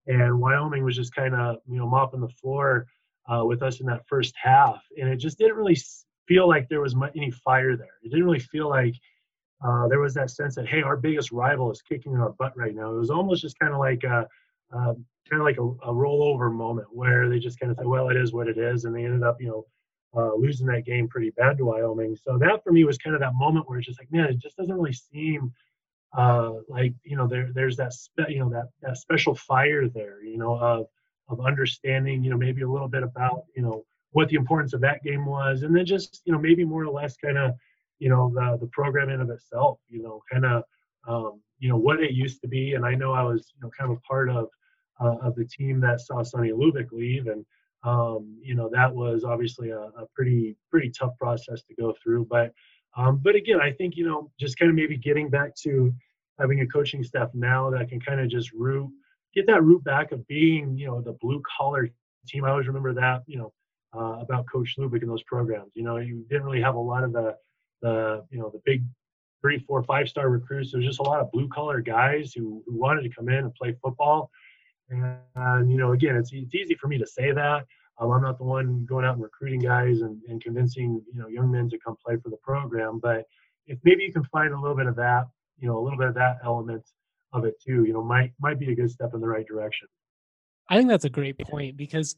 and 0.07 0.41
Wyoming 0.41 0.85
was 0.85 0.97
just 0.97 1.15
kind 1.15 1.35
of 1.35 1.57
you 1.69 1.79
know 1.79 1.87
mopping 1.87 2.21
the 2.21 2.29
floor 2.29 2.87
uh, 3.29 3.45
with 3.45 3.63
us 3.63 3.81
in 3.81 3.87
that 3.87 4.07
first 4.07 4.35
half, 4.41 4.83
and 4.99 5.09
it 5.09 5.17
just 5.17 5.39
didn't 5.39 5.57
really 5.57 5.79
feel 6.27 6.49
like 6.49 6.69
there 6.69 6.81
was 6.81 6.95
any 7.17 7.31
fire 7.31 7.77
there. 7.77 7.99
It 8.03 8.11
didn't 8.11 8.25
really 8.25 8.39
feel 8.39 8.69
like 8.69 8.95
uh, 9.67 9.89
there 9.89 10.01
was 10.01 10.15
that 10.15 10.31
sense 10.31 10.55
that 10.55 10.69
hey, 10.69 10.83
our 10.83 10.97
biggest 10.97 11.33
rival 11.33 11.71
is 11.71 11.83
kicking 11.83 12.17
our 12.17 12.31
butt 12.39 12.57
right 12.57 12.75
now. 12.75 12.93
It 12.93 12.99
was 12.99 13.11
almost 13.11 13.43
just 13.43 13.59
kind 13.59 13.73
of 13.73 13.81
like 13.81 14.05
a 14.05 14.27
kind 14.73 15.41
of 15.41 15.45
like 15.45 15.59
a, 15.59 15.63
a, 15.63 15.93
rollover 15.93 16.53
moment 16.53 16.89
where 16.91 17.29
they 17.29 17.39
just 17.39 17.59
kind 17.59 17.71
of 17.71 17.77
said, 17.77 17.87
well, 17.87 18.09
it 18.09 18.17
is 18.17 18.33
what 18.33 18.49
it 18.49 18.59
is, 18.59 18.85
and 18.85 18.95
they 18.95 19.05
ended 19.05 19.23
up 19.23 19.37
you 19.41 19.49
know 19.49 19.67
uh, 20.17 20.35
losing 20.35 20.67
that 20.67 20.85
game 20.85 21.09
pretty 21.09 21.31
bad 21.31 21.59
to 21.59 21.65
Wyoming. 21.65 22.17
So 22.17 22.39
that 22.39 22.63
for 22.63 22.73
me 22.73 22.85
was 22.85 22.99
kind 22.99 23.15
of 23.15 23.21
that 23.21 23.35
moment 23.35 23.69
where 23.69 23.79
it's 23.79 23.87
just 23.87 24.01
like 24.01 24.11
man, 24.11 24.27
it 24.27 24.39
just 24.39 24.57
doesn't 24.57 24.75
really 24.75 24.93
seem 24.93 25.53
uh, 26.16 26.53
like 26.68 26.94
you 27.05 27.16
know 27.16 27.27
there 27.27 27.51
there's 27.55 27.77
that 27.77 27.92
spe- 27.92 28.29
you 28.29 28.38
know 28.38 28.49
that 28.49 28.68
that 28.83 28.97
special 28.97 29.35
fire 29.35 29.88
there 29.88 30.23
you 30.23 30.38
know 30.38 30.59
of 30.59 30.87
of 31.29 31.44
understanding 31.44 32.25
you 32.25 32.31
know 32.31 32.37
maybe 32.37 32.62
a 32.62 32.68
little 32.68 32.88
bit 32.88 33.03
about 33.03 33.44
you 33.55 33.62
know 33.62 33.85
what 34.12 34.29
the 34.29 34.37
importance 34.37 34.73
of 34.73 34.81
that 34.81 35.03
game 35.03 35.27
was, 35.27 35.62
and 35.62 35.75
then 35.75 35.85
just 35.85 36.23
you 36.25 36.33
know 36.33 36.38
maybe 36.38 36.64
more 36.64 36.83
or 36.83 36.90
less 36.90 37.16
kind 37.16 37.38
of 37.38 37.53
you 37.99 38.09
know 38.09 38.31
the 38.35 38.59
the 38.61 38.66
program 38.68 39.11
in 39.11 39.21
of 39.21 39.31
itself, 39.31 39.79
you 39.88 40.03
know, 40.03 40.23
kind 40.31 40.44
of 40.44 40.62
um, 41.07 41.40
you 41.59 41.68
know 41.68 41.77
what 41.77 42.03
it 42.03 42.12
used 42.12 42.40
to 42.42 42.49
be. 42.49 42.75
And 42.75 42.85
I 42.85 42.94
know 42.94 43.12
I 43.12 43.23
was 43.23 43.53
you 43.55 43.61
know 43.62 43.71
kind 43.79 43.90
of 43.90 43.99
a 43.99 44.01
part 44.01 44.31
of 44.31 44.49
uh, 45.01 45.16
of 45.23 45.35
the 45.35 45.44
team 45.44 45.81
that 45.81 46.01
saw 46.01 46.23
Sonny 46.23 46.51
Lubick 46.51 46.90
leave, 46.92 47.27
and 47.27 47.44
um, 47.85 48.38
you 48.42 48.55
know 48.55 48.71
that 48.73 48.94
was 48.94 49.25
obviously 49.25 49.71
a, 49.71 49.81
a, 49.81 50.07
pretty 50.14 50.57
pretty 50.71 50.90
tough 50.90 51.16
process 51.18 51.62
to 51.64 51.75
go 51.75 51.94
through. 52.03 52.27
But 52.31 52.53
um, 52.99 53.21
but 53.23 53.35
again, 53.35 53.61
I 53.61 53.73
think 53.73 53.97
you 53.97 54.05
know 54.05 54.31
just 54.39 54.59
kind 54.59 54.69
of 54.69 54.77
maybe 54.77 54.97
getting 54.99 55.31
back 55.31 55.55
to 55.63 55.93
having 56.39 56.61
a 56.61 56.67
coaching 56.67 57.03
staff 57.03 57.31
now 57.33 57.71
that 57.71 57.89
can 57.89 58.01
kind 58.01 58.21
of 58.21 58.29
just 58.29 58.53
root 58.53 58.91
get 59.35 59.47
that 59.47 59.63
root 59.63 59.85
back 59.85 60.13
of 60.13 60.27
being 60.27 60.77
you 60.77 60.87
know 60.87 61.01
the 61.01 61.13
blue 61.21 61.43
collar 61.57 61.89
team. 62.27 62.45
I 62.45 62.51
always 62.51 62.67
remember 62.67 62.93
that 62.95 63.23
you 63.27 63.39
know 63.39 63.53
uh, 63.97 64.21
about 64.21 64.47
Coach 64.51 64.75
Lubick 64.79 65.03
and 65.03 65.11
those 65.11 65.23
programs. 65.23 65.73
You 65.75 65.85
know, 65.85 65.97
you 65.99 66.27
didn't 66.29 66.45
really 66.45 66.61
have 66.61 66.75
a 66.75 66.81
lot 66.81 67.05
of 67.05 67.13
the 67.13 67.37
the 67.83 68.25
you 68.31 68.39
know 68.39 68.51
the 68.51 68.61
big 68.65 68.83
three, 69.41 69.59
four, 69.61 69.83
five 69.85 70.09
star 70.09 70.29
recruits. 70.29 70.73
There's 70.73 70.85
just 70.85 71.01
a 71.01 71.05
lot 71.05 71.21
of 71.21 71.31
blue 71.31 71.49
collar 71.49 71.81
guys 71.81 72.33
who, 72.33 72.63
who 72.67 72.77
wanted 72.77 73.03
to 73.03 73.09
come 73.09 73.29
in 73.29 73.37
and 73.37 73.55
play 73.55 73.75
football. 73.81 74.31
And, 74.91 75.17
and 75.37 75.71
you 75.71 75.77
know, 75.79 75.93
again, 75.93 76.17
it's 76.17 76.31
it's 76.33 76.55
easy 76.55 76.75
for 76.75 76.89
me 76.89 76.99
to 76.99 77.07
say 77.07 77.33
that. 77.33 77.67
Um, 78.01 78.11
I'm 78.13 78.23
not 78.23 78.39
the 78.39 78.45
one 78.45 78.87
going 78.89 79.05
out 79.05 79.15
and 79.15 79.23
recruiting 79.23 79.61
guys 79.61 80.01
and, 80.01 80.21
and 80.29 80.43
convincing 80.43 81.03
you 81.13 81.21
know 81.21 81.29
young 81.29 81.51
men 81.51 81.69
to 81.71 81.79
come 81.79 81.97
play 82.05 82.17
for 82.23 82.31
the 82.31 82.37
program. 82.37 83.01
But 83.03 83.25
if 83.67 83.79
maybe 83.85 84.03
you 84.05 84.13
can 84.13 84.25
find 84.25 84.53
a 84.53 84.61
little 84.61 84.77
bit 84.77 84.87
of 84.87 84.97
that, 84.97 85.27
you 85.59 85.69
know, 85.69 85.79
a 85.79 85.83
little 85.83 85.99
bit 85.99 86.09
of 86.09 86.15
that 86.15 86.39
element 86.45 86.85
of 87.33 87.45
it 87.45 87.55
too, 87.61 87.85
you 87.85 87.93
know, 87.93 88.03
might 88.03 88.33
might 88.41 88.59
be 88.59 88.73
a 88.73 88.75
good 88.75 88.91
step 88.91 89.15
in 89.15 89.21
the 89.21 89.29
right 89.29 89.47
direction. 89.47 89.89
I 90.69 90.77
think 90.77 90.89
that's 90.89 91.05
a 91.05 91.11
great 91.11 91.39
point 91.39 91.77
because 91.77 92.17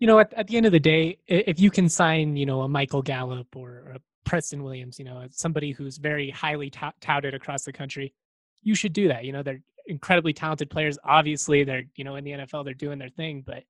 you 0.00 0.06
know, 0.06 0.18
at, 0.18 0.32
at 0.32 0.46
the 0.48 0.56
end 0.56 0.66
of 0.66 0.72
the 0.72 0.80
day, 0.80 1.18
if 1.26 1.60
you 1.60 1.70
can 1.70 1.88
sign, 1.88 2.34
you 2.36 2.46
know, 2.46 2.62
a 2.62 2.68
Michael 2.68 3.02
Gallup 3.02 3.54
or 3.54 3.92
a 3.94 4.00
Preston 4.24 4.62
Williams, 4.62 4.98
you 4.98 5.04
know, 5.04 5.26
somebody 5.30 5.72
who's 5.72 5.98
very 5.98 6.30
highly 6.30 6.70
t- 6.70 6.80
touted 7.00 7.34
across 7.34 7.64
the 7.64 7.72
country, 7.72 8.14
you 8.62 8.74
should 8.74 8.94
do 8.94 9.08
that. 9.08 9.24
You 9.24 9.32
know, 9.32 9.42
they're 9.42 9.60
incredibly 9.86 10.32
talented 10.32 10.70
players. 10.70 10.98
Obviously, 11.04 11.64
they're, 11.64 11.84
you 11.96 12.04
know, 12.04 12.16
in 12.16 12.24
the 12.24 12.30
NFL, 12.30 12.64
they're 12.64 12.74
doing 12.74 12.98
their 12.98 13.10
thing. 13.10 13.44
But 13.46 13.64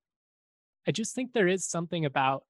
I 0.91 0.93
just 0.93 1.15
think 1.15 1.33
there 1.33 1.49
is 1.49 1.65
something 1.65 2.05
about 2.05 2.43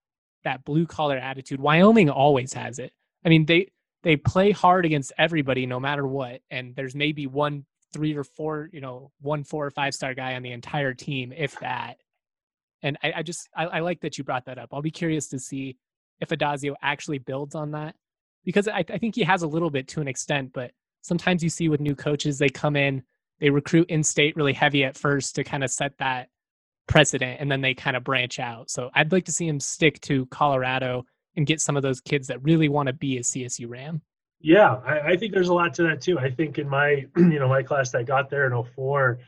that 0.45 0.65
blue 0.65 0.87
collar 0.87 1.19
attitude. 1.19 1.61
Wyoming 1.61 2.09
always 2.09 2.55
has 2.55 2.79
it. 2.79 2.93
I 3.25 3.29
mean, 3.29 3.45
they, 3.45 3.71
they 4.03 4.17
play 4.17 4.51
hard 4.51 4.87
against 4.87 5.13
everybody 5.19 5.67
no 5.67 5.79
matter 5.79 6.07
what. 6.07 6.41
And 6.51 6.75
there's 6.75 6.95
maybe 6.95 7.27
one, 7.27 7.67
three 7.93 8.17
or 8.17 8.25
four, 8.25 8.71
you 8.73 8.81
know, 8.81 9.13
one, 9.21 9.45
four 9.45 9.67
or 9.67 9.71
five 9.71 9.93
star 9.95 10.15
guy 10.15 10.35
on 10.37 10.43
the 10.43 10.53
entire 10.53 10.95
team, 10.95 11.35
if 11.37 11.61
that 11.61 11.99
and 12.83 12.97
I, 13.03 13.13
I 13.17 13.23
just 13.23 13.49
I, 13.55 13.67
I, 13.67 13.81
like 13.81 14.01
that 14.01 14.19
you 14.19 14.25
brought 14.25 14.47
that 14.47 14.59
up. 14.59 14.71
I'll 14.73 14.83
be 14.83 14.91
curious 14.91 15.29
to 15.29 15.39
see 15.39 15.77
if 16.21 16.31
Addazio 16.31 16.75
actually 16.83 17.19
builds 17.19 17.55
on 17.55 17.73
that 17.73 17.95
because 18.45 18.69
I, 18.69 18.85
I 18.89 18.99
think 18.99 19.15
he 19.15 19.23
has 19.23 19.43
a 19.43 19.47
little 19.49 19.71
bit 19.71 19.89
to 19.89 20.01
an 20.01 20.09
extent, 20.09 20.53
but 20.53 20.73
sometimes 21.03 21.43
you 21.43 21.51
see 21.51 21.69
with 21.69 21.81
new 21.81 21.95
coaches 21.95 22.39
they 22.39 22.49
come 22.49 22.77
in, 22.77 23.03
they 23.39 23.51
recruit 23.51 23.91
in 23.91 24.03
state 24.03 24.37
really 24.37 24.53
heavy 24.53 24.85
at 24.85 24.97
first 24.97 25.35
to 25.35 25.45
kind 25.45 25.65
of 25.65 25.71
set 25.71 25.99
that 25.99 26.29
precedent 26.91 27.41
and 27.41 27.51
then 27.51 27.61
they 27.61 27.75
kind 27.75 27.97
of 27.97 28.05
branch 28.05 28.39
out. 28.39 28.71
So 28.71 28.91
I'd 28.95 29.13
like 29.13 29.25
to 29.27 29.33
see 29.33 29.49
him 29.49 29.61
stick 29.61 30.01
to 30.03 30.27
Colorado 30.27 31.05
and 31.37 31.47
get 31.47 31.61
some 31.61 31.77
of 31.77 31.83
those 31.83 32.01
kids 32.01 32.27
that 32.29 32.43
really 32.43 32.69
want 32.69 32.89
to 32.89 32.93
be 32.93 33.17
a 33.17 33.21
CSU 33.21 33.69
Ram. 33.69 34.03
Yeah, 34.41 34.81
I, 34.85 35.01
I 35.13 35.17
think 35.17 35.33
there's 35.33 35.49
a 35.49 35.55
lot 35.55 35.73
to 35.75 35.83
that 35.85 36.01
too. 36.01 36.19
I 36.19 36.31
think 36.31 36.59
in 36.59 36.69
my 36.69 37.07
you 37.17 37.39
know 37.39 37.49
my 37.49 37.63
class 37.63 37.91
that 37.93 38.07
got 38.07 38.31
there 38.31 38.47
in 38.47 38.63
04, 38.63 39.19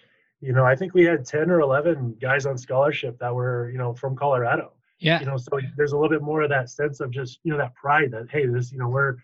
you 0.43 0.53
know, 0.53 0.65
I 0.65 0.75
think 0.75 0.93
we 0.93 1.05
had 1.05 1.25
10 1.25 1.51
or 1.51 1.61
11 1.61 2.17
guys 2.21 2.47
on 2.47 2.59
scholarship 2.59 3.17
that 3.21 3.33
were, 3.33 3.71
you 3.71 3.79
know, 3.79 3.95
from 3.95 4.17
Colorado. 4.17 4.73
Yeah. 4.99 5.21
You 5.21 5.27
know, 5.27 5.37
so 5.37 5.61
there's 5.77 5.93
a 5.93 5.97
little 5.97 6.11
bit 6.11 6.21
more 6.21 6.43
of 6.43 6.51
that 6.51 6.69
sense 6.69 6.99
of 6.99 7.13
just, 7.13 7.39
you 7.45 7.53
know, 7.53 7.59
that 7.59 7.75
pride 7.77 8.11
that, 8.11 8.27
hey, 8.29 8.47
this, 8.47 8.73
you 8.73 8.79
know, 8.79 8.89
we're, 8.89 9.17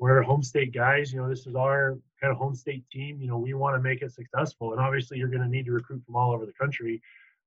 we're 0.00 0.20
home 0.22 0.42
state 0.42 0.74
guys. 0.74 1.12
You 1.12 1.22
know, 1.22 1.28
this 1.28 1.46
is 1.46 1.54
our 1.54 1.96
kind 2.20 2.32
of 2.32 2.38
home 2.38 2.56
state 2.56 2.84
team. 2.90 3.20
You 3.20 3.28
know, 3.28 3.38
we 3.38 3.54
want 3.54 3.76
to 3.76 3.82
make 3.82 4.02
it 4.02 4.12
successful. 4.12 4.72
And 4.72 4.80
obviously, 4.80 5.16
you're 5.16 5.28
going 5.28 5.42
to 5.42 5.48
need 5.48 5.66
to 5.66 5.72
recruit 5.72 6.02
from 6.04 6.16
all 6.16 6.32
over 6.32 6.44
the 6.44 6.52
country. 6.52 7.00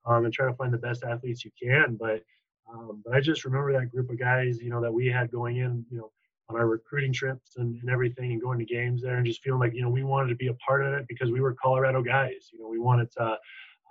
Um, 0.08 0.26
and 0.26 0.34
try 0.34 0.48
to 0.48 0.54
find 0.54 0.74
the 0.74 0.78
best 0.78 1.04
athletes 1.04 1.44
you 1.46 1.52
can. 1.62 1.98
But 2.00 2.24
um, 2.72 3.02
but 3.06 3.16
I 3.16 3.22
just 3.22 3.46
remember 3.46 3.72
that 3.74 3.92
group 3.92 4.10
of 4.10 4.20
guys, 4.20 4.60
you 4.62 4.70
know, 4.70 4.82
that 4.82 4.92
we 4.92 5.08
had 5.08 5.32
going 5.32 5.58
in, 5.58 5.86
you 5.90 5.98
know, 5.98 6.12
on 6.50 6.58
our 6.58 6.68
recruiting 6.68 7.14
trips 7.14 7.56
and, 7.58 7.80
and 7.82 7.90
everything, 7.90 8.32
and 8.32 8.42
going 8.42 8.60
to 8.60 8.66
games 8.66 9.02
there, 9.02 9.18
and 9.18 9.26
just 9.26 9.42
feeling 9.42 9.60
like 9.60 9.74
you 9.74 9.82
know 9.82 9.90
we 9.90 10.04
wanted 10.04 10.30
to 10.30 10.36
be 10.36 10.48
a 10.48 10.54
part 10.56 10.86
of 10.86 10.94
it 10.94 11.06
because 11.08 11.32
we 11.32 11.42
were 11.42 11.54
Colorado 11.62 12.02
guys. 12.02 12.50
You 12.52 12.60
know, 12.60 12.68
we 12.68 12.80
wanted 12.80 13.12
to 13.18 13.38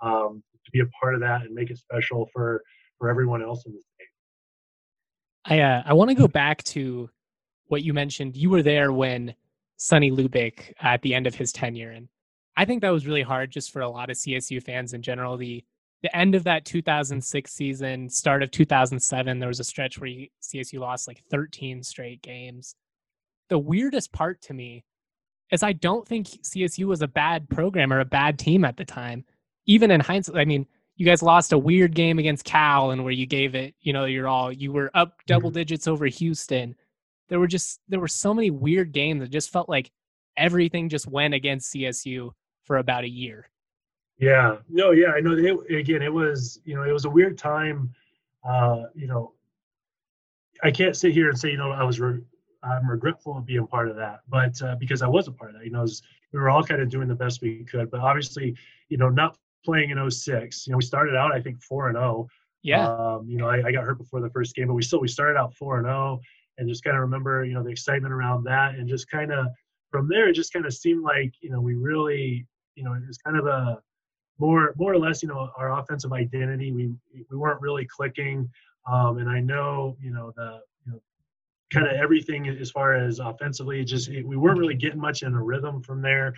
um, 0.01 0.43
to 0.65 0.71
be 0.71 0.79
a 0.79 0.85
part 0.99 1.13
of 1.13 1.21
that 1.21 1.41
and 1.41 1.53
make 1.53 1.69
it 1.69 1.77
special 1.77 2.29
for 2.33 2.63
for 2.97 3.09
everyone 3.09 3.43
else 3.43 3.65
in 3.65 3.73
the 3.73 3.79
state. 3.79 4.07
I 5.45 5.59
uh, 5.59 5.83
I 5.85 5.93
want 5.93 6.09
to 6.09 6.15
go 6.15 6.27
back 6.27 6.63
to 6.65 7.09
what 7.67 7.83
you 7.83 7.93
mentioned. 7.93 8.35
You 8.35 8.49
were 8.49 8.63
there 8.63 8.91
when 8.91 9.35
Sonny 9.77 10.11
Lubick 10.11 10.73
at 10.81 11.01
the 11.01 11.13
end 11.13 11.27
of 11.27 11.35
his 11.35 11.51
tenure, 11.51 11.91
and 11.91 12.09
I 12.55 12.65
think 12.65 12.81
that 12.81 12.89
was 12.89 13.05
really 13.05 13.21
hard 13.21 13.51
just 13.51 13.71
for 13.71 13.81
a 13.81 13.89
lot 13.89 14.09
of 14.09 14.17
CSU 14.17 14.61
fans 14.63 14.93
in 14.93 15.01
general. 15.01 15.37
The 15.37 15.63
the 16.03 16.15
end 16.15 16.35
of 16.35 16.43
that 16.43 16.65
2006 16.65 17.51
season, 17.51 18.09
start 18.09 18.43
of 18.43 18.51
2007, 18.51 19.39
there 19.39 19.47
was 19.47 19.59
a 19.59 19.63
stretch 19.63 19.99
where 19.99 20.27
CSU 20.41 20.79
lost 20.79 21.07
like 21.07 21.23
13 21.31 21.83
straight 21.83 22.21
games. 22.21 22.75
The 23.49 23.57
weirdest 23.57 24.11
part 24.11 24.41
to 24.43 24.53
me 24.53 24.83
is 25.51 25.63
I 25.63 25.73
don't 25.73 26.07
think 26.07 26.27
CSU 26.27 26.85
was 26.85 27.01
a 27.01 27.07
bad 27.07 27.49
program 27.49 27.91
or 27.91 27.99
a 27.99 28.05
bad 28.05 28.37
team 28.37 28.65
at 28.65 28.77
the 28.77 28.85
time. 28.85 29.25
Even 29.65 29.91
in 29.91 29.99
hindsight, 29.99 30.37
I 30.37 30.45
mean, 30.45 30.67
you 30.97 31.05
guys 31.05 31.23
lost 31.23 31.53
a 31.53 31.57
weird 31.57 31.93
game 31.93 32.19
against 32.19 32.45
Cal 32.45 32.91
and 32.91 33.03
where 33.03 33.13
you 33.13 33.25
gave 33.25 33.55
it, 33.55 33.75
you 33.81 33.93
know, 33.93 34.05
you're 34.05 34.27
all 34.27 34.51
you 34.51 34.71
were 34.71 34.91
up 34.93 35.13
double 35.27 35.49
mm-hmm. 35.49 35.59
digits 35.59 35.87
over 35.87 36.05
Houston. 36.05 36.75
There 37.29 37.39
were 37.39 37.47
just 37.47 37.79
there 37.87 37.99
were 37.99 38.07
so 38.07 38.33
many 38.33 38.49
weird 38.49 38.91
games 38.91 39.21
that 39.21 39.29
just 39.29 39.51
felt 39.51 39.69
like 39.69 39.91
everything 40.37 40.89
just 40.89 41.07
went 41.07 41.33
against 41.33 41.73
CSU 41.73 42.31
for 42.65 42.77
about 42.77 43.03
a 43.03 43.09
year. 43.09 43.49
Yeah, 44.19 44.57
no, 44.67 44.91
yeah, 44.91 45.11
I 45.11 45.19
know. 45.19 45.33
It, 45.33 45.75
again, 45.75 46.01
it 46.01 46.11
was 46.11 46.59
you 46.65 46.75
know 46.75 46.83
it 46.83 46.91
was 46.91 47.05
a 47.05 47.09
weird 47.09 47.37
time. 47.37 47.93
Uh, 48.43 48.83
you 48.95 49.07
know, 49.07 49.33
I 50.63 50.71
can't 50.71 50.95
sit 50.95 51.13
here 51.13 51.29
and 51.29 51.37
say 51.37 51.51
you 51.51 51.57
know 51.57 51.71
I 51.71 51.83
was 51.83 51.99
re- 51.99 52.23
I'm 52.63 52.89
regretful 52.89 53.37
of 53.37 53.45
being 53.45 53.67
part 53.67 53.89
of 53.89 53.95
that, 53.97 54.21
but 54.27 54.59
uh, 54.61 54.75
because 54.79 55.01
I 55.01 55.07
was 55.07 55.27
a 55.27 55.31
part 55.31 55.51
of 55.51 55.57
that, 55.57 55.65
you 55.65 55.71
know, 55.71 55.81
was, 55.81 56.01
we 56.33 56.39
were 56.39 56.49
all 56.49 56.63
kind 56.63 56.81
of 56.81 56.89
doing 56.89 57.07
the 57.07 57.15
best 57.15 57.41
we 57.41 57.63
could. 57.63 57.91
But 57.91 58.01
obviously, 58.01 58.55
you 58.89 58.97
know, 58.97 59.09
not 59.09 59.37
playing 59.63 59.91
in 59.91 60.11
06, 60.11 60.65
you 60.65 60.71
know, 60.71 60.77
we 60.77 60.83
started 60.83 61.15
out 61.15 61.33
I 61.33 61.41
think 61.41 61.61
four 61.61 61.87
and 61.87 61.95
zero. 61.95 62.05
Oh. 62.05 62.29
Yeah. 62.63 62.87
Um, 62.87 63.27
you 63.29 63.37
know, 63.37 63.47
I, 63.47 63.67
I, 63.67 63.71
got 63.71 63.83
hurt 63.83 63.99
before 63.99 64.19
the 64.19 64.31
first 64.31 64.55
game, 64.55 64.67
but 64.67 64.73
we 64.73 64.81
still 64.81 64.99
we 64.99 65.07
started 65.07 65.37
out 65.37 65.53
four 65.53 65.77
and 65.77 65.85
zero, 65.85 66.19
oh 66.19 66.21
and 66.57 66.67
just 66.67 66.83
kind 66.83 66.95
of 66.95 67.01
remember 67.01 67.45
you 67.45 67.53
know 67.53 67.63
the 67.63 67.69
excitement 67.69 68.13
around 68.13 68.43
that, 68.45 68.75
and 68.75 68.87
just 68.87 69.09
kind 69.09 69.31
of 69.31 69.47
from 69.91 70.07
there 70.09 70.27
it 70.27 70.33
just 70.33 70.51
kind 70.51 70.65
of 70.65 70.73
seemed 70.73 71.03
like 71.03 71.33
you 71.41 71.49
know 71.49 71.61
we 71.61 71.75
really 71.75 72.45
you 72.75 72.83
know 72.83 72.93
it 72.93 73.07
was 73.07 73.17
kind 73.17 73.37
of 73.37 73.45
a 73.45 73.79
more 74.39 74.73
more 74.77 74.93
or 74.93 74.99
less, 74.99 75.21
you 75.21 75.29
know, 75.29 75.49
our 75.57 75.79
offensive 75.79 76.13
identity. 76.13 76.71
We 76.71 76.93
we 77.29 77.37
weren't 77.37 77.61
really 77.61 77.85
clicking, 77.85 78.49
um, 78.89 79.17
and 79.17 79.29
I 79.29 79.39
know 79.39 79.97
you 80.01 80.11
know 80.11 80.31
the 80.35 80.59
you 80.85 80.93
know, 80.93 80.99
kind 81.73 81.87
of 81.87 81.93
everything 81.93 82.47
as 82.47 82.71
far 82.71 82.95
as 82.95 83.19
offensively. 83.19 83.83
Just 83.83 84.09
it, 84.09 84.25
we 84.25 84.37
weren't 84.37 84.59
really 84.59 84.75
getting 84.75 84.99
much 84.99 85.23
in 85.23 85.33
a 85.33 85.41
rhythm 85.41 85.81
from 85.81 86.01
there, 86.01 86.33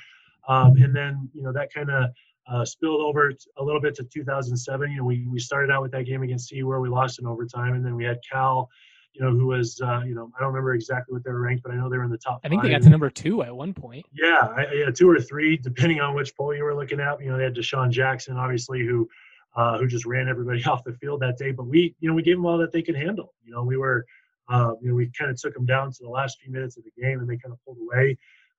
um, 0.47 0.75
and 0.77 0.95
then 0.95 1.29
you 1.33 1.43
know 1.43 1.51
that 1.53 1.73
kind 1.73 1.89
of 1.89 2.09
uh, 2.47 2.65
spilled 2.65 3.01
over 3.01 3.31
a 3.57 3.63
little 3.63 3.81
bit 3.81 3.95
to 3.95 4.03
2007. 4.03 4.91
You 4.91 4.97
know, 4.97 5.03
we 5.03 5.27
we 5.27 5.39
started 5.39 5.71
out 5.71 5.81
with 5.81 5.91
that 5.91 6.05
game 6.05 6.23
against 6.23 6.49
C 6.49 6.63
where 6.63 6.79
we 6.79 6.89
lost 6.89 7.19
in 7.19 7.27
overtime, 7.27 7.73
and 7.73 7.85
then 7.85 7.95
we 7.95 8.05
had 8.05 8.19
Cal 8.29 8.69
you 9.13 9.22
know, 9.22 9.32
who 9.32 9.48
was, 9.48 9.82
uh, 9.82 10.02
you 10.06 10.13
know, 10.15 10.32
I 10.38 10.39
don't 10.39 10.50
remember 10.50 10.74
exactly 10.74 11.13
what 11.13 11.24
they 11.24 11.32
were 11.32 11.41
ranked, 11.41 11.63
but 11.63 11.72
I 11.72 11.76
know 11.76 11.89
they 11.89 11.98
were 11.98 12.04
in 12.04 12.12
the 12.12 12.17
top. 12.17 12.41
I 12.43 12.50
think 12.50 12.62
five. 12.62 12.69
they 12.69 12.76
got 12.76 12.84
to 12.84 12.89
number 12.89 13.10
two 13.10 13.41
at 13.41 13.56
one 13.56 13.74
point. 13.74 14.06
Yeah, 14.13 14.48
I, 14.56 14.65
yeah, 14.74 14.91
two 14.91 15.10
or 15.10 15.19
three, 15.19 15.58
depending 15.58 16.00
on 16.00 16.15
which 16.15 16.36
poll 16.36 16.56
you 16.56 16.63
were 16.63 16.76
looking 16.76 17.00
at. 17.00 17.22
You 17.22 17.32
know, 17.32 17.38
they 17.38 17.43
had 17.43 17.56
DeSean 17.56 17.89
Jackson, 17.89 18.38
obviously, 18.38 18.86
who 18.86 19.10
uh, 19.56 19.78
who 19.78 19.88
just 19.88 20.06
ran 20.06 20.28
everybody 20.28 20.63
off 20.65 20.84
the 20.84 20.93
field 20.93 21.22
that 21.22 21.38
day. 21.38 21.52
But 21.52 21.65
we, 21.65 21.95
you 22.00 22.10
know, 22.10 22.15
we 22.15 22.22
gave 22.22 22.38
them 22.38 22.45
all 22.45 22.58
that 22.60 22.72
they 22.72 22.82
could 22.82 22.95
handle. 22.95 23.34
You 23.43 23.52
know, 23.52 23.63
we 23.63 23.78
were, 23.78 24.06
uh, 24.48 24.74
you 24.82 24.89
know, 24.89 24.95
we 24.95 25.12
kind 25.17 25.32
of 25.32 25.39
took 25.39 25.54
them 25.54 25.65
down 25.65 25.91
to 25.91 25.98
the 26.02 26.10
last 26.10 26.39
few 26.39 26.52
minutes 26.52 26.78
of 26.78 26.84
the 26.84 27.02
game, 27.02 27.19
and 27.19 27.30
they 27.30 27.38
kind 27.38 27.54
of 27.54 27.60
pulled 27.65 27.78
away. 27.80 28.17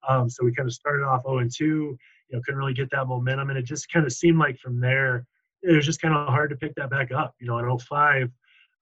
Um, 0.08 0.30
so 0.30 0.44
we 0.44 0.54
kind 0.54 0.68
of 0.68 0.72
started 0.74 1.04
off 1.04 1.22
0 1.22 1.38
and 1.38 1.50
2. 1.54 1.64
You 1.64 1.98
know, 2.32 2.40
couldn't 2.44 2.58
really 2.58 2.74
get 2.74 2.90
that 2.90 3.06
momentum, 3.06 3.50
and 3.50 3.58
it 3.58 3.64
just 3.64 3.90
kind 3.90 4.06
of 4.06 4.12
seemed 4.12 4.38
like 4.38 4.58
from 4.58 4.80
there, 4.80 5.26
it 5.62 5.74
was 5.74 5.84
just 5.84 6.00
kind 6.00 6.14
of 6.14 6.28
hard 6.28 6.50
to 6.50 6.56
pick 6.56 6.74
that 6.76 6.90
back 6.90 7.12
up. 7.12 7.34
You 7.40 7.46
know, 7.46 7.58
in 7.58 7.78
05 7.78 8.30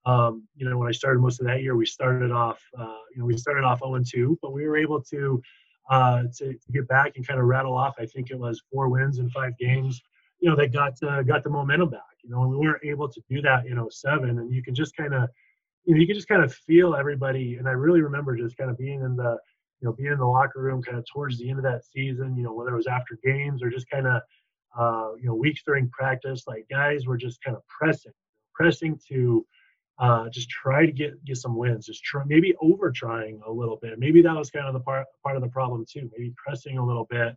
um, 0.09 0.49
you 0.57 0.69
know, 0.69 0.79
when 0.79 0.89
I 0.89 0.93
started 0.93 1.21
most 1.21 1.39
of 1.39 1.47
that 1.47 1.63
year, 1.63 1.77
we 1.77 1.85
started 1.85 2.33
off, 2.33 2.63
uh, 2.79 2.97
you 3.13 3.19
know, 3.19 3.27
we 3.27 3.37
started 3.37 3.63
off 3.63 3.81
0 3.81 4.03
2, 4.03 4.39
but 4.41 4.55
we 4.55 4.67
were 4.67 4.79
able 4.79 5.03
to, 5.03 5.43
uh, 5.91 6.23
to, 6.39 6.55
to 6.55 6.73
get 6.73 6.89
back 6.89 7.13
and 7.17 7.27
kind 7.27 7.39
of 7.39 7.45
rattle 7.45 7.77
off. 7.77 7.95
I 7.99 8.07
think 8.07 8.31
it 8.31 8.39
was 8.39 8.63
four 8.73 8.89
wins 8.89 9.19
in 9.19 9.29
five 9.29 9.53
games. 9.59 10.01
You 10.41 10.49
know, 10.49 10.57
that 10.57 10.73
got 10.73 10.95
uh, 11.03 11.23
got 11.23 11.45
the 11.45 11.51
momentum 11.51 11.91
back. 11.91 12.01
You 12.25 12.31
know, 12.31 12.43
and 12.43 12.51
we 12.51 12.57
weren't 12.57 12.85
able 12.85 13.09
to 13.09 13.21
do 13.29 13.43
that 13.43 13.67
in 13.67 13.87
07. 13.91 14.31
And 14.31 14.51
you 14.51 14.63
can 14.63 14.75
just 14.75 14.97
kind 14.97 15.13
of, 15.13 15.29
you 15.85 15.95
know, 15.95 16.01
you 16.01 16.07
can 16.07 16.17
just 16.17 16.29
kind 16.29 16.43
of 16.43 16.55
feel 16.55 16.95
everybody. 16.95 17.57
And 17.57 17.69
I 17.69 17.73
really 17.73 18.01
remember 18.01 18.35
just 18.35 18.57
kind 18.57 18.71
of 18.71 18.79
being 18.79 19.03
in 19.03 19.15
the, 19.15 19.37
you 19.81 19.89
know, 19.89 19.93
being 19.93 20.13
in 20.13 20.19
the 20.19 20.27
locker 20.27 20.63
room 20.63 20.83
kind 20.83 20.97
of 20.97 21.05
towards 21.13 21.39
the 21.39 21.51
end 21.51 21.59
of 21.59 21.65
that 21.65 21.85
season. 21.85 22.35
You 22.35 22.45
know, 22.45 22.55
whether 22.55 22.73
it 22.73 22.77
was 22.77 22.87
after 22.87 23.19
games 23.23 23.63
or 23.63 23.69
just 23.69 23.91
kind 23.91 24.07
of, 24.07 24.23
uh, 24.79 25.17
you 25.21 25.27
know, 25.27 25.35
weeks 25.35 25.63
during 25.67 25.91
practice, 25.91 26.45
like 26.47 26.67
guys 26.71 27.07
were 27.07 27.19
just 27.19 27.43
kind 27.43 27.57
of 27.57 27.63
pressing, 27.67 28.13
pressing 28.55 28.99
to 29.09 29.45
uh, 29.99 30.29
just 30.29 30.49
try 30.49 30.87
to 30.87 30.93
get 30.93 31.25
get 31.25 31.37
some 31.37 31.57
wins. 31.57 31.87
Just 31.87 32.05
try 32.05 32.23
maybe 32.27 32.55
over 32.61 32.91
trying 32.91 33.41
a 33.47 33.51
little 33.51 33.79
bit. 33.83 33.99
Maybe 33.99 34.23
that 34.23 34.37
was 34.37 34.51
kind 34.51 34.67
of 34.67 34.73
the 34.73 34.81
part 34.81 35.07
part 35.25 35.37
of 35.37 35.43
the 35.43 35.49
problem 35.49 35.85
too. 35.89 36.09
Maybe 36.17 36.33
pressing 36.37 36.79
a 36.79 36.87
little 36.87 37.07
bit 37.11 37.35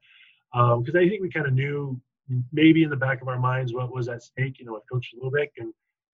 because 0.53 0.95
um, 0.95 1.01
I 1.01 1.09
think 1.09 1.21
we 1.21 1.29
kind 1.29 1.47
of 1.47 1.53
knew 1.53 1.99
maybe 2.51 2.83
in 2.83 2.89
the 2.89 2.95
back 2.95 3.21
of 3.21 3.27
our 3.27 3.39
minds 3.39 3.73
what 3.73 3.93
was 3.93 4.09
at 4.09 4.21
stake. 4.21 4.59
You 4.59 4.65
know, 4.65 4.73
with 4.73 4.83
Coach 4.91 5.13
Lubick, 5.21 5.49
and 5.57 5.73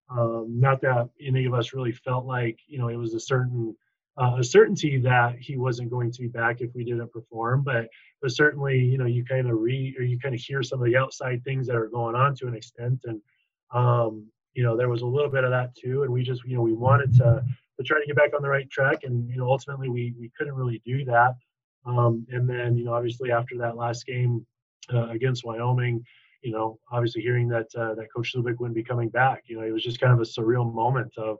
um, 0.09 0.59
not 0.59 0.79
that 0.81 1.09
any 1.21 1.45
of 1.45 1.53
us 1.53 1.73
really 1.73 1.91
felt 1.91 2.25
like 2.25 2.59
you 2.67 2.79
know 2.79 2.87
it 2.87 2.95
was 2.95 3.13
a 3.13 3.19
certain 3.19 3.75
uh, 4.17 4.37
a 4.39 4.43
certainty 4.43 4.99
that 4.99 5.37
he 5.39 5.57
wasn't 5.57 5.89
going 5.89 6.13
to 6.13 6.21
be 6.21 6.29
back 6.29 6.61
if 6.61 6.73
we 6.73 6.85
didn't 6.85 7.11
perform. 7.11 7.61
But 7.63 7.89
but 8.21 8.31
certainly 8.31 8.79
you 8.79 8.97
know 8.97 9.05
you 9.05 9.25
kind 9.25 9.49
of 9.49 9.59
read 9.59 9.95
or 9.99 10.03
you 10.03 10.17
kind 10.17 10.33
of 10.33 10.39
hear 10.39 10.63
some 10.63 10.79
of 10.79 10.85
the 10.85 10.95
outside 10.95 11.43
things 11.43 11.67
that 11.67 11.75
are 11.75 11.89
going 11.89 12.15
on 12.15 12.35
to 12.35 12.47
an 12.47 12.55
extent 12.55 13.01
and. 13.03 13.21
Um, 13.73 14.27
you 14.57 14.63
know, 14.63 14.75
there 14.75 14.89
was 14.89 15.03
a 15.03 15.05
little 15.05 15.29
bit 15.29 15.43
of 15.43 15.51
that 15.51 15.75
too. 15.75 16.01
And 16.01 16.11
we 16.11 16.23
just, 16.23 16.43
you 16.43 16.55
know, 16.55 16.63
we 16.63 16.73
wanted 16.73 17.13
to, 17.17 17.43
to 17.77 17.83
try 17.83 17.99
to 17.99 18.05
get 18.07 18.15
back 18.15 18.33
on 18.35 18.41
the 18.41 18.49
right 18.49 18.67
track. 18.71 19.03
And, 19.03 19.29
you 19.29 19.37
know, 19.37 19.47
ultimately 19.47 19.87
we, 19.87 20.15
we 20.19 20.31
couldn't 20.35 20.55
really 20.55 20.81
do 20.83 21.05
that. 21.05 21.35
Um, 21.85 22.25
and 22.31 22.49
then, 22.49 22.75
you 22.75 22.83
know, 22.83 22.95
obviously 22.95 23.31
after 23.31 23.55
that 23.59 23.77
last 23.77 24.07
game 24.07 24.45
uh, 24.91 25.09
against 25.09 25.45
Wyoming, 25.45 26.03
you 26.41 26.51
know, 26.51 26.79
obviously 26.91 27.21
hearing 27.21 27.47
that 27.49 27.67
uh, 27.77 27.93
that 27.93 28.07
Coach 28.13 28.33
Lubick 28.35 28.59
wouldn't 28.59 28.75
be 28.75 28.83
coming 28.83 29.09
back, 29.09 29.43
you 29.45 29.57
know, 29.57 29.63
it 29.63 29.71
was 29.71 29.83
just 29.83 29.99
kind 29.99 30.11
of 30.11 30.19
a 30.19 30.23
surreal 30.23 30.73
moment 30.73 31.13
of 31.17 31.37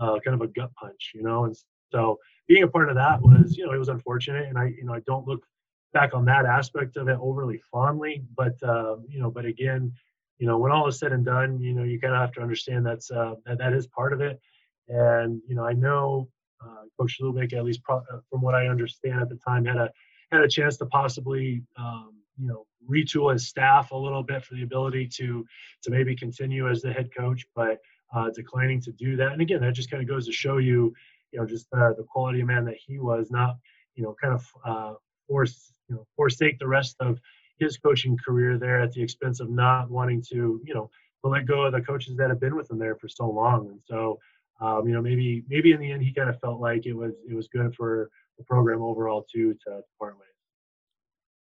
uh, 0.00 0.18
kind 0.24 0.34
of 0.34 0.40
a 0.40 0.48
gut 0.48 0.72
punch, 0.74 1.12
you 1.14 1.22
know. 1.22 1.44
And 1.44 1.56
so 1.92 2.18
being 2.48 2.64
a 2.64 2.68
part 2.68 2.88
of 2.88 2.96
that 2.96 3.22
was, 3.22 3.56
you 3.56 3.64
know, 3.64 3.72
it 3.72 3.78
was 3.78 3.88
unfortunate. 3.88 4.48
And 4.48 4.58
I, 4.58 4.66
you 4.76 4.84
know, 4.84 4.92
I 4.92 5.00
don't 5.06 5.26
look 5.26 5.46
back 5.92 6.14
on 6.14 6.24
that 6.24 6.46
aspect 6.46 6.96
of 6.96 7.08
it 7.08 7.18
overly 7.20 7.60
fondly, 7.70 8.24
but 8.36 8.60
uh, 8.62 8.96
you 9.08 9.20
know, 9.20 9.30
but 9.30 9.44
again, 9.44 9.92
you 10.38 10.46
know, 10.46 10.58
when 10.58 10.72
all 10.72 10.86
is 10.88 10.98
said 10.98 11.12
and 11.12 11.24
done, 11.24 11.60
you 11.60 11.72
know, 11.72 11.82
you 11.82 11.98
kind 11.98 12.14
of 12.14 12.20
have 12.20 12.32
to 12.32 12.42
understand 12.42 12.84
that's 12.84 13.10
uh, 13.10 13.34
that 13.46 13.58
that 13.58 13.72
is 13.72 13.86
part 13.86 14.12
of 14.12 14.20
it. 14.20 14.40
And 14.88 15.40
you 15.48 15.54
know, 15.54 15.64
I 15.64 15.72
know 15.72 16.28
uh, 16.64 16.84
Coach 16.98 17.18
Lubick, 17.20 17.52
at 17.52 17.64
least 17.64 17.82
pro- 17.82 17.98
uh, 18.12 18.20
from 18.30 18.42
what 18.42 18.54
I 18.54 18.68
understand 18.68 19.20
at 19.20 19.28
the 19.28 19.36
time, 19.36 19.64
had 19.64 19.76
a 19.76 19.90
had 20.30 20.42
a 20.42 20.48
chance 20.48 20.76
to 20.78 20.86
possibly, 20.86 21.62
um, 21.76 22.14
you 22.38 22.48
know, 22.48 22.66
retool 22.90 23.32
his 23.32 23.48
staff 23.48 23.92
a 23.92 23.96
little 23.96 24.22
bit 24.22 24.44
for 24.44 24.54
the 24.54 24.62
ability 24.62 25.08
to 25.16 25.44
to 25.82 25.90
maybe 25.90 26.14
continue 26.14 26.68
as 26.68 26.82
the 26.82 26.92
head 26.92 27.08
coach, 27.16 27.46
but 27.54 27.78
uh, 28.14 28.30
declining 28.30 28.80
to 28.82 28.92
do 28.92 29.16
that. 29.16 29.32
And 29.32 29.40
again, 29.40 29.60
that 29.60 29.72
just 29.72 29.90
kind 29.90 30.02
of 30.02 30.08
goes 30.08 30.26
to 30.26 30.32
show 30.32 30.58
you, 30.58 30.94
you 31.32 31.40
know, 31.40 31.46
just 31.46 31.66
uh, 31.72 31.92
the 31.96 32.04
quality 32.08 32.40
of 32.40 32.46
man 32.46 32.64
that 32.66 32.76
he 32.76 32.98
was, 32.98 33.30
not, 33.30 33.56
you 33.94 34.02
know, 34.02 34.14
kind 34.20 34.34
of 34.34 34.46
uh, 34.64 34.94
force, 35.26 35.72
you 35.88 35.96
know, 35.96 36.06
forsake 36.16 36.58
the 36.58 36.68
rest 36.68 36.96
of 37.00 37.18
his 37.58 37.76
coaching 37.78 38.16
career 38.24 38.58
there 38.58 38.80
at 38.80 38.92
the 38.92 39.02
expense 39.02 39.40
of 39.40 39.50
not 39.50 39.90
wanting 39.90 40.22
to, 40.30 40.60
you 40.64 40.74
know, 40.74 40.90
to 41.24 41.30
let 41.30 41.46
go 41.46 41.64
of 41.64 41.72
the 41.72 41.80
coaches 41.80 42.16
that 42.16 42.30
have 42.30 42.40
been 42.40 42.56
with 42.56 42.70
him 42.70 42.78
there 42.78 42.96
for 42.96 43.08
so 43.08 43.28
long. 43.28 43.68
And 43.68 43.80
so, 43.84 44.18
um, 44.60 44.86
you 44.86 44.94
know, 44.94 45.02
maybe 45.02 45.44
maybe 45.48 45.72
in 45.72 45.80
the 45.80 45.90
end 45.90 46.02
he 46.02 46.12
kind 46.12 46.28
of 46.28 46.38
felt 46.40 46.60
like 46.60 46.86
it 46.86 46.94
was 46.94 47.12
it 47.28 47.34
was 47.34 47.48
good 47.48 47.74
for 47.74 48.10
the 48.38 48.44
program 48.44 48.82
overall 48.82 49.26
too 49.32 49.54
to, 49.66 49.80
part 49.98 50.14
ways. 50.14 50.22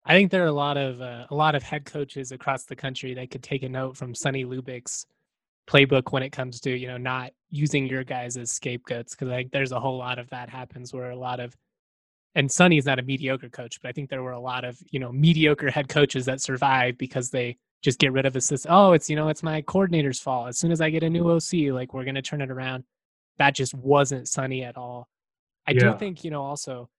I 0.06 0.14
think 0.14 0.32
there 0.32 0.44
are 0.44 0.48
a 0.48 0.54
lot 0.54 0.78
of 0.78 1.02
uh, 1.02 1.26
a 1.30 1.36
lot 1.36 1.56
of 1.56 1.64
head 1.64 1.86
coaches 1.86 2.32
across 2.32 2.66
the 2.66 2.76
country 2.76 3.14
that 3.16 3.30
could 3.30 3.44
take 3.44 3.64
a 3.64 3.70
note 3.70 3.98
from 3.98 4.16
Sonny 4.16 4.46
Lubick's 4.46 5.06
playbook 5.68 6.14
when 6.14 6.24
it 6.24 6.32
comes 6.32 6.62
to 6.62 6.76
you 6.78 6.88
know 6.88 6.98
not 6.98 7.32
using 7.50 7.88
your 7.88 8.04
guys 8.04 8.38
as 8.38 8.52
scapegoats 8.52 9.14
because 9.14 9.28
like 9.28 9.52
there's 9.52 9.74
a 9.74 9.80
whole 9.80 9.98
lot 9.98 10.18
of 10.18 10.30
that 10.30 10.50
happens 10.50 10.94
where 10.94 11.12
a 11.12 11.16
lot 11.16 11.40
of 11.40 11.54
and 12.38 12.52
Sonny's 12.52 12.86
not 12.86 13.00
a 13.00 13.02
mediocre 13.02 13.50
coach, 13.50 13.82
but 13.82 13.90
I 13.90 13.92
think 13.92 14.10
there 14.10 14.22
were 14.22 14.32
a 14.32 14.40
lot 14.40 14.64
of, 14.64 14.78
you 14.92 15.00
know, 15.00 15.12
mediocre 15.12 15.72
head 15.72 15.90
coaches 15.90 16.26
that 16.26 16.40
survive 16.40 16.98
because 16.98 17.32
they 17.32 17.58
just 17.82 17.98
get 17.98 18.14
rid 18.14 18.28
of 18.28 18.36
assist. 18.36 18.68
Oh, 18.70 18.94
it's, 18.94 19.10
you 19.10 19.16
know, 19.16 19.30
it's 19.30 19.42
my 19.42 19.62
coordinator's 19.64 20.20
fault. 20.20 20.48
As 20.48 20.60
soon 20.60 20.72
as 20.72 20.80
I 20.80 20.92
get 20.92 21.02
a 21.02 21.10
new 21.10 21.30
OC, 21.30 21.74
like 21.74 21.96
we're 21.96 22.04
going 22.04 22.16
to 22.16 22.22
turn 22.22 22.42
it 22.42 22.52
around. 22.52 22.84
That 23.40 23.56
just 23.56 23.74
wasn't 23.74 24.28
Sonny 24.28 24.64
at 24.64 24.78
all. 24.78 25.08
I 25.68 25.72
yeah. 25.72 25.80
do 25.80 25.98
think, 25.98 26.24
you 26.24 26.30
know, 26.30 26.44
also 26.44 26.90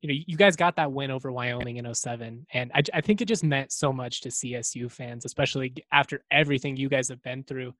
you 0.00 0.08
know, 0.08 0.20
you 0.26 0.36
guys 0.36 0.56
got 0.56 0.74
that 0.76 0.90
win 0.90 1.12
over 1.12 1.30
Wyoming 1.30 1.76
in 1.76 1.94
07. 1.94 2.44
And 2.52 2.72
I, 2.74 2.82
I 2.92 3.00
think 3.00 3.20
it 3.20 3.26
just 3.26 3.44
meant 3.44 3.70
so 3.70 3.92
much 3.92 4.20
to 4.22 4.30
CSU 4.30 4.90
fans, 4.90 5.24
especially 5.24 5.72
after 5.92 6.24
everything 6.32 6.76
you 6.76 6.88
guys 6.88 7.08
have 7.08 7.22
been 7.22 7.44
through. 7.44 7.72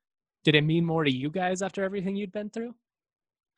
Did 0.44 0.55
it 0.55 0.62
mean 0.62 0.84
more 0.84 1.03
to 1.03 1.11
you 1.11 1.30
guys 1.30 1.62
after 1.62 1.82
everything 1.82 2.14
you'd 2.14 2.30
been 2.30 2.48
through? 2.48 2.76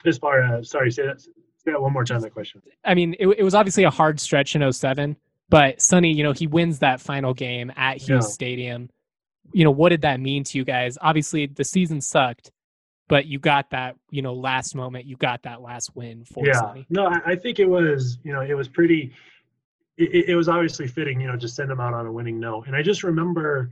As 0.07 0.16
far 0.16 0.42
as, 0.42 0.70
sorry, 0.70 0.90
say 0.90 1.05
that, 1.05 1.22
that 1.67 1.81
one 1.81 1.93
more 1.93 2.05
time, 2.05 2.21
that 2.21 2.33
question. 2.33 2.62
I 2.85 2.95
mean, 2.95 3.15
it, 3.19 3.27
it 3.27 3.43
was 3.43 3.55
obviously 3.55 3.85
a 3.85 3.91
hard 3.91 4.21
stretch 4.21 4.55
in 4.55 4.73
07, 4.73 5.17
but 5.49 5.81
Sonny, 5.81 6.12
you 6.12 6.23
know, 6.23 6.33
he 6.33 6.47
wins 6.47 6.81
that 6.81 7.01
final 7.01 7.35
game 7.35 7.73
at 7.77 7.99
Hughes 7.99 8.09
yeah. 8.27 8.33
Stadium. 8.33 8.91
You 9.53 9.65
know, 9.65 9.71
what 9.71 9.91
did 9.91 10.03
that 10.03 10.21
mean 10.21 10.45
to 10.45 10.59
you 10.59 10.65
guys? 10.65 10.99
Obviously, 11.01 11.47
the 11.47 11.65
season 11.65 12.01
sucked, 12.01 12.51
but 13.09 13.27
you 13.27 13.39
got 13.39 13.71
that 13.71 13.97
you 14.11 14.23
know 14.23 14.35
last 14.35 14.75
moment 14.75 15.05
you 15.05 15.17
got 15.17 15.43
that 15.43 15.61
last 15.61 15.95
win 15.95 16.25
for 16.25 16.45
yeah 16.47 16.61
Sonny. 16.61 16.87
no 16.91 17.07
I, 17.25 17.37
think 17.37 17.59
it 17.59 17.67
was 17.67 18.19
you 18.23 18.33
know 18.33 18.41
it 18.41 18.55
was 18.55 18.69
pretty 18.69 19.12
it, 19.97 20.31
it, 20.31 20.37
was 20.37 20.49
obviously 20.49 20.87
fitting 20.87 21.21
you 21.21 21.29
know 21.29 21.37
just 21.37 21.55
send 21.55 21.71
them 21.71 21.81
out 21.81 21.95
on 21.95 22.07
a 22.07 22.12
winning 22.12 22.41
note 22.41 22.67
and 22.67 22.75
i 22.75 22.83
just 22.83 23.03
remember 23.03 23.71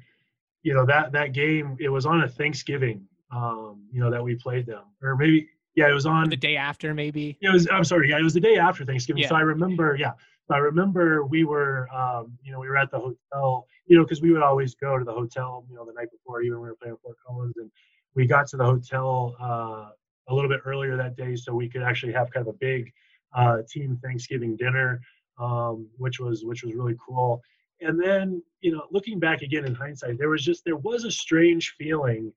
you 0.62 0.74
know 0.74 0.86
that 0.86 1.12
that 1.12 1.32
game 1.32 1.76
it 1.80 1.88
was 1.88 2.06
on 2.06 2.22
a 2.22 2.28
thanksgiving 2.28 3.06
um 3.30 3.82
you 3.90 4.00
know 4.00 4.10
that 4.10 4.22
we 4.22 4.34
played 4.34 4.66
them 4.66 4.84
or 5.02 5.16
maybe 5.16 5.48
yeah 5.74 5.88
it 5.88 5.92
was 5.92 6.06
on 6.06 6.28
the 6.28 6.36
day 6.36 6.56
after 6.56 6.94
maybe 6.94 7.36
it 7.40 7.52
was 7.52 7.68
i'm 7.72 7.84
sorry 7.84 8.10
yeah 8.10 8.18
it 8.18 8.22
was 8.22 8.34
the 8.34 8.40
day 8.40 8.56
after 8.56 8.84
thanksgiving 8.84 9.22
yeah. 9.22 9.28
so 9.28 9.34
i 9.34 9.40
remember 9.40 9.96
yeah 9.98 10.12
i 10.50 10.58
remember 10.58 11.24
we 11.24 11.44
were 11.44 11.88
um 11.94 12.32
you 12.42 12.52
know 12.52 12.60
we 12.60 12.68
were 12.68 12.76
at 12.76 12.90
the 12.90 12.98
hotel 12.98 13.66
you 13.86 13.96
know 13.96 14.04
because 14.04 14.20
we 14.20 14.32
would 14.32 14.42
always 14.42 14.74
go 14.74 14.98
to 14.98 15.04
the 15.04 15.12
hotel 15.12 15.64
you 15.68 15.76
know 15.76 15.84
the 15.84 15.92
night 15.92 16.10
before 16.10 16.42
even 16.42 16.58
when 16.58 16.64
we 16.64 16.68
were 16.70 16.76
playing 16.76 16.96
fort 17.02 17.16
collins 17.26 17.54
and 17.56 17.70
we 18.14 18.26
got 18.26 18.46
to 18.46 18.56
the 18.56 18.64
hotel 18.64 19.34
uh, 19.40 19.88
a 20.28 20.34
little 20.34 20.50
bit 20.50 20.60
earlier 20.66 20.96
that 20.96 21.16
day 21.16 21.34
so 21.34 21.54
we 21.54 21.68
could 21.68 21.82
actually 21.82 22.12
have 22.12 22.30
kind 22.30 22.46
of 22.46 22.54
a 22.54 22.58
big 22.58 22.92
uh, 23.34 23.58
team 23.68 23.98
Thanksgiving 24.02 24.56
dinner, 24.56 25.00
um, 25.38 25.88
which 25.96 26.20
was 26.20 26.44
which 26.44 26.62
was 26.62 26.74
really 26.74 26.96
cool. 27.04 27.40
And 27.80 28.00
then 28.00 28.42
you 28.60 28.72
know, 28.72 28.84
looking 28.90 29.18
back 29.18 29.42
again 29.42 29.64
in 29.64 29.74
hindsight, 29.74 30.18
there 30.18 30.28
was 30.28 30.44
just 30.44 30.64
there 30.64 30.76
was 30.76 31.04
a 31.04 31.10
strange 31.10 31.74
feeling. 31.78 32.32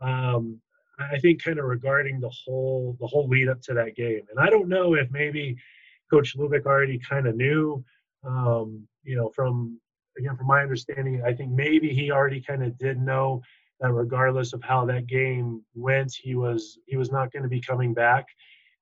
Um, 0.00 0.60
I 0.98 1.18
think 1.18 1.42
kind 1.42 1.58
of 1.58 1.64
regarding 1.66 2.20
the 2.20 2.30
whole 2.44 2.96
the 3.00 3.06
whole 3.06 3.28
lead 3.28 3.48
up 3.48 3.60
to 3.62 3.74
that 3.74 3.96
game, 3.96 4.22
and 4.30 4.38
I 4.38 4.50
don't 4.50 4.68
know 4.68 4.94
if 4.94 5.10
maybe 5.10 5.56
Coach 6.10 6.36
Lubick 6.36 6.66
already 6.66 6.98
kind 6.98 7.26
of 7.26 7.36
knew, 7.36 7.84
um, 8.26 8.86
you 9.04 9.16
know, 9.16 9.30
from 9.34 9.78
again 10.18 10.36
from 10.36 10.46
my 10.46 10.60
understanding, 10.60 11.22
I 11.24 11.32
think 11.32 11.52
maybe 11.52 11.90
he 11.90 12.10
already 12.10 12.40
kind 12.40 12.64
of 12.64 12.76
did 12.78 13.00
know 13.00 13.42
that 13.80 13.92
regardless 13.92 14.52
of 14.52 14.62
how 14.62 14.84
that 14.86 15.06
game 15.06 15.62
went, 15.74 16.12
he 16.20 16.34
was 16.34 16.78
he 16.86 16.96
was 16.96 17.12
not 17.12 17.32
going 17.32 17.44
to 17.44 17.48
be 17.48 17.60
coming 17.60 17.94
back. 17.94 18.26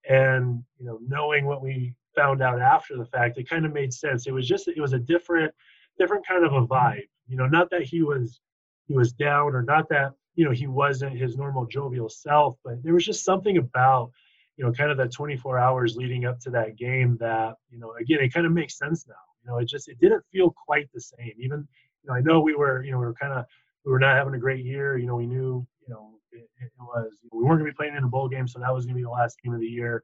And 0.09 0.63
you 0.79 0.87
know, 0.87 0.99
knowing 1.07 1.47
what 1.47 1.63
we 1.63 1.95
found 2.15 2.43
out 2.43 2.61
after 2.61 2.97
the 2.97 3.05
fact, 3.05 3.39
it 3.39 3.49
kind 3.49 3.67
of 3.67 3.73
made 3.73 3.93
sense. 3.93 4.27
It 4.27 4.33
was 4.33 4.49
just 4.49 4.69
it 4.69 4.81
was 4.81 4.95
a 4.95 4.99
different 4.99 5.53
different 5.99 6.27
kind 6.27 6.45
of 6.45 6.53
a 6.53 6.67
vibe. 6.67 7.09
You 7.29 7.37
know, 7.37 7.47
not 7.47 7.71
that 7.71 7.83
he 7.83 8.03
was 8.03 8.41
he 8.87 8.95
was 8.95 9.13
down 9.13 9.55
or 9.55 9.63
not 9.63 9.89
that 9.91 10.13
you 10.37 10.45
know 10.45 10.53
he 10.53 10.67
wasn't 10.67 11.17
his 11.17 11.37
normal 11.37 11.67
jovial 11.67 12.09
self, 12.09 12.57
but 12.65 12.83
there 12.83 12.95
was 12.95 13.05
just 13.05 13.25
something 13.25 13.57
about 13.57 14.11
you 14.57 14.65
know 14.65 14.73
kind 14.73 14.91
of 14.91 14.97
that 14.99 15.13
24 15.13 15.59
hours 15.59 15.97
leading 15.97 16.25
up 16.25 16.39
to 16.41 16.51
that 16.51 16.77
game 16.77 17.17
that 17.19 17.57
you 17.71 17.79
know 17.79 17.95
again 18.01 18.21
it 18.21 18.33
kind 18.33 18.47
of 18.47 18.53
makes 18.53 18.79
sense 18.79 19.07
now. 19.09 19.15
You 19.43 19.51
know, 19.51 19.59
it 19.59 19.69
just 19.69 19.89
it 19.89 19.99
didn't 19.99 20.25
feel 20.33 20.55
quite 20.67 20.89
the 20.93 21.01
same. 21.01 21.33
Even 21.39 21.67
you 22.03 22.09
know, 22.09 22.15
I 22.15 22.21
know 22.21 22.41
we 22.41 22.55
were 22.55 22.85
you 22.85 22.93
know 22.93 22.99
we 22.99 23.07
were 23.07 23.15
kind 23.15 23.33
of 23.33 23.45
we 23.85 23.93
were 23.93 24.01
not 24.01 24.17
having 24.17 24.35
a 24.35 24.39
great 24.39 24.65
year. 24.65 24.99
You 24.99 25.07
know, 25.07 25.17
we 25.17 25.27
knew, 25.27 25.67
you 25.87 25.95
know, 25.95 26.19
it, 26.33 26.49
it 26.61 26.71
was 26.79 27.13
we 27.33 27.43
weren't 27.43 27.61
going 27.61 27.71
to 27.71 27.73
be 27.73 27.77
playing 27.77 27.97
in 27.97 28.05
a 28.05 28.09
bowl 28.09 28.29
game, 28.29 28.49
so 28.49 28.59
that 28.59 28.75
was 28.75 28.85
going 28.85 28.95
to 28.95 28.99
be 28.99 29.05
the 29.05 29.11
last 29.11 29.41
game 29.43 29.55
of 29.55 29.61
the 29.61 29.67
year. 29.67 30.03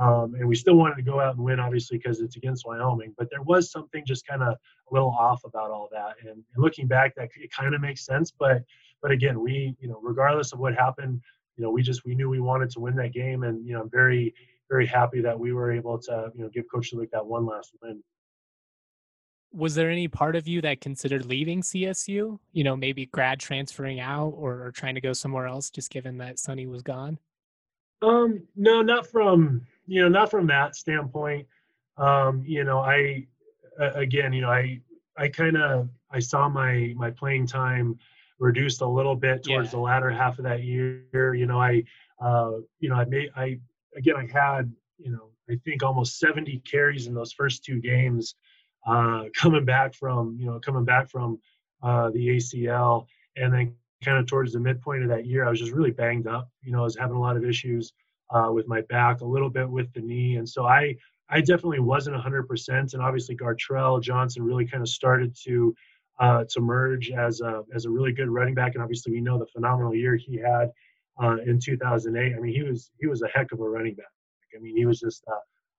Um, 0.00 0.34
and 0.34 0.48
we 0.48 0.54
still 0.54 0.76
wanted 0.76 0.96
to 0.96 1.02
go 1.02 1.20
out 1.20 1.34
and 1.34 1.44
win, 1.44 1.60
obviously, 1.60 1.98
because 1.98 2.20
it's 2.20 2.36
against 2.36 2.66
Wyoming. 2.66 3.14
But 3.18 3.28
there 3.30 3.42
was 3.42 3.70
something 3.70 4.04
just 4.06 4.26
kind 4.26 4.42
of 4.42 4.54
a 4.54 4.58
little 4.92 5.10
off 5.10 5.42
about 5.44 5.70
all 5.70 5.88
that. 5.92 6.14
And, 6.20 6.30
and 6.30 6.44
looking 6.56 6.86
back, 6.86 7.14
that 7.16 7.28
it 7.36 7.52
kind 7.52 7.74
of 7.74 7.80
makes 7.80 8.04
sense. 8.04 8.32
But 8.36 8.62
but 9.02 9.10
again, 9.10 9.40
we 9.40 9.76
you 9.80 9.88
know, 9.88 10.00
regardless 10.02 10.52
of 10.52 10.58
what 10.58 10.74
happened, 10.74 11.20
you 11.56 11.64
know, 11.64 11.70
we 11.70 11.82
just 11.82 12.04
we 12.04 12.14
knew 12.14 12.28
we 12.28 12.40
wanted 12.40 12.70
to 12.70 12.80
win 12.80 12.96
that 12.96 13.12
game, 13.12 13.42
and 13.42 13.66
you 13.66 13.74
know, 13.74 13.82
I'm 13.82 13.90
very 13.90 14.34
very 14.68 14.86
happy 14.86 15.20
that 15.20 15.38
we 15.38 15.52
were 15.52 15.72
able 15.72 15.98
to 15.98 16.30
you 16.34 16.42
know 16.42 16.48
give 16.48 16.64
Coach 16.72 16.92
Luke 16.92 17.10
that 17.12 17.24
one 17.24 17.46
last 17.46 17.72
win 17.82 18.02
was 19.52 19.74
there 19.74 19.90
any 19.90 20.08
part 20.08 20.36
of 20.36 20.46
you 20.46 20.60
that 20.62 20.80
considered 20.80 21.26
leaving 21.26 21.62
CSU? 21.62 22.38
You 22.52 22.64
know, 22.64 22.76
maybe 22.76 23.06
grad 23.06 23.40
transferring 23.40 24.00
out 24.00 24.34
or, 24.36 24.66
or 24.66 24.72
trying 24.72 24.94
to 24.94 25.00
go 25.00 25.12
somewhere 25.12 25.46
else, 25.46 25.70
just 25.70 25.90
given 25.90 26.18
that 26.18 26.38
Sonny 26.38 26.66
was 26.66 26.82
gone. 26.82 27.18
Um, 28.02 28.46
no, 28.56 28.82
not 28.82 29.06
from 29.06 29.66
you 29.86 30.02
know, 30.02 30.08
not 30.08 30.30
from 30.30 30.46
that 30.46 30.76
standpoint. 30.76 31.46
Um, 31.96 32.42
you 32.46 32.64
know, 32.64 32.78
I 32.78 33.26
again, 33.78 34.32
you 34.32 34.42
know, 34.42 34.50
I 34.50 34.80
I 35.16 35.28
kind 35.28 35.56
of 35.56 35.88
I 36.10 36.20
saw 36.20 36.48
my 36.48 36.94
my 36.96 37.10
playing 37.10 37.46
time 37.46 37.98
reduced 38.40 38.80
a 38.80 38.86
little 38.86 39.14
bit 39.14 39.44
towards 39.44 39.68
yeah. 39.68 39.70
the 39.70 39.78
latter 39.78 40.10
half 40.10 40.38
of 40.38 40.44
that 40.44 40.64
year. 40.64 41.34
You 41.34 41.46
know, 41.46 41.60
I 41.60 41.84
uh, 42.20 42.52
you 42.80 42.88
know, 42.88 42.96
I 42.96 43.04
made 43.04 43.30
I 43.36 43.58
again 43.96 44.16
I 44.16 44.26
had 44.26 44.72
you 44.98 45.12
know 45.12 45.30
I 45.48 45.56
think 45.64 45.82
almost 45.82 46.18
70 46.18 46.62
carries 46.70 47.06
in 47.06 47.14
those 47.14 47.32
first 47.32 47.64
two 47.64 47.80
games 47.80 48.34
uh, 48.86 49.24
coming 49.36 49.64
back 49.64 49.94
from 49.94 50.36
you 50.40 50.46
know 50.46 50.58
coming 50.58 50.84
back 50.84 51.10
from 51.10 51.38
uh, 51.82 52.10
the 52.10 52.28
ACL, 52.28 53.06
and 53.36 53.52
then 53.52 53.74
kind 54.02 54.18
of 54.18 54.26
towards 54.26 54.52
the 54.52 54.60
midpoint 54.60 55.02
of 55.02 55.08
that 55.10 55.26
year, 55.26 55.46
I 55.46 55.50
was 55.50 55.60
just 55.60 55.72
really 55.72 55.90
banged 55.90 56.26
up. 56.26 56.48
You 56.62 56.72
know, 56.72 56.80
I 56.80 56.84
was 56.84 56.96
having 56.96 57.16
a 57.16 57.20
lot 57.20 57.36
of 57.36 57.44
issues 57.44 57.92
uh, 58.30 58.50
with 58.52 58.66
my 58.66 58.80
back, 58.82 59.20
a 59.20 59.26
little 59.26 59.50
bit 59.50 59.68
with 59.68 59.92
the 59.92 60.00
knee, 60.00 60.36
and 60.36 60.48
so 60.48 60.66
I 60.66 60.96
I 61.32 61.40
definitely 61.40 61.78
wasn't 61.78 62.16
100%. 62.16 62.92
And 62.92 63.02
obviously, 63.02 63.36
Gartrell 63.36 64.02
Johnson 64.02 64.42
really 64.42 64.66
kind 64.66 64.82
of 64.82 64.88
started 64.88 65.36
to 65.44 65.74
uh, 66.20 66.44
to 66.50 66.60
merge 66.60 67.10
as 67.10 67.40
a 67.40 67.62
as 67.74 67.86
a 67.86 67.90
really 67.90 68.12
good 68.12 68.28
running 68.28 68.54
back, 68.54 68.74
and 68.74 68.82
obviously 68.82 69.12
we 69.12 69.20
know 69.20 69.38
the 69.38 69.46
phenomenal 69.46 69.94
year 69.94 70.16
he 70.16 70.36
had 70.36 70.70
uh, 71.22 71.36
in 71.46 71.58
2008. 71.58 72.34
I 72.34 72.38
mean, 72.38 72.54
he 72.54 72.62
was 72.62 72.90
he 73.00 73.06
was 73.06 73.22
a 73.22 73.28
heck 73.28 73.52
of 73.52 73.60
a 73.60 73.68
running 73.68 73.94
back. 73.94 74.06
I 74.54 74.60
mean, 74.60 74.76
he 74.76 74.84
was 74.84 75.00
just 75.00 75.24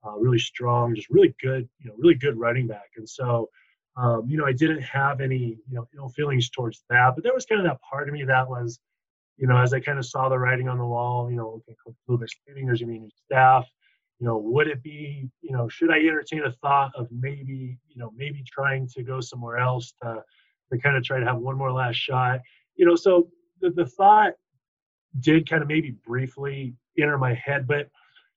uh, 0.06 0.18
really 0.18 0.40
strong, 0.40 0.96
just 0.96 1.10
really 1.10 1.36
good, 1.42 1.68
you 1.80 1.90
know, 1.90 1.96
really 1.98 2.16
good 2.16 2.38
running 2.38 2.68
back. 2.68 2.90
And 2.98 3.08
so, 3.08 3.50
um, 3.98 4.24
you 4.28 4.38
know, 4.38 4.46
I 4.46 4.54
didn't 4.54 4.82
have 4.82 5.22
any, 5.22 5.58
you 5.70 5.76
know, 5.76 5.88
ill 5.96 6.10
feelings 6.10 6.50
towards 6.50 6.84
that, 6.90 7.14
but 7.16 7.24
there 7.24 7.34
was 7.34 7.46
kind 7.46 7.62
of 7.62 7.68
that 7.68 7.80
part 7.82 8.08
of 8.08 8.14
me 8.14 8.24
that 8.24 8.50
was, 8.50 8.80
you 9.38 9.48
know, 9.48 9.58
as 9.58 9.74
I 9.74 9.80
kind 9.80 10.00
of 10.00 10.06
saw 10.06 10.30
the 10.30 10.40
writing 10.40 10.70
on 10.70 10.78
the 10.78 10.86
wall, 10.86 11.30
you 11.30 11.36
know, 11.36 11.62
okay, 11.68 11.76
Coach 11.86 11.96
leaving, 12.48 12.66
there's 12.66 12.82
gonna 12.82 12.94
be 12.94 13.00
new 13.00 13.10
staff. 13.26 13.68
You 14.22 14.28
know, 14.28 14.38
would 14.38 14.68
it 14.68 14.84
be, 14.84 15.28
you 15.42 15.52
know, 15.52 15.68
should 15.68 15.90
I 15.90 15.98
entertain 15.98 16.44
a 16.44 16.52
thought 16.52 16.92
of 16.96 17.08
maybe, 17.10 17.80
you 17.90 17.98
know, 17.98 18.12
maybe 18.16 18.44
trying 18.46 18.88
to 18.90 19.02
go 19.02 19.20
somewhere 19.20 19.58
else 19.58 19.96
to, 20.04 20.24
to 20.72 20.78
kind 20.78 20.96
of 20.96 21.04
try 21.04 21.20
to 21.20 21.26
have 21.26 21.38
one 21.38 21.58
more 21.58 21.72
last 21.72 21.96
shot? 21.96 22.40
You 22.76 22.86
know, 22.86 22.96
so 22.96 23.30
the, 23.62 23.72
the 23.72 23.88
thought 23.88 24.34
did 25.22 25.50
kind 25.50 25.64
of 25.64 25.68
maybe 25.68 25.96
briefly 26.06 26.76
enter 27.00 27.18
my 27.18 27.34
head, 27.34 27.66
but 27.66 27.90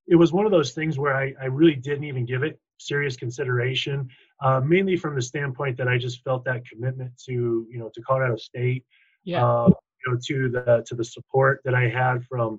it 0.08 0.16
was 0.16 0.32
one 0.32 0.46
of 0.46 0.52
those 0.52 0.72
things 0.72 0.98
where 0.98 1.14
I, 1.14 1.34
I 1.38 1.46
really 1.46 1.74
didn't 1.74 2.04
even 2.04 2.24
give 2.24 2.42
it 2.44 2.58
serious 2.78 3.14
consideration, 3.14 4.08
uh, 4.42 4.60
mainly 4.60 4.96
from 4.96 5.14
the 5.14 5.22
standpoint 5.22 5.76
that 5.76 5.86
I 5.86 5.98
just 5.98 6.22
felt 6.24 6.46
that 6.46 6.66
commitment 6.66 7.12
to 7.26 7.66
you 7.70 7.78
know 7.78 7.90
to 7.94 8.00
Colorado 8.00 8.36
State, 8.36 8.86
yeah. 9.24 9.46
Uh, 9.46 9.68
you 9.68 10.12
know 10.12 10.18
to 10.28 10.48
the 10.48 10.82
to 10.86 10.94
the 10.94 11.04
support 11.04 11.60
that 11.66 11.74
I 11.74 11.88
had 11.88 12.24
from 12.24 12.58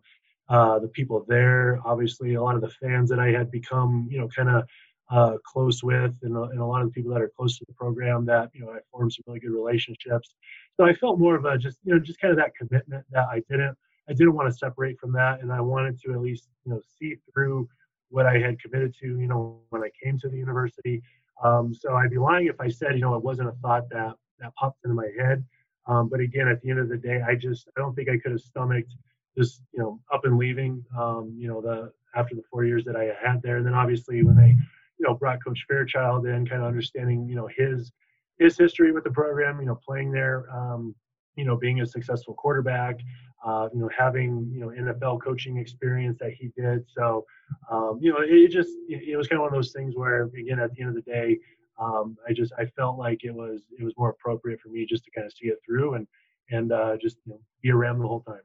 uh, 0.50 0.80
the 0.80 0.88
people 0.88 1.26
there. 1.28 1.80
Obviously, 1.86 2.36
a 2.36 2.41
lot 2.41 2.56
of 2.56 2.62
the 2.62 2.70
fans 2.70 3.10
that 3.10 3.20
I 3.20 3.32
had 3.32 3.52
become 3.52 4.08
you 4.10 4.20
know 4.20 4.28
kind 4.28 4.50
of 4.50 4.64
uh, 5.12 5.38
close 5.46 5.84
with, 5.84 6.14
and, 6.24 6.36
and 6.36 6.60
a 6.60 6.66
lot 6.66 6.82
of 6.82 6.88
the 6.88 6.93
people 6.93 7.12
that 7.14 7.22
are 7.22 7.32
close 7.38 7.58
to 7.58 7.66
the 7.68 7.74
program 7.74 8.26
that 8.26 8.50
you 8.54 8.62
know 8.62 8.72
I 8.72 8.80
formed 8.91 9.14
some 9.14 9.24
really 9.28 9.39
good 9.39 9.52
relationships. 9.52 10.36
So 10.78 10.86
I 10.86 10.93
felt 10.93 11.20
more 11.20 11.36
of 11.36 11.46
a 11.46 11.58
just 11.58 11.80
you 11.84 11.93
know 11.93 12.00
just 12.00 12.20
kind 12.20 12.32
of 12.32 12.38
that 12.38 12.56
commitment 12.56 13.06
that 13.12 13.28
I 13.30 13.41
didn't 13.50 13.76
I 14.10 14.14
didn't 14.14 14.34
want 14.34 14.50
to 14.50 14.58
separate 14.58 15.00
from 15.00 15.12
that, 15.14 15.41
and 15.41 15.52
I 15.52 15.62
wanted 15.62 16.00
to 16.02 16.14
at 16.14 16.22
least 16.22 16.48
you 16.66 16.74
know 16.74 16.82
see 17.00 17.16
through 17.34 17.68
what 18.10 18.26
I 18.26 18.38
had 18.38 18.60
committed 18.60 18.96
to. 19.02 19.08
You 19.20 19.28
know, 19.28 19.60
when 19.70 19.84
I 19.84 19.89
came 20.04 20.20
to 20.20 20.30
the 20.30 20.38
university. 20.38 21.02
Um, 21.43 21.74
so 21.74 21.93
I'd 21.93 22.12
be 22.12 22.18
lying 22.18 22.48
if 22.48 22.62
I 22.62 22.70
said 22.70 22.96
you 22.96 23.02
know 23.02 23.16
it 23.16 23.24
wasn't 23.24 23.50
a 23.50 23.56
thought 23.62 23.89
that 23.89 24.14
that 24.39 24.54
popped 24.56 24.80
into 24.84 24.96
my 24.96 25.10
head. 25.20 25.43
Um, 25.88 26.10
but 26.10 26.20
again, 26.20 26.48
at 26.48 26.62
the 26.62 26.72
end 26.72 26.80
of 26.80 26.89
the 26.89 26.98
day, 26.98 27.22
I 27.22 27.36
just 27.36 27.68
I 27.78 27.82
don't 27.82 27.93
think 27.93 28.10
I 28.10 28.18
could 28.18 28.32
have 28.32 28.41
stomached 28.41 28.96
just 29.38 29.61
you 29.73 29.81
know 29.81 29.99
up 30.13 30.25
and 30.25 30.38
leaving. 30.38 30.83
Um, 30.97 31.36
you 31.38 31.47
know 31.47 31.61
the 31.61 31.91
after 32.15 32.36
the 32.36 32.43
four 32.49 32.65
years 32.65 32.86
that 32.86 32.95
I 32.95 33.11
had 33.21 33.41
there, 33.41 33.57
and 33.57 33.65
then 33.65 33.73
obviously 33.73 34.23
when 34.23 34.36
they 34.36 34.49
you 34.49 35.07
know 35.07 35.13
brought 35.13 35.43
Coach 35.43 35.65
Fairchild 35.67 36.25
in, 36.25 36.45
kind 36.45 36.61
of 36.61 36.67
understanding 36.67 37.27
you 37.27 37.36
know 37.36 37.49
his 37.55 37.91
his 38.39 38.57
history 38.57 38.91
with 38.91 39.03
the 39.03 39.11
program, 39.11 39.59
you 39.59 39.65
know 39.65 39.79
playing 39.86 40.11
there, 40.11 40.45
um, 40.53 40.95
you 41.36 41.45
know 41.45 41.55
being 41.55 41.81
a 41.81 41.86
successful 41.86 42.33
quarterback, 42.33 42.99
uh, 43.45 43.69
you 43.73 43.79
know, 43.79 43.89
having 43.95 44.49
you 44.51 44.59
know 44.59 44.69
NFL 44.69 45.21
coaching 45.23 45.57
experience 45.57 46.17
that 46.19 46.33
he 46.33 46.51
did. 46.57 46.83
So, 46.88 47.25
um, 47.69 47.99
you 48.01 48.11
know, 48.11 48.19
it 48.21 48.49
just 48.49 48.71
it, 48.89 49.15
was 49.15 49.27
kind 49.27 49.38
of 49.38 49.43
one 49.43 49.53
of 49.53 49.57
those 49.57 49.71
things 49.71 49.95
where, 49.95 50.23
again, 50.23 50.59
at 50.59 50.73
the 50.73 50.81
end 50.81 50.89
of 50.89 50.95
the 50.95 51.09
day, 51.11 51.38
um, 51.79 52.17
I 52.27 52.33
just 52.33 52.53
I 52.57 52.65
felt 52.65 52.97
like 52.97 53.23
it 53.23 53.33
was 53.33 53.61
it 53.77 53.83
was 53.83 53.93
more 53.97 54.09
appropriate 54.09 54.59
for 54.59 54.69
me 54.69 54.86
just 54.86 55.03
to 55.05 55.11
kind 55.11 55.27
of 55.27 55.33
see 55.33 55.47
it 55.47 55.59
through 55.65 55.93
and 55.93 56.07
and 56.49 56.71
uh, 56.71 56.97
just 56.99 57.17
you 57.25 57.33
know, 57.33 57.39
be 57.61 57.69
around 57.69 57.99
the 57.99 58.07
whole 58.07 58.21
time. 58.21 58.41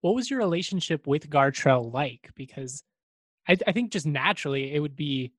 What 0.00 0.14
was 0.14 0.30
your 0.30 0.38
relationship 0.38 1.06
with 1.06 1.28
Gartrell 1.28 1.92
like? 1.92 2.30
Because 2.34 2.82
I, 3.48 3.56
I 3.66 3.72
think 3.72 3.90
just 3.92 4.06
naturally 4.06 4.74
it 4.74 4.80
would 4.80 4.96
be 4.96 5.32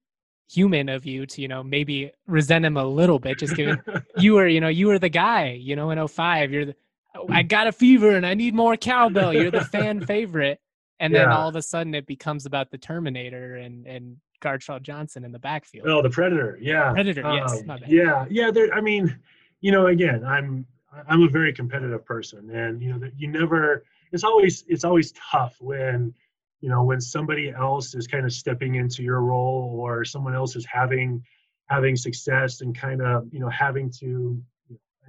human 0.51 0.89
of 0.89 1.05
you 1.05 1.25
to 1.25 1.41
you 1.41 1.47
know 1.47 1.63
maybe 1.63 2.11
resent 2.27 2.65
him 2.65 2.75
a 2.75 2.83
little 2.83 3.19
bit 3.19 3.39
just 3.39 3.55
given 3.55 3.81
you 4.17 4.33
were 4.33 4.45
you 4.45 4.59
know 4.59 4.67
you 4.67 4.85
were 4.87 4.99
the 4.99 5.07
guy 5.07 5.51
you 5.51 5.77
know 5.77 5.91
in 5.91 6.07
05 6.09 6.51
you're 6.51 6.65
the 6.65 6.75
oh, 7.15 7.25
i 7.29 7.41
got 7.41 7.67
a 7.67 7.71
fever 7.71 8.09
and 8.17 8.25
i 8.25 8.33
need 8.33 8.53
more 8.53 8.75
cowbell 8.75 9.33
you're 9.33 9.49
the 9.49 9.63
fan 9.63 10.05
favorite 10.05 10.59
and 10.99 11.15
then 11.15 11.29
Yeah. 11.29 11.37
all 11.37 11.47
of 11.47 11.55
a 11.55 11.61
sudden 11.61 11.95
it 11.95 12.05
becomes 12.05 12.45
about 12.45 12.69
the 12.69 12.77
terminator 12.77 13.55
and 13.55 13.87
and 13.87 14.17
Gartrell 14.41 14.81
johnson 14.81 15.23
in 15.23 15.31
the 15.31 15.39
backfield 15.39 15.87
Oh, 15.87 16.01
the 16.01 16.09
Predator. 16.09 16.57
Yeah. 16.61 16.91
Predator, 16.91 17.21
yes, 17.33 17.63
Um. 17.69 17.79
Yeah, 17.87 18.25
yeah. 18.29 18.51
There. 18.51 18.73
I 18.73 18.81
mean, 18.81 19.17
you 19.61 19.71
know, 19.71 19.87
again, 19.87 20.25
I'm 20.25 20.65
I'm 21.07 21.23
a 21.23 21.29
very 21.29 21.53
competitive 21.53 22.03
person, 22.03 22.49
and 22.49 22.81
you 22.81 22.91
know, 22.91 22.99
that 22.99 23.13
you 23.17 23.29
never. 23.29 23.85
It's 24.11 24.23
always 24.23 24.63
it's 24.67 24.83
always 24.83 25.13
tough 25.13 25.55
when 25.59 26.13
you 26.61 26.69
know 26.69 26.83
when 26.83 27.01
somebody 27.01 27.51
else 27.51 27.95
is 27.95 28.07
kind 28.07 28.25
of 28.25 28.33
stepping 28.33 28.75
into 28.75 29.03
your 29.03 29.21
role 29.21 29.77
or 29.79 30.03
someone 30.05 30.35
else 30.35 30.55
is 30.55 30.65
having 30.65 31.23
having 31.67 31.95
success 31.95 32.61
and 32.61 32.77
kind 32.77 33.01
of 33.01 33.27
you 33.31 33.39
know 33.39 33.49
having 33.49 33.91
to 33.99 34.41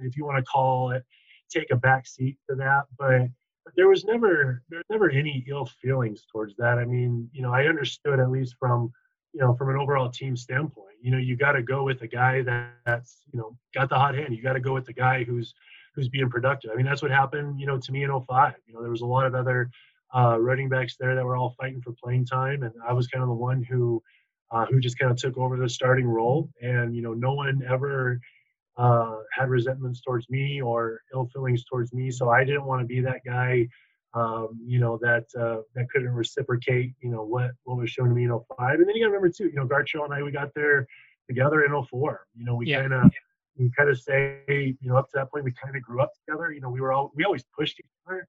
if 0.01 0.17
you 0.17 0.25
want 0.25 0.37
to 0.37 0.43
call 0.43 0.91
it 0.91 1.03
take 1.49 1.69
a 1.71 1.75
back 1.75 2.07
seat 2.07 2.37
to 2.49 2.55
that 2.55 2.83
but 2.97 3.27
but 3.63 3.73
there 3.75 3.87
was 3.87 4.05
never 4.05 4.63
there 4.69 4.79
was 4.79 4.85
never 4.89 5.09
any 5.09 5.45
ill 5.47 5.65
feelings 5.81 6.25
towards 6.31 6.55
that 6.55 6.79
i 6.79 6.85
mean 6.85 7.29
you 7.33 7.43
know 7.43 7.53
i 7.53 7.65
understood 7.65 8.19
at 8.19 8.31
least 8.31 8.55
from 8.59 8.91
you 9.33 9.41
know, 9.41 9.53
from 9.53 9.69
an 9.69 9.77
overall 9.77 10.09
team 10.09 10.37
standpoint, 10.37 10.95
you 11.01 11.11
know, 11.11 11.17
you 11.17 11.35
got 11.35 11.53
to 11.53 11.63
go 11.63 11.83
with 11.83 11.99
the 11.99 12.07
guy 12.07 12.43
that, 12.43 12.71
that's, 12.85 13.23
you 13.31 13.39
know, 13.39 13.57
got 13.73 13.89
the 13.89 13.95
hot 13.95 14.15
hand. 14.15 14.35
You 14.35 14.43
got 14.43 14.53
to 14.53 14.59
go 14.59 14.73
with 14.73 14.85
the 14.85 14.93
guy 14.93 15.23
who's, 15.23 15.55
who's 15.95 16.09
being 16.09 16.29
productive. 16.29 16.71
I 16.71 16.75
mean, 16.75 16.85
that's 16.85 17.01
what 17.01 17.11
happened, 17.11 17.59
you 17.59 17.65
know, 17.67 17.79
to 17.79 17.91
me 17.91 18.03
in 18.03 18.09
05. 18.09 18.53
You 18.65 18.73
know, 18.73 18.81
there 18.81 18.91
was 18.91 19.01
a 19.01 19.05
lot 19.05 19.25
of 19.25 19.35
other 19.35 19.69
uh, 20.15 20.39
running 20.39 20.69
backs 20.69 20.95
there 20.99 21.15
that 21.15 21.25
were 21.25 21.35
all 21.35 21.55
fighting 21.59 21.81
for 21.81 21.93
playing 22.03 22.25
time, 22.25 22.63
and 22.63 22.73
I 22.87 22.93
was 22.93 23.07
kind 23.07 23.23
of 23.23 23.29
the 23.29 23.35
one 23.35 23.63
who, 23.63 24.01
uh, 24.51 24.65
who 24.67 24.79
just 24.79 24.97
kind 24.99 25.11
of 25.11 25.17
took 25.17 25.37
over 25.37 25.57
the 25.57 25.69
starting 25.69 26.07
role. 26.07 26.49
And 26.61 26.95
you 26.95 27.01
know, 27.01 27.13
no 27.13 27.33
one 27.33 27.61
ever 27.67 28.19
uh, 28.77 29.17
had 29.31 29.49
resentments 29.49 30.01
towards 30.01 30.29
me 30.29 30.61
or 30.61 31.01
ill 31.13 31.29
feelings 31.33 31.63
towards 31.65 31.93
me, 31.93 32.11
so 32.11 32.29
I 32.29 32.43
didn't 32.43 32.65
want 32.65 32.81
to 32.81 32.87
be 32.87 33.01
that 33.01 33.21
guy 33.25 33.67
um, 34.15 34.59
you 34.63 34.79
know, 34.79 34.99
that 35.01 35.25
uh, 35.39 35.61
that 35.75 35.89
couldn't 35.89 36.09
reciprocate, 36.13 36.93
you 37.01 37.09
know, 37.09 37.23
what 37.23 37.51
what 37.63 37.77
was 37.77 37.89
shown 37.89 38.09
to 38.09 38.15
me 38.15 38.25
in 38.25 38.29
05. 38.29 38.75
And 38.79 38.87
then 38.87 38.95
you 38.95 39.01
got 39.01 39.07
to 39.07 39.11
remember 39.11 39.29
too, 39.29 39.45
you 39.45 39.55
know, 39.55 39.65
Gartrell 39.65 40.05
and 40.05 40.13
I, 40.13 40.21
we 40.21 40.31
got 40.31 40.53
there 40.53 40.87
together 41.27 41.63
in 41.63 41.71
04. 41.85 42.27
You 42.35 42.45
know, 42.45 42.55
we 42.55 42.67
Yeah. 42.67 42.81
kind 42.81 42.93
of 42.93 43.11
we 43.57 43.71
kind 43.77 43.89
of 43.89 43.99
say, 43.99 44.41
you 44.47 44.89
know, 44.89 44.97
up 44.97 45.05
to 45.11 45.17
that 45.17 45.31
point, 45.31 45.45
we 45.45 45.51
kind 45.51 45.75
of 45.75 45.81
grew 45.81 46.01
up 46.01 46.11
together. 46.13 46.51
You 46.51 46.61
know, 46.61 46.69
we 46.69 46.81
were 46.81 46.93
all 46.93 47.11
we 47.15 47.23
always 47.23 47.43
pushed 47.57 47.79
each 47.79 47.85
other. 48.07 48.27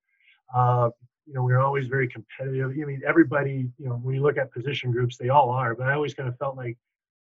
Uh, 0.55 0.91
you 1.27 1.33
know, 1.33 1.43
we 1.43 1.53
were 1.53 1.61
always 1.61 1.87
very 1.87 2.09
competitive. 2.09 2.71
I 2.71 2.85
mean, 2.85 3.01
everybody, 3.07 3.71
you 3.79 3.89
know, 3.89 3.95
when 3.95 4.15
you 4.15 4.23
look 4.23 4.37
at 4.37 4.53
position 4.53 4.91
groups, 4.93 5.17
they 5.17 5.31
all 5.31 5.51
are. 5.51 5.75
But 5.75 5.89
I 5.89 5.95
always 5.95 6.13
kind 6.13 6.29
of 6.29 6.37
felt 6.37 6.57
like, 6.57 6.77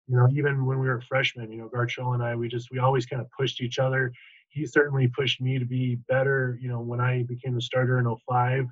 you 0.08 0.16
know, 0.16 0.28
even 0.32 0.66
when 0.66 0.80
we 0.80 0.88
were 0.88 1.00
freshmen, 1.00 1.52
you 1.52 1.58
know, 1.58 1.68
Gartrell 1.68 2.14
and 2.14 2.22
I, 2.22 2.34
we 2.34 2.48
just 2.48 2.70
we 2.72 2.80
always 2.80 3.06
kind 3.06 3.22
of 3.22 3.28
pushed 3.30 3.60
each 3.60 3.78
other 3.78 4.12
he 4.54 4.64
certainly 4.64 5.08
pushed 5.08 5.40
me 5.40 5.58
to 5.58 5.64
be 5.64 5.96
better, 6.08 6.58
you 6.62 6.68
know, 6.68 6.80
when 6.80 7.00
I 7.00 7.24
became 7.24 7.54
the 7.54 7.60
starter 7.60 7.98
in 7.98 8.16
05. 8.28 8.66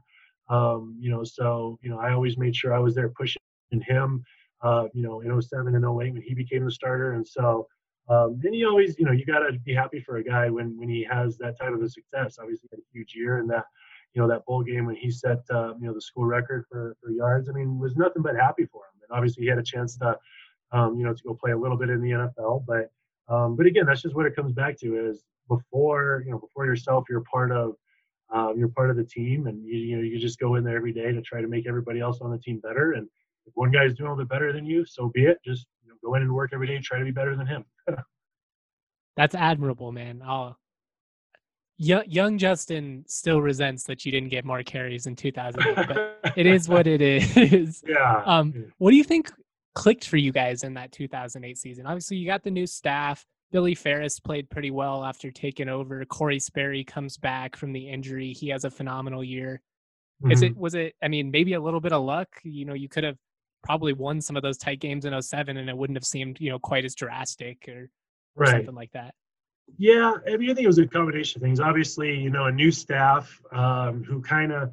Um, 0.48 0.96
you 0.98 1.10
know, 1.10 1.24
so, 1.24 1.78
you 1.82 1.90
know, 1.90 1.98
I 1.98 2.12
always 2.12 2.38
made 2.38 2.54
sure 2.54 2.72
I 2.72 2.78
was 2.78 2.94
there 2.94 3.08
pushing 3.08 3.42
him, 3.70 4.22
uh, 4.62 4.86
you 4.94 5.02
know, 5.02 5.22
in 5.22 5.42
07 5.42 5.74
and 5.74 5.84
08 5.84 6.12
when 6.12 6.22
he 6.22 6.34
became 6.34 6.64
the 6.64 6.70
starter. 6.70 7.14
And 7.14 7.26
so, 7.26 7.66
um, 8.08 8.38
then 8.42 8.52
you 8.52 8.68
always, 8.68 8.98
you 8.98 9.04
know, 9.04 9.12
you 9.12 9.24
got 9.24 9.40
to 9.40 9.52
be 9.64 9.74
happy 9.74 10.00
for 10.00 10.16
a 10.16 10.24
guy 10.24 10.50
when, 10.50 10.76
when 10.78 10.88
he 10.88 11.06
has 11.10 11.38
that 11.38 11.58
type 11.58 11.72
of 11.72 11.82
a 11.82 11.88
success. 11.88 12.38
Obviously, 12.40 12.68
had 12.70 12.80
a 12.80 12.92
huge 12.92 13.14
year 13.14 13.38
and 13.38 13.48
that, 13.50 13.64
you 14.14 14.20
know, 14.20 14.28
that 14.28 14.44
bowl 14.44 14.62
game 14.62 14.86
when 14.86 14.96
he 14.96 15.10
set, 15.10 15.38
uh, 15.50 15.74
you 15.80 15.86
know, 15.86 15.94
the 15.94 16.00
school 16.00 16.24
record 16.24 16.64
for, 16.70 16.96
for 17.02 17.10
yards. 17.10 17.48
I 17.48 17.52
mean, 17.52 17.78
was 17.78 17.96
nothing 17.96 18.22
but 18.22 18.34
happy 18.34 18.66
for 18.66 18.82
him. 18.82 19.02
And 19.02 19.16
obviously, 19.16 19.44
he 19.44 19.48
had 19.48 19.58
a 19.58 19.62
chance 19.62 19.96
to, 19.98 20.18
um, 20.72 20.98
you 20.98 21.04
know, 21.04 21.14
to 21.14 21.22
go 21.22 21.34
play 21.34 21.52
a 21.52 21.58
little 21.58 21.76
bit 21.76 21.90
in 21.90 22.00
the 22.00 22.10
NFL. 22.10 22.64
But, 22.66 22.90
um, 23.32 23.56
but 23.56 23.66
again, 23.66 23.86
that's 23.86 24.02
just 24.02 24.14
what 24.14 24.26
it 24.26 24.34
comes 24.36 24.52
back 24.52 24.78
to 24.80 25.08
is 25.08 25.24
before 25.48 26.22
you 26.24 26.32
know 26.32 26.38
before 26.38 26.64
yourself 26.66 27.04
you're 27.08 27.24
part 27.30 27.52
of 27.52 27.74
um, 28.30 28.54
you're 28.56 28.68
part 28.68 28.90
of 28.90 28.96
the 28.96 29.04
team 29.04 29.46
and 29.46 29.64
you, 29.64 29.76
you 29.76 29.96
know 29.96 30.02
you 30.02 30.18
just 30.18 30.38
go 30.38 30.54
in 30.54 30.64
there 30.64 30.76
every 30.76 30.92
day 30.92 31.12
to 31.12 31.20
try 31.20 31.40
to 31.40 31.48
make 31.48 31.66
everybody 31.66 32.00
else 32.00 32.20
on 32.20 32.30
the 32.30 32.38
team 32.38 32.60
better 32.60 32.92
and 32.92 33.08
if 33.46 33.52
one 33.54 33.70
guy's 33.70 33.94
doing 33.94 34.08
a 34.08 34.12
little 34.12 34.24
bit 34.24 34.30
better 34.30 34.52
than 34.52 34.64
you 34.64 34.84
so 34.84 35.10
be 35.14 35.24
it 35.24 35.38
just 35.44 35.66
go 36.04 36.14
in 36.14 36.22
and 36.22 36.32
work 36.34 36.50
every 36.52 36.66
day 36.66 36.78
try 36.82 36.98
to 36.98 37.04
be 37.04 37.10
better 37.10 37.36
than 37.36 37.46
him 37.46 37.64
That's 39.16 39.34
admirable, 39.34 39.92
man. 39.92 40.22
I'll, 40.24 40.58
young, 41.76 42.38
Justin 42.38 43.04
still 43.06 43.42
resents 43.42 43.84
that 43.84 44.06
you 44.06 44.12
didn't 44.12 44.30
get 44.30 44.44
more 44.46 44.62
carries 44.62 45.06
in 45.06 45.16
2008, 45.16 45.86
but 45.86 46.32
it 46.34 46.46
is 46.46 46.66
what 46.66 46.86
it 46.86 47.02
is. 47.02 47.84
yeah 47.86 48.22
Um, 48.24 48.72
what 48.78 48.90
do 48.90 48.96
you 48.96 49.04
think 49.04 49.30
clicked 49.74 50.08
for 50.08 50.16
you 50.16 50.32
guys 50.32 50.62
in 50.64 50.72
that 50.74 50.92
2008 50.92 51.58
season? 51.58 51.84
Obviously, 51.84 52.16
you 52.16 52.26
got 52.26 52.42
the 52.42 52.50
new 52.50 52.66
staff. 52.66 53.26
Billy 53.50 53.74
Farris 53.74 54.18
played 54.18 54.48
pretty 54.48 54.70
well 54.70 55.04
after 55.04 55.30
taking 55.30 55.68
over. 55.68 56.02
Kory 56.06 56.38
Sperry 56.38 56.82
comes 56.82 57.18
back 57.18 57.54
from 57.54 57.74
the 57.74 57.90
injury. 57.90 58.32
He 58.32 58.48
has 58.48 58.64
a 58.64 58.70
phenomenal 58.70 59.22
year. 59.22 59.60
Is 60.30 60.40
Mhm. 60.40 60.46
it 60.52 60.56
was 60.56 60.74
it? 60.74 60.94
I 61.02 61.08
mean, 61.08 61.30
maybe 61.30 61.52
a 61.52 61.60
little 61.60 61.80
bit 61.80 61.92
of 61.92 62.02
luck. 62.02 62.28
You 62.44 62.64
know, 62.64 62.72
you 62.74 62.88
could 62.88 63.04
have 63.04 63.18
probably 63.62 63.92
won 63.92 64.20
some 64.20 64.36
of 64.36 64.42
those 64.42 64.58
tight 64.58 64.80
games 64.80 65.04
in 65.04 65.20
07 65.20 65.56
and 65.56 65.68
it 65.68 65.76
wouldn't 65.76 65.96
have 65.96 66.04
seemed 66.04 66.40
you 66.40 66.50
know 66.50 66.58
quite 66.58 66.84
as 66.84 66.94
drastic 66.94 67.68
or, 67.68 67.72
or 67.72 67.88
right 68.36 68.50
something 68.50 68.74
like 68.74 68.92
that. 68.92 69.14
Yeah, 69.78 70.14
I 70.26 70.36
mean, 70.36 70.50
I 70.50 70.54
think 70.54 70.64
it 70.64 70.68
was 70.68 70.78
a 70.78 70.86
combination 70.86 71.38
of 71.38 71.42
things. 71.42 71.60
Obviously, 71.60 72.14
you 72.14 72.30
know, 72.30 72.46
a 72.46 72.52
new 72.52 72.70
staff 72.70 73.40
um, 73.52 74.04
who 74.04 74.20
kind 74.20 74.52
of, 74.52 74.72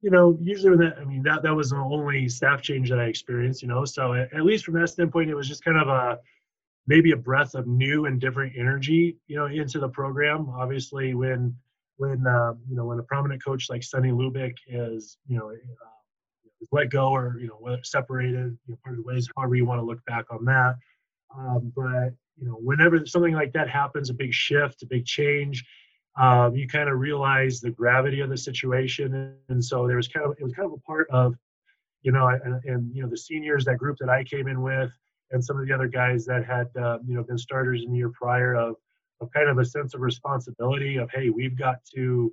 you 0.00 0.10
know, 0.10 0.38
usually 0.40 0.70
when 0.70 0.78
that, 0.78 0.98
I 0.98 1.04
mean, 1.04 1.22
that 1.24 1.42
that 1.42 1.54
was 1.54 1.70
the 1.70 1.76
only 1.76 2.28
staff 2.28 2.62
change 2.62 2.88
that 2.88 2.98
I 2.98 3.04
experienced, 3.04 3.62
you 3.62 3.68
know. 3.68 3.84
So 3.84 4.14
at, 4.14 4.32
at 4.32 4.44
least 4.44 4.64
from 4.64 4.74
that 4.74 4.88
standpoint, 4.88 5.30
it 5.30 5.34
was 5.34 5.48
just 5.48 5.64
kind 5.64 5.78
of 5.78 5.88
a 5.88 6.18
maybe 6.86 7.10
a 7.12 7.16
breath 7.16 7.54
of 7.54 7.66
new 7.66 8.06
and 8.06 8.20
different 8.20 8.54
energy, 8.56 9.16
you 9.26 9.36
know, 9.36 9.46
into 9.46 9.80
the 9.80 9.88
program. 9.88 10.48
Obviously, 10.56 11.14
when 11.14 11.54
when 11.96 12.26
um, 12.26 12.60
you 12.68 12.76
know 12.76 12.86
when 12.86 12.98
a 12.98 13.02
prominent 13.02 13.44
coach 13.44 13.68
like 13.68 13.82
Sonny 13.82 14.10
Lubick 14.10 14.54
is, 14.66 15.18
you 15.26 15.36
know. 15.36 15.50
Uh, 15.50 15.97
is 16.60 16.68
let 16.72 16.90
go 16.90 17.08
or 17.08 17.36
you 17.40 17.46
know 17.46 17.56
whether 17.60 17.82
separated 17.82 18.56
you 18.66 18.72
know 18.72 18.78
part 18.84 18.98
of 18.98 19.04
the 19.04 19.08
ways 19.08 19.28
however 19.36 19.54
you 19.54 19.64
want 19.64 19.80
to 19.80 19.84
look 19.84 20.04
back 20.06 20.24
on 20.30 20.44
that 20.44 20.76
um, 21.36 21.72
but 21.76 22.12
you 22.40 22.46
know, 22.46 22.54
whenever 22.54 23.04
something 23.06 23.34
like 23.34 23.52
that 23.52 23.68
happens, 23.68 24.10
a 24.10 24.14
big 24.14 24.32
shift, 24.32 24.82
a 24.82 24.86
big 24.86 25.04
change, 25.04 25.64
um, 26.16 26.54
you 26.54 26.66
kind 26.68 26.88
of 26.88 26.98
realize 26.98 27.60
the 27.60 27.70
gravity 27.70 28.20
of 28.20 28.30
the 28.30 28.36
situation. 28.36 29.34
And 29.48 29.64
so 29.64 29.86
there 29.86 29.96
was 29.96 30.08
kind 30.08 30.26
of, 30.26 30.32
it 30.38 30.44
was 30.44 30.52
kind 30.52 30.66
of 30.66 30.72
a 30.72 30.80
part 30.80 31.08
of, 31.10 31.34
you 32.02 32.12
know, 32.12 32.28
and, 32.28 32.60
and 32.64 32.94
you 32.94 33.02
know, 33.02 33.08
the 33.08 33.16
seniors, 33.16 33.64
that 33.64 33.78
group 33.78 33.96
that 33.98 34.08
I 34.08 34.24
came 34.24 34.48
in 34.48 34.62
with, 34.62 34.90
and 35.30 35.44
some 35.44 35.60
of 35.60 35.66
the 35.66 35.74
other 35.74 35.88
guys 35.88 36.24
that 36.26 36.44
had, 36.44 36.68
uh, 36.80 36.98
you 37.06 37.14
know, 37.14 37.22
been 37.22 37.38
starters 37.38 37.82
in 37.84 37.90
the 37.90 37.98
year 37.98 38.10
prior 38.10 38.54
of, 38.54 38.76
of 39.20 39.30
kind 39.32 39.48
of 39.48 39.58
a 39.58 39.64
sense 39.64 39.94
of 39.94 40.00
responsibility 40.00 40.96
of, 40.96 41.10
hey, 41.12 41.30
we've 41.30 41.58
got 41.58 41.84
to, 41.96 42.32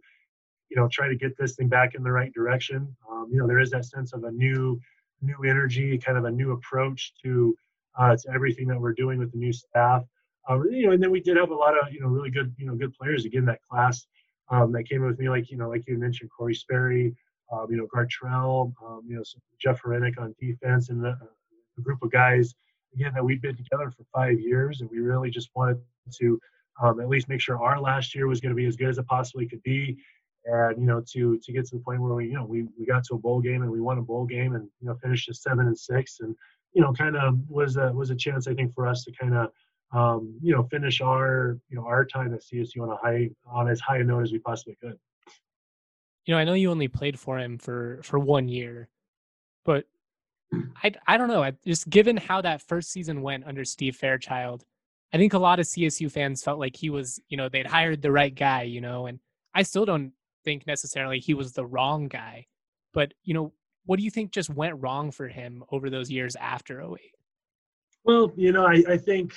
you 0.69 0.77
know, 0.77 0.87
try 0.91 1.07
to 1.07 1.15
get 1.15 1.37
this 1.37 1.55
thing 1.55 1.67
back 1.67 1.95
in 1.95 2.03
the 2.03 2.11
right 2.11 2.33
direction. 2.33 2.95
Um, 3.09 3.29
you 3.31 3.39
know, 3.39 3.47
there 3.47 3.59
is 3.59 3.71
that 3.71 3.85
sense 3.85 4.13
of 4.13 4.23
a 4.23 4.31
new, 4.31 4.79
new 5.21 5.37
energy, 5.47 5.97
kind 5.97 6.17
of 6.17 6.25
a 6.25 6.31
new 6.31 6.51
approach 6.51 7.13
to, 7.23 7.55
uh, 7.97 8.15
to 8.15 8.31
everything 8.33 8.67
that 8.67 8.79
we're 8.79 8.93
doing 8.93 9.19
with 9.19 9.31
the 9.31 9.37
new 9.37 9.53
staff. 9.53 10.03
Uh, 10.49 10.61
you 10.63 10.85
know, 10.85 10.91
and 10.91 11.01
then 11.01 11.11
we 11.11 11.19
did 11.19 11.37
have 11.37 11.49
a 11.49 11.55
lot 11.55 11.73
of 11.77 11.91
you 11.91 11.99
know 11.99 12.07
really 12.07 12.29
good 12.29 12.53
you 12.57 12.67
know 12.67 12.75
good 12.75 12.93
players 12.93 13.25
again 13.25 13.45
that 13.45 13.59
class 13.63 14.05
um, 14.49 14.71
that 14.71 14.87
came 14.87 15.03
with 15.03 15.17
me 15.17 15.29
like 15.29 15.49
you 15.49 15.57
know 15.57 15.69
like 15.69 15.83
you 15.87 15.97
mentioned 15.97 16.29
Kory 16.35 16.53
Sperry, 16.53 17.15
um, 17.51 17.67
you 17.69 17.77
know 17.77 17.87
Gartrell, 17.87 18.73
um, 18.85 19.01
you 19.07 19.15
know 19.15 19.23
Jeff 19.59 19.81
Horenick 19.81 20.19
on 20.19 20.35
defense, 20.39 20.89
and 20.89 21.03
the, 21.03 21.17
a 21.77 21.81
group 21.81 22.03
of 22.03 22.11
guys 22.11 22.53
again 22.93 23.11
that 23.13 23.23
we've 23.23 23.41
been 23.41 23.55
together 23.55 23.91
for 23.91 24.03
five 24.13 24.39
years, 24.39 24.81
and 24.81 24.89
we 24.91 24.99
really 24.99 25.31
just 25.31 25.49
wanted 25.55 25.79
to 26.19 26.39
um, 26.81 26.99
at 26.99 27.09
least 27.09 27.27
make 27.27 27.41
sure 27.41 27.61
our 27.61 27.79
last 27.79 28.13
year 28.13 28.27
was 28.27 28.39
going 28.39 28.51
to 28.51 28.55
be 28.55 28.65
as 28.65 28.75
good 28.75 28.89
as 28.89 28.97
it 28.97 29.07
possibly 29.07 29.47
could 29.47 29.63
be. 29.63 29.97
And 30.45 30.79
you 30.79 30.85
know, 30.85 31.01
to 31.13 31.39
to 31.39 31.51
get 31.51 31.65
to 31.67 31.75
the 31.75 31.81
point 31.81 32.01
where 32.01 32.13
we, 32.13 32.27
you 32.27 32.33
know, 32.33 32.45
we, 32.45 32.67
we 32.77 32.85
got 32.85 33.03
to 33.05 33.15
a 33.15 33.17
bowl 33.17 33.41
game 33.41 33.63
and 33.63 33.71
we 33.71 33.81
won 33.81 33.97
a 33.97 34.01
bowl 34.01 34.25
game 34.25 34.55
and 34.55 34.69
you 34.79 34.87
know 34.87 34.95
finished 35.01 35.27
at 35.29 35.35
seven 35.35 35.67
and 35.67 35.77
six 35.77 36.19
and 36.19 36.35
you 36.75 36.81
know, 36.81 36.93
kind 36.93 37.15
of 37.15 37.39
was 37.49 37.77
a 37.77 37.91
was 37.93 38.11
a 38.11 38.15
chance 38.15 38.47
I 38.47 38.53
think 38.53 38.73
for 38.75 38.85
us 38.85 39.03
to 39.05 39.11
kind 39.13 39.33
of 39.33 39.49
um, 39.91 40.37
you 40.41 40.53
know 40.53 40.63
finish 40.63 41.01
our 41.01 41.57
you 41.69 41.77
know 41.77 41.85
our 41.85 42.05
time 42.05 42.33
at 42.33 42.41
CSU 42.41 42.81
on 42.81 42.89
a 42.89 42.97
high 42.97 43.29
on 43.47 43.69
as 43.69 43.79
high 43.79 43.97
a 43.97 44.03
note 44.03 44.23
as 44.23 44.31
we 44.31 44.39
possibly 44.39 44.77
could. 44.81 44.99
You 46.25 46.33
know, 46.33 46.39
I 46.39 46.43
know 46.43 46.53
you 46.53 46.69
only 46.69 46.89
played 46.89 47.17
for 47.17 47.39
him 47.39 47.57
for 47.57 48.01
for 48.03 48.19
one 48.19 48.49
year, 48.49 48.89
but 49.63 49.85
I 50.83 50.91
I 51.07 51.17
don't 51.17 51.29
know. 51.29 51.43
I, 51.43 51.53
just 51.65 51.89
given 51.89 52.17
how 52.17 52.41
that 52.41 52.61
first 52.61 52.91
season 52.91 53.21
went 53.21 53.47
under 53.47 53.63
Steve 53.63 53.95
Fairchild, 53.95 54.65
I 55.13 55.17
think 55.17 55.33
a 55.33 55.39
lot 55.39 55.59
of 55.59 55.65
CSU 55.65 56.11
fans 56.11 56.43
felt 56.43 56.59
like 56.59 56.75
he 56.75 56.89
was, 56.89 57.21
you 57.29 57.37
know, 57.37 57.47
they'd 57.47 57.67
hired 57.67 58.01
the 58.01 58.11
right 58.11 58.35
guy, 58.35 58.63
you 58.63 58.81
know, 58.81 59.05
and 59.05 59.19
I 59.53 59.63
still 59.63 59.85
don't 59.85 60.11
think 60.45 60.65
necessarily 60.65 61.19
he 61.19 61.33
was 61.33 61.51
the 61.51 61.65
wrong 61.65 62.07
guy. 62.07 62.45
But, 62.93 63.13
you 63.23 63.33
know, 63.33 63.51
what 63.85 63.97
do 63.97 64.05
you 64.05 64.11
think 64.11 64.31
just 64.31 64.49
went 64.49 64.81
wrong 64.81 65.11
for 65.11 65.27
him 65.27 65.63
over 65.71 65.89
those 65.89 66.09
years 66.09 66.35
after 66.37 66.81
08? 66.81 66.99
Well, 68.05 68.31
you 68.37 68.51
know, 68.51 68.65
I, 68.65 68.83
I 68.87 68.97
think 68.97 69.33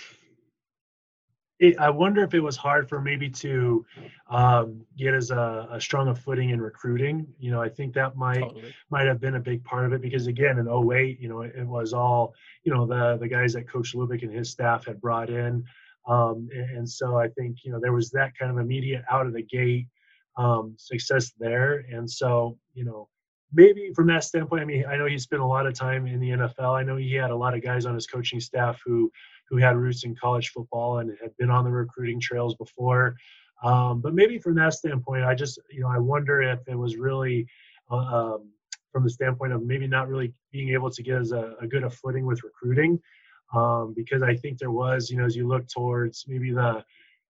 it, 1.61 1.79
I 1.79 1.91
wonder 1.91 2.23
if 2.23 2.35
it 2.35 2.41
was 2.41 2.57
hard 2.57 2.89
for 2.89 3.01
maybe 3.01 3.29
to 3.31 3.85
um, 4.31 4.85
get 4.97 5.15
as 5.15 5.31
a, 5.31 5.69
a 5.73 5.81
strong 5.81 6.09
a 6.09 6.15
footing 6.15 6.51
in 6.51 6.61
recruiting. 6.61 7.27
You 7.39 7.51
know, 7.51 7.61
I 7.61 7.69
think 7.69 7.95
that 7.95 8.17
might 8.17 8.41
totally. 8.41 8.75
might 8.91 9.07
have 9.07 9.21
been 9.21 9.35
a 9.35 9.41
big 9.41 9.65
part 9.65 9.87
of 9.87 9.93
it 9.93 10.01
because 10.01 10.27
again, 10.29 10.59
in 10.59 10.69
08, 10.69 11.19
you 11.21 11.29
know, 11.29 11.43
it, 11.43 11.55
it 11.57 11.67
was 11.67 11.93
all 11.93 12.35
you 12.63 12.73
know 12.73 12.87
the 12.87 13.19
the 13.19 13.29
guys 13.29 13.55
that 13.55 13.69
Coach 13.69 13.95
Lubick 13.95 14.23
and 14.23 14.33
his 14.33 14.51
staff 14.51 14.87
had 14.87 15.01
brought 15.01 15.31
in, 15.31 15.65
um, 16.07 16.49
and, 16.55 16.79
and, 16.79 16.89
so 16.89 17.17
I 17.17 17.29
think 17.29 17.59
you 17.65 17.73
know 17.73 17.81
there 17.81 17.93
was 17.93 18.11
that 18.11 18.39
kind 18.39 18.53
of 18.53 18.59
immediate 18.59 19.03
out 19.11 19.27
of 19.27 19.33
the 19.33 19.43
gate 19.43 19.89
um, 20.39 20.75
success 20.79 21.33
there, 21.39 21.85
and 21.91 22.11
so 22.11 22.57
you 22.73 22.85
know 22.85 23.09
maybe 23.53 23.93
from 23.95 24.07
that 24.09 24.25
standpoint, 24.25 24.63
I 24.63 24.65
mean, 24.65 24.85
I 24.87 24.97
know 24.97 25.07
he 25.07 25.19
spent 25.19 25.43
a 25.43 25.47
lot 25.47 25.67
of 25.67 25.75
time 25.75 26.07
in 26.07 26.21
the 26.21 26.31
NFL. 26.31 26.79
I 26.79 26.83
know 26.83 26.97
he 26.97 27.15
had 27.15 27.31
a 27.31 27.37
lot 27.37 27.55
of 27.55 27.63
guys 27.63 27.87
on 27.87 27.95
his 27.95 28.07
coaching 28.07 28.41
staff 28.41 28.81
who 28.85 29.11
who 29.49 29.57
had 29.57 29.77
roots 29.77 30.05
in 30.05 30.15
college 30.15 30.51
football 30.51 30.99
and 30.99 31.17
had 31.23 31.35
been 31.39 31.51
on 31.51 31.65
the 31.65 31.71
recruiting 31.71 32.21
trails 32.21 32.55
before. 32.57 33.17
Um, 33.63 34.01
but 34.03 34.15
maybe 34.15 34.39
from 34.39 34.55
that 34.57 34.75
standpoint, 34.75 35.25
I 35.25 35.35
just 35.35 35.59
you 35.71 35.81
know 35.81 35.89
I 35.89 35.99
wonder 35.99 36.43
if 36.43 36.61
it 36.67 36.77
was 36.77 36.97
really 36.97 37.47
uh, 37.91 37.97
um, 37.97 38.51
from 38.93 39.05
the 39.05 39.11
standpoint 39.11 39.53
of 39.53 39.63
maybe 39.63 39.87
not 39.87 40.09
really 40.09 40.33
being 40.53 40.71
able 40.71 40.91
to 40.91 41.03
get 41.03 41.21
as 41.21 41.33
a, 41.33 41.55
a 41.61 41.67
good 41.67 41.85
a 41.85 41.91
footing 41.91 42.27
with 42.27 42.45
recruiting, 42.45 43.01
um, 43.55 43.95
because 43.97 44.23
I 44.23 44.37
think 44.37 44.59
there 44.59 44.71
was 44.71 45.11
you 45.11 45.17
know 45.17 45.25
as 45.25 45.35
you 45.35 45.49
look 45.49 45.67
towards 45.69 46.25
maybe 46.29 46.53
the 46.53 46.85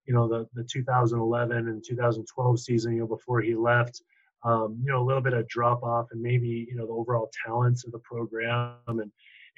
you 0.08 0.14
know 0.14 0.26
the 0.26 0.48
the 0.54 0.64
2011 0.64 1.68
and 1.68 1.84
2012 1.86 2.60
season 2.60 2.94
you 2.94 3.00
know 3.00 3.06
before 3.06 3.40
he 3.40 3.54
left 3.54 4.02
um, 4.44 4.78
you 4.84 4.92
know, 4.92 5.02
a 5.02 5.04
little 5.04 5.22
bit 5.22 5.32
of 5.32 5.48
drop 5.48 5.82
off 5.82 6.08
and 6.12 6.20
maybe, 6.20 6.66
you 6.68 6.76
know, 6.76 6.86
the 6.86 6.92
overall 6.92 7.30
talents 7.44 7.84
of 7.84 7.92
the 7.92 7.98
program. 7.98 8.74
And, 8.86 9.10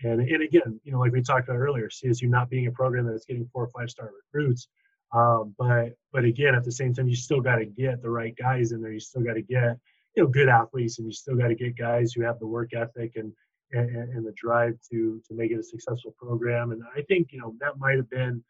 and, 0.03 0.21
and 0.21 0.43
again, 0.43 0.81
you 0.85 0.93
know, 0.93 1.01
like 1.01 1.13
we 1.13 1.23
talked 1.23 1.49
about 1.49 1.59
earlier, 1.59 1.89
CSU 1.89 2.29
not 2.29 2.49
being 2.49 2.67
a 2.67 2.73
program 2.73 3.07
that's 3.07 3.27
getting 3.27 3.49
four 3.53 3.65
or 3.65 3.69
five 3.69 3.91
star 3.91 4.11
recruits. 4.33 4.69
Um, 5.13 5.55
but, 5.59 5.91
but 6.13 6.25
again, 6.25 6.55
at 6.55 6.65
the 6.65 6.73
same 6.73 6.95
time, 6.95 7.09
you 7.09 7.17
still 7.17 7.41
got 7.41 7.57
to 7.57 7.67
get 7.67 8.01
the 8.01 8.11
right 8.11 8.35
guys 8.37 8.73
in 8.73 8.81
there. 8.81 8.93
You 8.93 9.01
still 9.01 9.23
got 9.23 9.35
to 9.35 9.43
get, 9.43 9.77
you 10.17 10.23
know, 10.23 10.29
good 10.29 10.49
athletes 10.49 10.99
and 10.99 11.07
you 11.07 11.13
still 11.13 11.37
got 11.37 11.49
to 11.49 11.55
get 11.55 11.77
guys 11.77 12.13
who 12.13 12.23
have 12.23 12.39
the 12.39 12.47
work 12.47 12.73
ethic 12.75 13.13
and, 13.17 13.33
and, 13.73 13.91
and 13.91 14.27
the 14.27 14.33
drive 14.33 14.79
to, 14.91 15.21
to 15.29 15.35
make 15.35 15.51
it 15.51 15.59
a 15.59 15.63
successful 15.63 16.15
program. 16.19 16.71
And 16.73 16.83
I 16.97 17.03
think, 17.03 17.33
you 17.33 17.41
know, 17.41 17.55
that 17.61 17.79
might 17.79 17.97
have 17.97 18.09
been, 18.09 18.43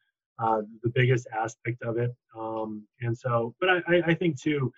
uh, 0.43 0.63
the 0.83 0.91
biggest 0.91 1.27
aspect 1.39 1.83
of 1.83 1.99
it. 1.99 2.15
Um, 2.39 2.87
and 3.01 3.17
so, 3.17 3.55
but 3.61 3.69
I, 3.69 4.03
I 4.07 4.15
think 4.15 4.41
too, 4.41 4.73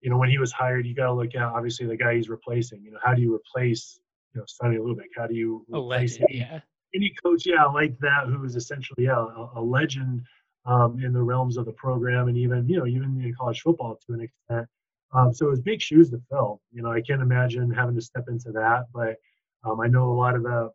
you 0.00 0.10
know, 0.10 0.18
when 0.18 0.30
he 0.30 0.38
was 0.38 0.52
hired, 0.52 0.86
you 0.86 0.94
got 0.94 1.06
to 1.06 1.14
look 1.14 1.34
at 1.34 1.42
obviously 1.42 1.86
the 1.86 1.96
guy 1.96 2.16
he's 2.16 2.28
replacing. 2.28 2.82
You 2.82 2.92
know, 2.92 2.98
how 3.02 3.14
do 3.14 3.22
you 3.22 3.34
replace, 3.34 4.00
you 4.34 4.40
know, 4.40 4.44
Sonny 4.46 4.76
Lubick? 4.76 5.10
How 5.16 5.26
do 5.26 5.34
you 5.34 5.64
replace 5.68 6.20
legend, 6.20 6.28
yeah. 6.32 6.60
any 6.94 7.12
coach, 7.22 7.46
yeah, 7.46 7.64
like 7.64 7.98
that, 8.00 8.26
who 8.26 8.44
is 8.44 8.56
essentially 8.56 9.04
yeah, 9.04 9.24
a, 9.36 9.60
a 9.60 9.62
legend 9.62 10.22
um, 10.66 11.02
in 11.02 11.12
the 11.12 11.22
realms 11.22 11.56
of 11.56 11.66
the 11.66 11.72
program 11.72 12.28
and 12.28 12.36
even 12.36 12.68
you 12.68 12.78
know 12.78 12.86
even 12.86 13.20
in 13.22 13.34
college 13.34 13.60
football 13.60 13.98
to 14.06 14.12
an 14.14 14.20
extent. 14.20 14.68
Um, 15.12 15.32
so 15.32 15.46
it 15.46 15.50
was 15.50 15.60
big 15.60 15.80
shoes 15.80 16.10
to 16.10 16.20
fill. 16.30 16.60
You 16.72 16.82
know, 16.82 16.92
I 16.92 17.00
can't 17.00 17.22
imagine 17.22 17.70
having 17.70 17.96
to 17.96 18.00
step 18.00 18.26
into 18.28 18.52
that, 18.52 18.84
but 18.94 19.16
um, 19.64 19.80
I 19.80 19.88
know 19.88 20.12
a 20.12 20.14
lot 20.14 20.36
of 20.36 20.42
the 20.42 20.70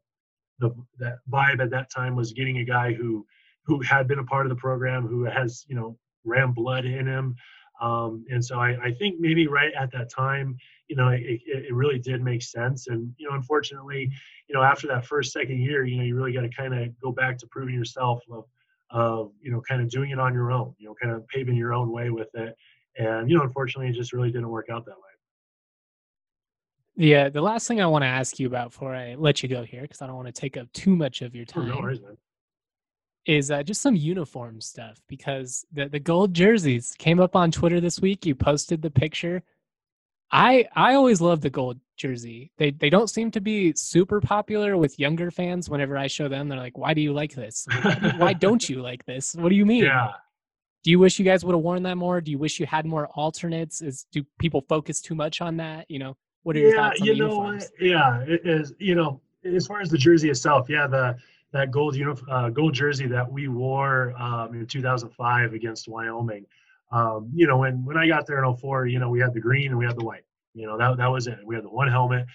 the 0.60 0.76
that 1.00 1.20
vibe 1.30 1.62
at 1.62 1.70
that 1.72 1.92
time 1.92 2.16
was 2.16 2.34
getting 2.34 2.60
a 2.60 2.66
guy 2.66 2.94
who 2.94 3.26
who 3.66 3.82
had 3.82 4.08
been 4.08 4.20
a 4.20 4.24
part 4.24 4.46
of 4.46 4.50
the 4.50 4.56
program, 4.56 5.08
who 5.08 5.24
has 5.26 5.66
you 5.68 5.76
know 5.76 5.98
ram 6.24 6.54
blood 6.54 6.86
in 6.86 7.08
him, 7.08 7.36
um, 7.82 8.26
and 8.30 8.44
so 8.44 8.60
I, 8.60 8.78
I, 8.82 8.92
think 8.92 9.20
maybe 9.20 9.48
right 9.48 9.74
at 9.78 9.92
that 9.92 10.10
time, 10.10 10.58
you 10.88 10.96
know, 10.96 11.10
it, 11.10 11.42
it, 11.46 11.74
really 11.74 12.00
did 12.00 12.22
make 12.22 12.42
sense. 12.42 12.88
And, 12.88 13.14
you 13.18 13.28
know, 13.28 13.36
unfortunately, 13.36 14.10
you 14.48 14.56
know, 14.56 14.62
after 14.62 14.88
that 14.88 15.06
first, 15.06 15.34
second 15.34 15.60
year, 15.60 15.84
you 15.84 15.98
know, 15.98 16.04
you 16.04 16.16
really 16.16 16.32
got 16.32 16.42
to 16.42 16.50
kind 16.50 16.74
of 16.74 16.98
go 17.02 17.12
back 17.12 17.38
to 17.40 17.48
proving 17.48 17.76
yourself 17.76 18.22
of, 18.32 18.46
of, 18.92 19.32
you 19.42 19.52
know, 19.52 19.62
kind 19.68 19.82
of 19.82 19.90
doing 19.90 20.12
it 20.12 20.20
on 20.20 20.34
your 20.34 20.52
own, 20.52 20.74
you 20.78 20.88
know, 20.88 20.96
kind 21.02 21.14
of 21.14 21.28
paving 21.28 21.56
your 21.56 21.74
own 21.74 21.92
way 21.92 22.12
with 22.12 22.30
it. 22.36 22.56
And, 22.98 23.30
you 23.30 23.38
know, 23.38 23.44
unfortunately, 23.44 23.90
it 23.92 23.96
just 23.96 24.14
really 24.14 24.32
didn't 24.32 24.50
work 24.50 24.70
out 24.70 24.86
that 24.86 24.96
way. 24.96 25.02
Yeah, 26.98 27.28
the 27.28 27.42
last 27.42 27.68
thing 27.68 27.82
I 27.82 27.88
want 27.88 28.04
to 28.04 28.08
ask 28.08 28.40
you 28.40 28.48
about 28.48 28.70
before 28.70 28.96
I 28.96 29.16
let 29.16 29.44
you 29.44 29.50
go 29.50 29.66
here, 29.66 29.82
because 29.82 30.02
I 30.02 30.08
don't 30.08 30.16
want 30.16 30.28
to 30.28 30.32
take 30.32 30.56
up 30.56 30.72
too 30.72 30.96
much 30.96 31.22
of 31.22 31.36
your 31.36 31.44
time. 31.44 31.70
Oh, 31.72 31.76
no 31.76 31.82
worries, 31.82 32.00
man 32.00 32.16
is 33.26 33.50
uh, 33.52 33.64
just 33.64 33.82
some 33.82 33.96
uniform 33.96 34.62
stuff 34.62 35.02
because 35.08 35.66
the, 35.72 35.88
the 35.90 36.00
gold 36.00 36.34
jerseys 36.34 36.94
came 36.98 37.20
up 37.20 37.36
on 37.36 37.52
Twitter 37.52 37.80
this 37.80 38.00
week. 38.00 38.26
You 38.26 38.36
posted 38.36 38.82
the 38.82 38.92
picture. 38.92 39.44
I 40.32 40.68
I 40.76 40.96
always 40.96 41.22
love 41.22 41.42
the 41.42 41.50
gold 41.50 41.80
jersey. 41.98 42.52
They 42.58 42.72
they 42.72 42.90
don't 42.90 43.10
seem 43.10 43.32
to 43.32 43.42
be 43.42 43.74
super 43.74 44.20
popular 44.20 44.78
with 44.78 45.00
younger 45.00 45.32
fans. 45.32 45.70
Whenever 45.70 45.98
I 45.98 46.08
show 46.08 46.28
them, 46.28 46.50
they're 46.50 46.60
like, 46.60 46.78
"Why 46.78 46.94
do 46.94 47.02
you 47.02 47.14
like 47.14 47.34
this? 47.34 47.68
Why 48.18 48.34
don't 48.40 48.68
you 48.68 48.82
like 48.82 49.06
this? 49.06 49.36
What 49.36 49.50
do 49.50 49.56
you 49.56 49.66
mean?" 49.66 49.84
Yeah. 49.84 50.12
Do 50.84 50.92
you 50.92 51.00
wish 51.00 51.18
you 51.18 51.26
guys 51.26 51.44
would 51.44 51.56
have 51.56 51.64
worn 51.64 51.82
that 51.84 51.98
more? 51.98 52.22
Do 52.22 52.30
you 52.30 52.38
wish 52.38 52.60
you 52.60 52.68
had 52.68 52.86
more 52.86 53.08
alternates? 53.08 53.82
Is 53.82 54.06
do 54.12 54.24
people 54.40 54.62
focus 54.70 55.02
too 55.02 55.16
much 55.16 55.42
on 55.42 55.58
that? 55.58 55.90
You 55.90 56.00
know, 56.00 56.18
what 56.44 56.56
are 56.56 56.60
your 56.60 56.76
yeah, 56.76 56.90
thoughts 56.90 57.02
on 57.02 57.08
you 57.08 57.16
know, 57.16 57.26
uniforms? 57.26 57.72
Yeah, 57.80 58.24
it 58.28 58.42
is. 58.46 58.74
You 58.78 58.94
know, 58.96 59.22
as 59.44 59.66
far 59.66 59.82
as 59.82 59.90
the 59.90 59.98
jersey 59.98 60.30
itself, 60.30 60.70
yeah, 60.70 60.86
the 60.86 61.18
that 61.56 61.72
gold 61.72 61.96
unif- 61.96 62.30
uh, 62.30 62.50
gold 62.50 62.74
jersey 62.74 63.08
that 63.08 63.32
we 63.32 63.48
wore 63.48 64.14
um, 64.22 64.54
in 64.54 64.68
2005 64.68 65.54
against 65.54 65.88
Wyoming. 65.88 66.46
Um, 66.92 67.32
you 67.34 67.48
know, 67.48 67.58
when 67.58 67.84
when 67.86 67.98
I 67.98 68.08
got 68.08 68.28
there 68.28 68.44
in 68.44 68.56
04, 68.56 68.88
you 68.88 69.00
know, 69.00 69.10
we 69.10 69.22
had 69.22 69.34
the 69.34 69.40
green 69.40 69.68
and 69.68 69.78
we 69.78 69.86
had 69.86 69.98
the 69.98 70.04
white. 70.04 70.26
You 70.54 70.68
know, 70.68 70.78
that 70.78 70.98
that 70.98 71.08
was 71.08 71.28
it. 71.28 71.40
We 71.46 71.56
had 71.56 71.64
the 71.64 71.70
one 71.70 71.88
helmet. 71.88 72.26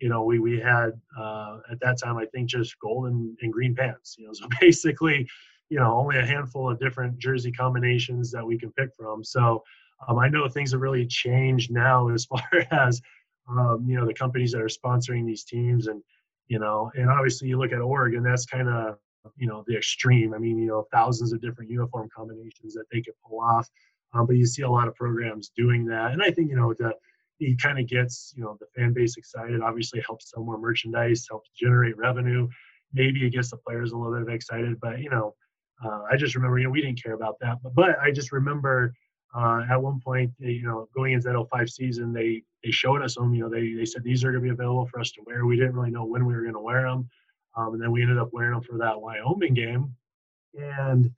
You 0.00 0.08
know, 0.08 0.22
we 0.22 0.38
we 0.38 0.60
had 0.60 0.92
uh, 1.18 1.58
at 1.72 1.80
that 1.80 1.98
time 1.98 2.18
I 2.18 2.26
think 2.26 2.48
just 2.48 2.78
gold 2.78 3.08
and, 3.08 3.36
and 3.42 3.52
green 3.52 3.74
pants. 3.74 4.14
You 4.16 4.28
know, 4.28 4.32
so 4.34 4.46
basically, 4.60 5.28
you 5.70 5.80
know, 5.80 5.92
only 5.98 6.18
a 6.18 6.24
handful 6.24 6.70
of 6.70 6.78
different 6.78 7.18
jersey 7.18 7.50
combinations 7.50 8.30
that 8.30 8.46
we 8.46 8.56
can 8.56 8.70
pick 8.72 8.90
from. 8.96 9.24
So 9.24 9.64
um, 10.06 10.20
I 10.20 10.28
know 10.28 10.48
things 10.48 10.70
have 10.70 10.80
really 10.80 11.04
changed 11.04 11.72
now 11.72 12.10
as 12.10 12.24
far 12.32 12.48
as 12.70 13.02
um, 13.48 13.84
you 13.88 13.96
know 13.96 14.06
the 14.06 14.14
companies 14.14 14.52
that 14.52 14.60
are 14.60 14.68
sponsoring 14.68 15.26
these 15.26 15.42
teams 15.42 15.88
and 15.88 16.00
you 16.48 16.58
know, 16.58 16.90
and 16.94 17.08
obviously 17.10 17.48
you 17.48 17.58
look 17.58 17.72
at 17.72 17.80
Oregon, 17.80 18.22
that's 18.22 18.46
kind 18.46 18.68
of, 18.68 18.98
you 19.36 19.46
know, 19.46 19.64
the 19.66 19.76
extreme. 19.76 20.34
I 20.34 20.38
mean, 20.38 20.58
you 20.58 20.68
know, 20.68 20.86
thousands 20.92 21.32
of 21.32 21.40
different 21.40 21.70
uniform 21.70 22.08
combinations 22.14 22.74
that 22.74 22.84
they 22.90 23.00
could 23.02 23.14
pull 23.26 23.40
off. 23.40 23.68
Um, 24.14 24.26
but 24.26 24.36
you 24.36 24.46
see 24.46 24.62
a 24.62 24.70
lot 24.70 24.88
of 24.88 24.94
programs 24.94 25.50
doing 25.54 25.84
that. 25.86 26.12
And 26.12 26.22
I 26.22 26.30
think, 26.30 26.48
you 26.48 26.56
know, 26.56 26.72
that 26.78 26.94
he 27.38 27.54
kind 27.56 27.78
of 27.78 27.86
gets, 27.86 28.32
you 28.36 28.42
know, 28.42 28.56
the 28.58 28.66
fan 28.74 28.92
base 28.92 29.16
excited, 29.16 29.60
obviously 29.60 30.02
helps 30.06 30.30
sell 30.30 30.42
more 30.42 30.58
merchandise, 30.58 31.26
helps 31.28 31.50
generate 31.54 31.96
revenue. 31.96 32.48
Maybe 32.94 33.26
it 33.26 33.30
gets 33.30 33.50
the 33.50 33.58
players 33.58 33.92
a 33.92 33.96
little 33.96 34.24
bit 34.24 34.34
excited, 34.34 34.80
but, 34.80 35.00
you 35.00 35.10
know, 35.10 35.34
uh, 35.84 36.04
I 36.10 36.16
just 36.16 36.34
remember, 36.34 36.58
you 36.58 36.64
know, 36.64 36.70
we 36.70 36.80
didn't 36.80 37.02
care 37.02 37.12
about 37.12 37.36
that. 37.40 37.58
But, 37.62 37.74
but 37.74 37.98
I 38.00 38.10
just 38.10 38.32
remember 38.32 38.94
uh, 39.34 39.62
at 39.70 39.80
one 39.80 40.00
point, 40.00 40.32
you 40.38 40.62
know, 40.62 40.88
going 40.94 41.12
into 41.12 41.28
that 41.28 41.46
05 41.50 41.70
season, 41.70 42.12
they 42.12 42.42
they 42.64 42.70
showed 42.70 43.02
us 43.02 43.14
them. 43.14 43.34
You 43.34 43.42
know, 43.44 43.50
they 43.50 43.74
they 43.74 43.84
said 43.84 44.02
these 44.02 44.24
are 44.24 44.32
going 44.32 44.42
to 44.42 44.48
be 44.48 44.52
available 44.52 44.86
for 44.86 45.00
us 45.00 45.10
to 45.12 45.20
wear. 45.26 45.44
We 45.46 45.56
didn't 45.56 45.74
really 45.74 45.90
know 45.90 46.04
when 46.04 46.24
we 46.24 46.34
were 46.34 46.42
going 46.42 46.54
to 46.54 46.60
wear 46.60 46.82
them, 46.82 47.08
um, 47.56 47.74
and 47.74 47.82
then 47.82 47.92
we 47.92 48.02
ended 48.02 48.18
up 48.18 48.30
wearing 48.32 48.52
them 48.52 48.62
for 48.62 48.78
that 48.78 49.00
Wyoming 49.00 49.54
game, 49.54 49.94
and 50.58 51.10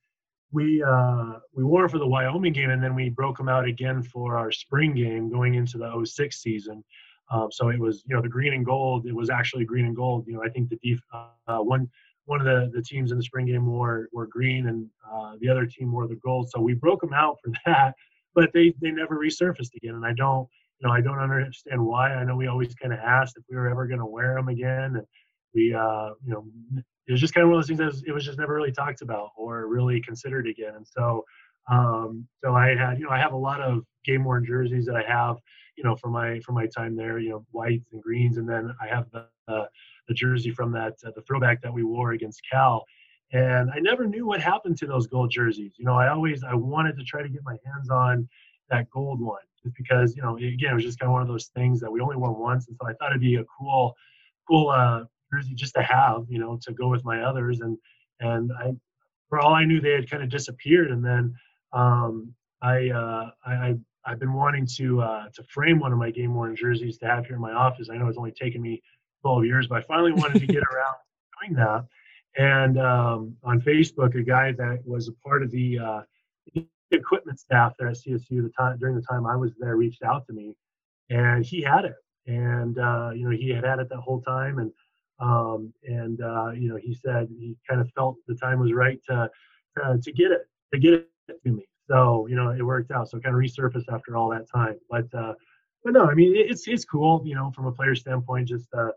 we 0.53 0.83
uh, 0.83 1.35
we 1.55 1.63
wore 1.63 1.83
them 1.83 1.91
for 1.91 1.99
the 1.99 2.07
Wyoming 2.07 2.53
game, 2.53 2.71
and 2.71 2.83
then 2.83 2.95
we 2.95 3.11
broke 3.11 3.37
them 3.37 3.49
out 3.49 3.65
again 3.65 4.03
for 4.03 4.37
our 4.37 4.51
spring 4.51 4.95
game 4.95 5.31
going 5.31 5.55
into 5.55 5.79
the 5.79 6.05
06 6.05 6.37
season. 6.37 6.83
Um, 7.31 7.49
so 7.53 7.69
it 7.69 7.79
was, 7.79 8.03
you 8.09 8.17
know, 8.17 8.23
the 8.23 8.29
green 8.29 8.55
and 8.55 8.67
gold. 8.67 9.07
It 9.07 9.15
was 9.15 9.31
actually 9.31 9.65
green 9.65 9.87
and 9.87 9.95
gold. 9.95 10.27
You 10.27 10.35
know, 10.35 10.43
I 10.43 10.49
think 10.49 10.69
the 10.69 10.79
def- 10.83 11.03
uh, 11.13 11.59
one 11.59 11.89
one 12.31 12.41
of 12.41 12.47
the, 12.47 12.71
the 12.73 12.81
teams 12.81 13.11
in 13.11 13.19
the 13.19 13.25
spring 13.25 13.47
game 13.47 13.67
wore 13.67 14.09
were 14.13 14.29
green, 14.29 14.69
and 14.69 14.87
uh, 15.13 15.33
the 15.41 15.49
other 15.49 15.67
team 15.67 15.91
wore 15.91 16.07
the 16.07 16.15
gold. 16.15 16.49
So 16.49 16.61
we 16.61 16.75
broke 16.75 17.01
them 17.01 17.13
out 17.13 17.39
for 17.43 17.51
that, 17.67 17.97
but 18.37 18.53
they 18.55 18.73
they 18.81 18.93
never 18.93 19.19
resurfaced 19.19 19.75
again. 19.75 19.97
And 19.97 20.07
I 20.07 20.13
don't, 20.13 20.49
you 20.79 20.87
know, 20.87 20.95
I 20.95 21.01
don't 21.01 21.19
understand 21.19 21.85
why. 21.85 22.15
I 22.15 22.23
know 22.23 22.37
we 22.37 22.47
always 22.47 22.73
kind 22.77 22.93
of 22.93 23.01
asked 23.01 23.37
if 23.37 23.43
we 23.51 23.57
were 23.57 23.69
ever 23.69 23.89
going 23.89 23.99
to 23.99 24.07
wear 24.07 24.37
them 24.37 24.47
again, 24.47 24.95
and 24.95 25.07
we, 25.55 25.75
uh, 25.75 26.11
you 26.25 26.33
know, 26.33 26.47
it 27.09 27.13
was 27.13 27.21
just 27.21 27.35
kind 27.35 27.43
of 27.43 27.51
one 27.51 27.59
of 27.59 27.63
those 27.63 27.67
things 27.67 27.81
that 27.81 27.87
was, 27.87 28.05
it 28.07 28.13
was 28.13 28.25
just 28.25 28.39
never 28.39 28.55
really 28.55 28.71
talked 28.71 29.03
about 29.03 29.31
or 29.37 29.67
really 29.67 30.01
considered 30.01 30.47
again. 30.47 30.77
And 30.77 30.87
so, 30.87 31.25
um, 31.69 32.29
so 32.45 32.55
I 32.55 32.77
had, 32.77 33.01
you 33.01 33.07
know, 33.07 33.11
I 33.11 33.19
have 33.19 33.33
a 33.33 33.37
lot 33.37 33.61
of 33.61 33.83
game 34.05 34.23
worn 34.23 34.47
jerseys 34.47 34.87
that 34.87 34.95
I 34.95 35.03
have, 35.03 35.37
you 35.77 35.83
know, 35.83 35.97
for 35.97 36.11
my 36.11 36.39
for 36.41 36.53
my 36.53 36.67
time 36.67 36.95
there, 36.95 37.19
you 37.19 37.31
know, 37.31 37.45
whites 37.51 37.89
and 37.93 38.01
greens, 38.01 38.37
and 38.37 38.49
then 38.49 38.73
I 38.81 38.87
have 38.87 39.11
the 39.11 39.27
uh, 39.49 39.67
jersey 40.15 40.51
from 40.51 40.73
that 40.73 40.95
uh, 41.07 41.11
the 41.15 41.23
throwback 41.23 41.63
that 41.63 41.73
we 41.73 41.83
wore 41.83 42.13
against 42.13 42.43
Cal. 42.51 42.85
And 43.33 43.71
I 43.71 43.79
never 43.79 44.07
knew 44.07 44.27
what 44.27 44.41
happened 44.41 44.77
to 44.79 44.87
those 44.87 45.07
gold 45.07 45.31
jerseys. 45.31 45.75
You 45.79 45.85
know, 45.85 45.95
I 45.95 46.09
always 46.09 46.43
I 46.43 46.55
wanted 46.55 46.97
to 46.99 47.05
try 47.05 47.23
to 47.23 47.29
get 47.29 47.43
my 47.45 47.57
hands 47.65 47.91
on 47.91 48.29
that 48.71 48.89
gold 48.91 49.21
one 49.21 49.41
just 49.63 49.75
because 49.77 50.17
you 50.17 50.23
know 50.23 50.37
again 50.37 50.73
it 50.73 50.75
was 50.75 50.85
just 50.85 50.99
kind 50.99 51.09
of 51.09 51.13
one 51.13 51.23
of 51.23 51.29
those 51.29 51.51
things 51.55 51.81
that 51.81 51.91
we 51.91 52.01
only 52.01 52.17
wore 52.17 52.33
once, 52.33 52.69
and 52.69 52.77
so 52.81 52.89
I 52.89 52.93
thought 52.95 53.11
it'd 53.11 53.21
be 53.21 53.37
a 53.37 53.45
cool 53.59 53.95
cool 54.49 54.71
uh, 54.71 55.05
jersey 55.33 55.55
just 55.55 55.75
to 55.75 55.83
have, 55.83 56.25
you 56.29 56.39
know, 56.39 56.59
to 56.63 56.73
go 56.73 56.89
with 56.89 57.05
my 57.05 57.23
others. 57.23 57.61
And 57.61 57.77
and 58.21 58.51
I 58.59 58.73
for 59.29 59.39
all 59.41 59.55
I 59.55 59.65
knew 59.65 59.81
they 59.81 59.93
had 59.93 60.11
kind 60.11 60.23
of 60.23 60.29
disappeared, 60.29 60.91
and 60.91 61.05
then 61.05 61.35
um, 61.73 62.35
I, 62.63 62.91
uh, 62.91 63.31
I 63.47 63.77
I've 64.05 64.19
been 64.19 64.33
wanting 64.33 64.67
to 64.77 65.01
uh, 65.03 65.29
to 65.35 65.43
frame 65.45 65.79
one 65.79 65.93
of 65.93 65.99
my 65.99 66.11
game 66.11 66.35
worn 66.35 66.57
jerseys 66.57 66.99
to 66.99 67.07
have 67.07 67.27
here 67.27 67.37
in 67.37 67.43
my 67.43 67.53
office. 67.53 67.89
I 67.91 67.97
know 67.97 68.09
it's 68.09 68.19
only 68.19 68.33
taken 68.33 68.61
me 68.61 68.83
12 69.23 69.45
years, 69.45 69.67
but 69.67 69.79
I 69.79 69.83
finally 69.83 70.13
wanted 70.13 70.41
to 70.41 70.47
get 70.47 70.63
around 70.63 70.97
doing 71.41 71.57
that. 71.57 71.85
And 72.39 72.79
um, 72.79 73.37
on 73.43 73.61
Facebook, 73.61 74.15
a 74.15 74.23
guy 74.23 74.53
that 74.53 74.83
was 74.87 75.09
a 75.09 75.13
part 75.27 75.43
of 75.43 75.51
the 75.51 75.79
uh, 75.79 76.01
equipment 76.91 77.39
staff 77.39 77.75
there 77.79 77.89
at 77.89 77.97
CSU 77.97 78.43
the 78.43 78.53
time 78.57 78.79
during 78.79 78.95
the 78.95 79.03
time 79.03 79.27
I 79.27 79.37
was 79.37 79.53
there 79.59 79.77
reached 79.77 80.03
out 80.03 80.27
to 80.27 80.33
me, 80.33 80.57
and 81.09 81.45
he 81.45 81.61
had 81.61 81.85
it, 81.85 81.97
and 82.27 82.79
uh, 82.79 83.11
you 83.15 83.25
know 83.25 83.31
he 83.31 83.51
had 83.51 83.65
had 83.65 83.79
it 83.81 83.89
that 83.89 83.99
whole 83.99 84.21
time, 84.21 84.59
and 84.59 84.73
um, 85.19 85.73
and 85.85 86.21
uh, 86.21 86.51
you 86.51 86.69
know 86.69 86.77
he 86.77 86.95
said 86.95 87.29
he 87.31 87.57
kind 87.69 87.81
of 87.81 87.91
felt 87.93 88.17
the 88.27 88.35
time 88.35 88.61
was 88.61 88.73
right 88.73 89.01
to 89.09 89.31
uh, 89.83 89.97
to 90.03 90.13
get 90.13 90.31
it 90.31 90.43
to 90.73 90.79
get 90.79 90.95
it 90.95 91.09
to 91.45 91.53
me. 91.53 91.67
So 91.89 92.27
you 92.29 92.37
know 92.37 92.51
it 92.51 92.63
worked 92.63 92.91
out. 92.91 93.09
So 93.09 93.19
kind 93.19 93.35
of 93.35 93.41
resurfaced 93.41 93.93
after 93.93 94.17
all 94.17 94.31
that 94.31 94.49
time, 94.49 94.79
but 94.89 95.13
uh, 95.15 95.35
but 95.85 95.93
no, 95.93 96.07
I 96.07 96.15
mean 96.15 96.35
it's 96.37 96.67
it's 96.69 96.85
cool, 96.85 97.23
you 97.25 97.35
know, 97.35 97.51
from 97.55 97.67
a 97.67 97.73
player 97.73 97.95
standpoint. 97.95 98.49
Just 98.49 98.69
uh, 98.75 98.91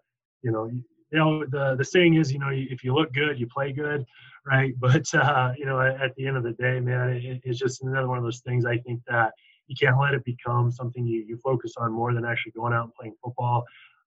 you 0.43 0.51
know, 0.51 0.65
you 0.65 0.83
know 1.19 1.45
the 1.45 1.75
the 1.77 1.85
saying 1.85 2.15
is, 2.15 2.31
you 2.31 2.39
know, 2.39 2.49
if 2.51 2.83
you 2.83 2.93
look 2.93 3.13
good, 3.13 3.39
you 3.39 3.47
play 3.47 3.71
good, 3.71 4.05
right? 4.45 4.73
But 4.79 5.13
uh, 5.13 5.53
you 5.57 5.65
know, 5.65 5.79
at, 5.79 6.01
at 6.01 6.15
the 6.15 6.27
end 6.27 6.37
of 6.37 6.43
the 6.43 6.53
day, 6.53 6.79
man, 6.79 7.09
it, 7.09 7.41
it's 7.43 7.59
just 7.59 7.83
another 7.83 8.07
one 8.07 8.17
of 8.17 8.23
those 8.23 8.41
things. 8.41 8.65
I 8.65 8.77
think 8.79 9.01
that 9.07 9.31
you 9.67 9.75
can't 9.79 9.99
let 9.99 10.13
it 10.13 10.23
become 10.25 10.71
something 10.71 11.05
you 11.05 11.23
you 11.27 11.37
focus 11.37 11.73
on 11.77 11.91
more 11.91 12.13
than 12.13 12.25
actually 12.25 12.51
going 12.51 12.73
out 12.73 12.85
and 12.85 12.93
playing 12.93 13.15
football. 13.23 13.63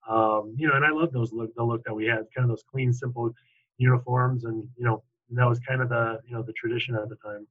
Um, 0.09 0.55
you 0.57 0.69
know, 0.69 0.75
and 0.75 0.85
I 0.85 0.91
love 0.91 1.13
those 1.13 1.33
look 1.33 1.55
the 1.55 1.65
look 1.65 1.83
that 1.85 1.95
we 1.95 2.07
had, 2.07 2.27
kind 2.35 2.45
of 2.45 2.49
those 2.49 2.65
clean, 2.71 2.93
simple 2.93 3.33
uniforms, 3.79 4.45
and 4.45 4.67
you 4.77 4.85
know, 4.85 5.03
that 5.31 5.49
was 5.49 5.59
kind 5.61 5.83
of 5.83 5.89
the 5.89 6.21
you 6.27 6.35
know 6.35 6.43
the 6.43 6.53
tradition 6.53 6.95
at 6.95 7.09
the 7.09 7.17
time. 7.17 7.47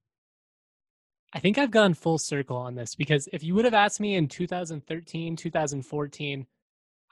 I 1.33 1.39
think 1.39 1.57
I've 1.57 1.71
gone 1.71 1.93
full 1.93 2.17
circle 2.17 2.55
on 2.55 2.75
this 2.75 2.95
because 2.95 3.27
if 3.33 3.43
you 3.43 3.55
would 3.55 3.65
have 3.65 3.73
asked 3.73 3.99
me 3.99 4.15
in 4.15 4.29
2013, 4.29 5.35
2014, 5.35 6.47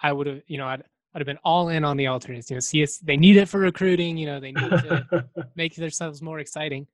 I 0.02 0.14
would 0.14 0.28
have, 0.28 0.42
you 0.48 0.58
know, 0.58 0.68
I'd, 0.68 0.84
I'd 1.14 1.20
have 1.20 1.28
been 1.28 1.39
all 1.43 1.70
in 1.70 1.84
on 1.84 1.97
the 1.97 2.07
alternates. 2.07 2.49
You 2.49 2.55
know, 2.55 2.61
CS, 2.61 2.97
they 2.99 3.18
need 3.18 3.38
it 3.38 3.47
for 3.47 3.59
recruiting. 3.59 4.18
You 4.18 4.28
know, 4.28 4.39
they 4.39 4.51
need 4.51 4.70
to 4.70 5.26
make 5.55 5.76
themselves 5.76 6.22
more 6.22 6.39
exciting. 6.39 6.88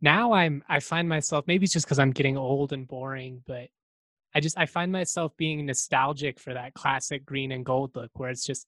Now 0.00 0.32
I'm, 0.32 0.64
I 0.68 0.80
find 0.80 1.08
myself, 1.08 1.46
maybe 1.46 1.64
it's 1.64 1.72
just 1.72 1.86
because 1.86 1.98
I'm 1.98 2.10
getting 2.10 2.36
old 2.36 2.72
and 2.72 2.86
boring, 2.86 3.42
but 3.46 3.68
I 4.34 4.40
just, 4.40 4.58
I 4.58 4.66
find 4.66 4.90
myself 4.90 5.36
being 5.36 5.64
nostalgic 5.64 6.40
for 6.40 6.54
that 6.54 6.74
classic 6.74 7.24
green 7.24 7.52
and 7.52 7.64
gold 7.64 7.94
look 7.94 8.10
where 8.14 8.28
it's 8.28 8.44
just, 8.44 8.66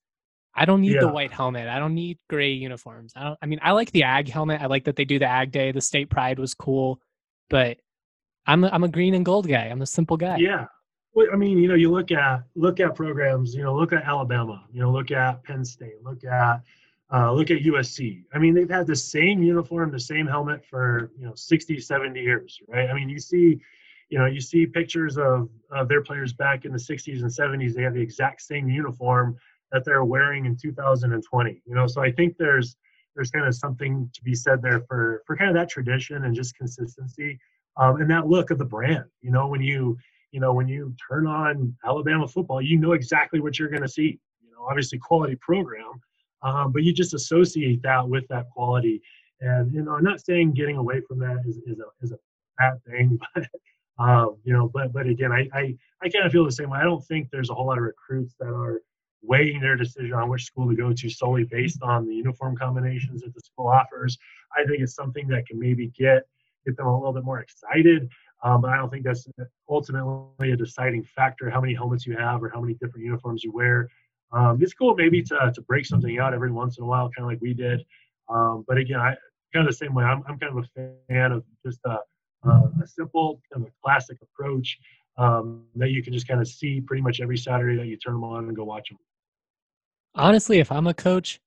I 0.54 0.64
don't 0.64 0.80
need 0.80 0.94
yeah. 0.94 1.00
the 1.00 1.08
white 1.08 1.32
helmet. 1.32 1.68
I 1.68 1.80
don't 1.80 1.94
need 1.94 2.18
gray 2.30 2.52
uniforms. 2.52 3.12
I 3.16 3.24
don't, 3.24 3.38
I 3.42 3.46
mean, 3.46 3.58
I 3.62 3.72
like 3.72 3.90
the 3.90 4.04
ag 4.04 4.28
helmet. 4.28 4.62
I 4.62 4.66
like 4.66 4.84
that 4.84 4.94
they 4.94 5.04
do 5.04 5.18
the 5.18 5.26
ag 5.26 5.50
day. 5.50 5.72
The 5.72 5.80
state 5.80 6.08
pride 6.08 6.38
was 6.38 6.54
cool, 6.54 7.00
but 7.50 7.78
I'm 8.46 8.62
a, 8.62 8.68
I'm 8.68 8.84
a 8.84 8.88
green 8.88 9.14
and 9.14 9.24
gold 9.24 9.48
guy. 9.48 9.64
I'm 9.64 9.82
a 9.82 9.86
simple 9.86 10.16
guy. 10.16 10.36
Yeah. 10.36 10.66
Well, 11.14 11.28
I 11.32 11.36
mean, 11.36 11.58
you 11.58 11.68
know, 11.68 11.74
you 11.74 11.90
look 11.90 12.10
at 12.10 12.42
look 12.56 12.80
at 12.80 12.94
programs. 12.96 13.54
You 13.54 13.62
know, 13.62 13.74
look 13.74 13.92
at 13.92 14.02
Alabama. 14.04 14.64
You 14.72 14.82
know, 14.82 14.90
look 14.90 15.12
at 15.12 15.42
Penn 15.44 15.64
State. 15.64 16.02
Look 16.02 16.24
at 16.24 16.60
uh, 17.12 17.32
look 17.32 17.50
at 17.52 17.58
USC. 17.58 18.24
I 18.32 18.38
mean, 18.38 18.54
they've 18.54 18.68
had 18.68 18.88
the 18.88 18.96
same 18.96 19.42
uniform, 19.42 19.92
the 19.92 20.00
same 20.00 20.26
helmet 20.26 20.64
for 20.66 21.12
you 21.16 21.26
know 21.26 21.34
60, 21.34 21.78
70 21.78 22.20
years, 22.20 22.60
right? 22.68 22.90
I 22.90 22.94
mean, 22.94 23.08
you 23.08 23.20
see, 23.20 23.60
you 24.08 24.18
know, 24.18 24.26
you 24.26 24.40
see 24.40 24.66
pictures 24.66 25.16
of 25.16 25.48
of 25.70 25.88
their 25.88 26.02
players 26.02 26.32
back 26.32 26.64
in 26.64 26.72
the 26.72 26.78
60s 26.78 27.22
and 27.22 27.30
70s. 27.30 27.74
They 27.74 27.82
have 27.82 27.94
the 27.94 28.02
exact 28.02 28.42
same 28.42 28.68
uniform 28.68 29.36
that 29.70 29.84
they're 29.84 30.04
wearing 30.04 30.46
in 30.46 30.56
2020. 30.56 31.62
You 31.64 31.74
know, 31.74 31.86
so 31.86 32.02
I 32.02 32.10
think 32.10 32.36
there's 32.38 32.76
there's 33.14 33.30
kind 33.30 33.46
of 33.46 33.54
something 33.54 34.10
to 34.12 34.22
be 34.24 34.34
said 34.34 34.60
there 34.62 34.80
for 34.80 35.22
for 35.26 35.36
kind 35.36 35.48
of 35.48 35.54
that 35.54 35.68
tradition 35.68 36.24
and 36.24 36.34
just 36.34 36.56
consistency 36.56 37.38
um, 37.76 38.00
and 38.00 38.10
that 38.10 38.26
look 38.26 38.50
of 38.50 38.58
the 38.58 38.64
brand. 38.64 39.04
You 39.20 39.30
know, 39.30 39.46
when 39.46 39.60
you 39.60 39.96
you 40.34 40.40
know 40.40 40.52
when 40.52 40.66
you 40.66 40.92
turn 41.08 41.28
on 41.28 41.76
Alabama 41.84 42.26
football, 42.26 42.60
you 42.60 42.76
know 42.76 42.92
exactly 42.92 43.38
what 43.38 43.56
you're 43.56 43.68
going 43.68 43.82
to 43.82 43.88
see. 43.88 44.18
You 44.42 44.50
know, 44.50 44.66
obviously 44.68 44.98
quality 44.98 45.36
program, 45.36 45.92
um, 46.42 46.72
but 46.72 46.82
you 46.82 46.92
just 46.92 47.14
associate 47.14 47.80
that 47.82 48.08
with 48.08 48.26
that 48.28 48.50
quality. 48.50 49.00
And 49.40 49.72
you 49.72 49.82
know, 49.82 49.92
I'm 49.92 50.02
not 50.02 50.24
saying 50.26 50.54
getting 50.54 50.76
away 50.76 51.02
from 51.06 51.20
that 51.20 51.44
is, 51.46 51.58
is 51.58 51.78
a 51.78 51.84
is 52.02 52.10
a 52.10 52.18
bad 52.58 52.82
thing, 52.84 53.16
but 53.34 53.46
um, 54.04 54.36
you 54.42 54.52
know, 54.52 54.68
but 54.74 54.92
but 54.92 55.06
again, 55.06 55.30
I 55.30 55.48
I, 55.54 55.76
I 56.02 56.08
kind 56.08 56.26
of 56.26 56.32
feel 56.32 56.44
the 56.44 56.50
same 56.50 56.70
way. 56.70 56.80
I 56.80 56.84
don't 56.84 57.04
think 57.06 57.28
there's 57.30 57.50
a 57.50 57.54
whole 57.54 57.66
lot 57.66 57.78
of 57.78 57.84
recruits 57.84 58.34
that 58.40 58.48
are 58.48 58.82
weighing 59.22 59.60
their 59.60 59.76
decision 59.76 60.14
on 60.14 60.28
which 60.28 60.46
school 60.46 60.68
to 60.68 60.74
go 60.74 60.92
to 60.92 61.08
solely 61.08 61.44
based 61.44 61.80
on 61.80 62.06
the 62.06 62.14
uniform 62.14 62.56
combinations 62.56 63.22
that 63.22 63.32
the 63.32 63.40
school 63.40 63.68
offers. 63.68 64.18
I 64.56 64.64
think 64.64 64.82
it's 64.82 64.96
something 64.96 65.28
that 65.28 65.46
can 65.46 65.60
maybe 65.60 65.92
get 65.96 66.24
get 66.66 66.76
them 66.76 66.86
a 66.86 66.98
little 66.98 67.12
bit 67.12 67.24
more 67.24 67.38
excited. 67.38 68.08
Um, 68.44 68.60
but 68.60 68.70
I 68.70 68.76
don't 68.76 68.90
think 68.90 69.04
that's 69.04 69.26
ultimately 69.68 70.52
a 70.52 70.56
deciding 70.56 71.02
factor 71.02 71.48
how 71.48 71.60
many 71.60 71.74
helmets 71.74 72.06
you 72.06 72.14
have 72.16 72.42
or 72.42 72.50
how 72.50 72.60
many 72.60 72.74
different 72.74 73.04
uniforms 73.04 73.42
you 73.42 73.50
wear. 73.50 73.88
Um, 74.32 74.58
it's 74.60 74.74
cool 74.74 74.94
maybe 74.94 75.22
to, 75.22 75.50
to 75.54 75.62
break 75.62 75.86
something 75.86 76.18
out 76.18 76.34
every 76.34 76.52
once 76.52 76.76
in 76.76 76.84
a 76.84 76.86
while, 76.86 77.10
kind 77.16 77.24
of 77.24 77.32
like 77.32 77.40
we 77.40 77.54
did. 77.54 77.80
Um, 78.28 78.64
but 78.68 78.76
again, 78.76 79.00
I 79.00 79.16
kind 79.54 79.66
of 79.66 79.72
the 79.72 79.76
same 79.76 79.94
way. 79.94 80.04
I'm, 80.04 80.22
I'm 80.28 80.38
kind 80.38 80.56
of 80.56 80.64
a 80.64 80.90
fan 81.08 81.32
of 81.32 81.42
just 81.64 81.78
a, 81.86 81.98
a 82.46 82.86
simple, 82.86 83.40
kind 83.52 83.64
of 83.64 83.68
a 83.70 83.72
classic 83.82 84.18
approach 84.20 84.78
um, 85.16 85.64
that 85.76 85.90
you 85.90 86.02
can 86.02 86.12
just 86.12 86.28
kind 86.28 86.40
of 86.40 86.48
see 86.48 86.80
pretty 86.80 87.02
much 87.02 87.20
every 87.20 87.38
Saturday 87.38 87.76
that 87.76 87.86
you 87.86 87.96
turn 87.96 88.14
them 88.14 88.24
on 88.24 88.46
and 88.46 88.56
go 88.56 88.64
watch 88.64 88.88
them. 88.90 88.98
Honestly, 90.16 90.58
if 90.58 90.70
I'm 90.70 90.86
a 90.86 90.94
coach, 90.94 91.40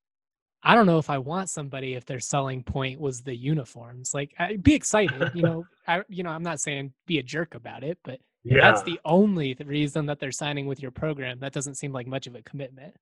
I 0.62 0.74
don't 0.74 0.86
know 0.86 0.98
if 0.98 1.08
I 1.08 1.18
want 1.18 1.50
somebody 1.50 1.94
if 1.94 2.04
their 2.04 2.20
selling 2.20 2.62
point 2.62 3.00
was 3.00 3.22
the 3.22 3.34
uniforms. 3.34 4.12
Like, 4.12 4.34
I'd 4.38 4.62
be 4.62 4.74
excited, 4.74 5.30
you 5.34 5.42
know. 5.42 5.66
I, 5.86 6.02
you 6.08 6.22
know, 6.22 6.30
I'm 6.30 6.42
not 6.42 6.60
saying 6.60 6.92
be 7.06 7.18
a 7.18 7.22
jerk 7.22 7.54
about 7.54 7.84
it, 7.84 7.98
but 8.02 8.18
yeah. 8.42 8.60
that's 8.60 8.82
the 8.82 8.98
only 9.04 9.56
reason 9.64 10.06
that 10.06 10.18
they're 10.18 10.32
signing 10.32 10.66
with 10.66 10.80
your 10.80 10.90
program. 10.90 11.38
That 11.40 11.52
doesn't 11.52 11.76
seem 11.76 11.92
like 11.92 12.06
much 12.06 12.26
of 12.26 12.34
a 12.34 12.42
commitment. 12.42 12.94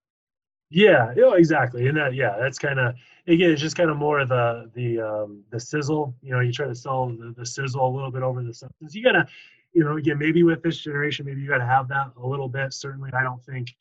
Yeah, 0.68 1.12
yeah, 1.16 1.32
exactly, 1.36 1.86
and 1.86 1.96
that 1.96 2.14
yeah, 2.14 2.36
that's 2.40 2.58
kind 2.58 2.80
of 2.80 2.96
again, 3.28 3.50
it's 3.50 3.60
just 3.60 3.76
kind 3.76 3.88
of 3.88 3.96
more 3.96 4.18
of 4.18 4.28
the 4.28 4.68
the 4.74 5.00
um, 5.00 5.44
the 5.50 5.60
sizzle. 5.60 6.12
You 6.22 6.32
know, 6.32 6.40
you 6.40 6.52
try 6.52 6.66
to 6.66 6.74
sell 6.74 7.06
the, 7.06 7.32
the 7.36 7.46
sizzle 7.46 7.86
a 7.86 7.92
little 7.94 8.10
bit 8.10 8.22
over 8.22 8.42
the 8.42 8.52
substance. 8.52 8.92
You 8.92 9.04
gotta, 9.04 9.28
you 9.72 9.84
know, 9.84 9.96
again, 9.96 10.18
maybe 10.18 10.42
with 10.42 10.64
this 10.64 10.78
generation, 10.78 11.24
maybe 11.24 11.40
you 11.40 11.48
gotta 11.48 11.64
have 11.64 11.86
that 11.88 12.10
a 12.20 12.26
little 12.26 12.48
bit. 12.48 12.72
Certainly, 12.72 13.10
I 13.16 13.22
don't 13.22 13.42
think 13.44 13.76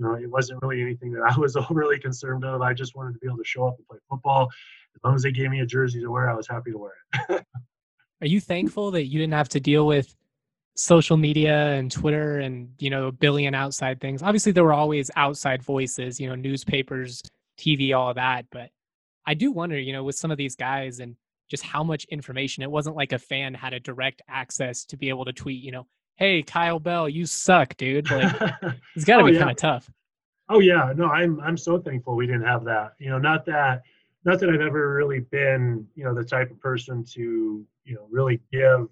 you 0.00 0.06
know, 0.06 0.14
it 0.14 0.30
wasn't 0.30 0.62
really 0.62 0.80
anything 0.80 1.12
that 1.12 1.22
I 1.22 1.38
was 1.38 1.56
overly 1.56 1.98
concerned 1.98 2.44
of. 2.44 2.62
I 2.62 2.72
just 2.72 2.96
wanted 2.96 3.12
to 3.12 3.18
be 3.18 3.26
able 3.26 3.38
to 3.38 3.44
show 3.44 3.66
up 3.66 3.76
and 3.76 3.86
play 3.86 3.98
football. 4.08 4.48
As 4.96 5.00
long 5.04 5.14
as 5.14 5.22
they 5.22 5.30
gave 5.30 5.50
me 5.50 5.60
a 5.60 5.66
jersey 5.66 6.00
to 6.00 6.10
wear, 6.10 6.28
I 6.28 6.34
was 6.34 6.48
happy 6.48 6.72
to 6.72 6.78
wear 6.78 6.92
it. 7.28 7.44
Are 8.22 8.26
you 8.26 8.40
thankful 8.40 8.90
that 8.92 9.06
you 9.06 9.18
didn't 9.18 9.34
have 9.34 9.48
to 9.50 9.60
deal 9.60 9.86
with 9.86 10.14
social 10.76 11.16
media 11.16 11.68
and 11.72 11.90
Twitter 11.90 12.40
and, 12.40 12.70
you 12.78 12.90
know, 12.90 13.08
a 13.08 13.12
billion 13.12 13.54
outside 13.54 14.00
things? 14.00 14.22
Obviously, 14.22 14.52
there 14.52 14.64
were 14.64 14.72
always 14.72 15.10
outside 15.16 15.62
voices, 15.62 16.18
you 16.18 16.28
know, 16.28 16.34
newspapers, 16.34 17.22
TV, 17.58 17.96
all 17.96 18.12
that. 18.14 18.46
But 18.50 18.70
I 19.26 19.34
do 19.34 19.52
wonder, 19.52 19.78
you 19.78 19.92
know, 19.92 20.02
with 20.02 20.16
some 20.16 20.30
of 20.30 20.38
these 20.38 20.56
guys 20.56 21.00
and 21.00 21.14
just 21.48 21.62
how 21.62 21.84
much 21.84 22.04
information, 22.06 22.62
it 22.62 22.70
wasn't 22.70 22.96
like 22.96 23.12
a 23.12 23.18
fan 23.18 23.54
had 23.54 23.74
a 23.74 23.80
direct 23.80 24.22
access 24.28 24.84
to 24.86 24.96
be 24.96 25.08
able 25.08 25.24
to 25.24 25.32
tweet, 25.32 25.62
you 25.62 25.72
know, 25.72 25.86
hey 26.20 26.42
Kyle 26.42 26.78
Bell, 26.78 27.08
you 27.08 27.26
suck, 27.26 27.76
dude. 27.76 28.08
Like 28.08 28.32
it's 28.94 29.04
got 29.04 29.16
to 29.16 29.22
oh, 29.24 29.26
be 29.26 29.32
yeah. 29.32 29.38
kind 29.38 29.50
of 29.50 29.56
tough. 29.56 29.90
Oh 30.48 30.60
yeah, 30.60 30.92
no, 30.94 31.06
I'm 31.06 31.40
I'm 31.40 31.56
so 31.56 31.78
thankful 31.78 32.14
we 32.14 32.26
didn't 32.26 32.46
have 32.46 32.64
that. 32.64 32.92
You 32.98 33.10
know, 33.10 33.18
not 33.18 33.44
that 33.46 33.82
not 34.24 34.38
that 34.38 34.50
I've 34.50 34.60
ever 34.60 34.94
really 34.94 35.20
been, 35.20 35.86
you 35.96 36.04
know, 36.04 36.14
the 36.14 36.22
type 36.22 36.50
of 36.50 36.60
person 36.60 37.02
to, 37.14 37.66
you 37.84 37.94
know, 37.94 38.06
really 38.10 38.40
give 38.52 38.86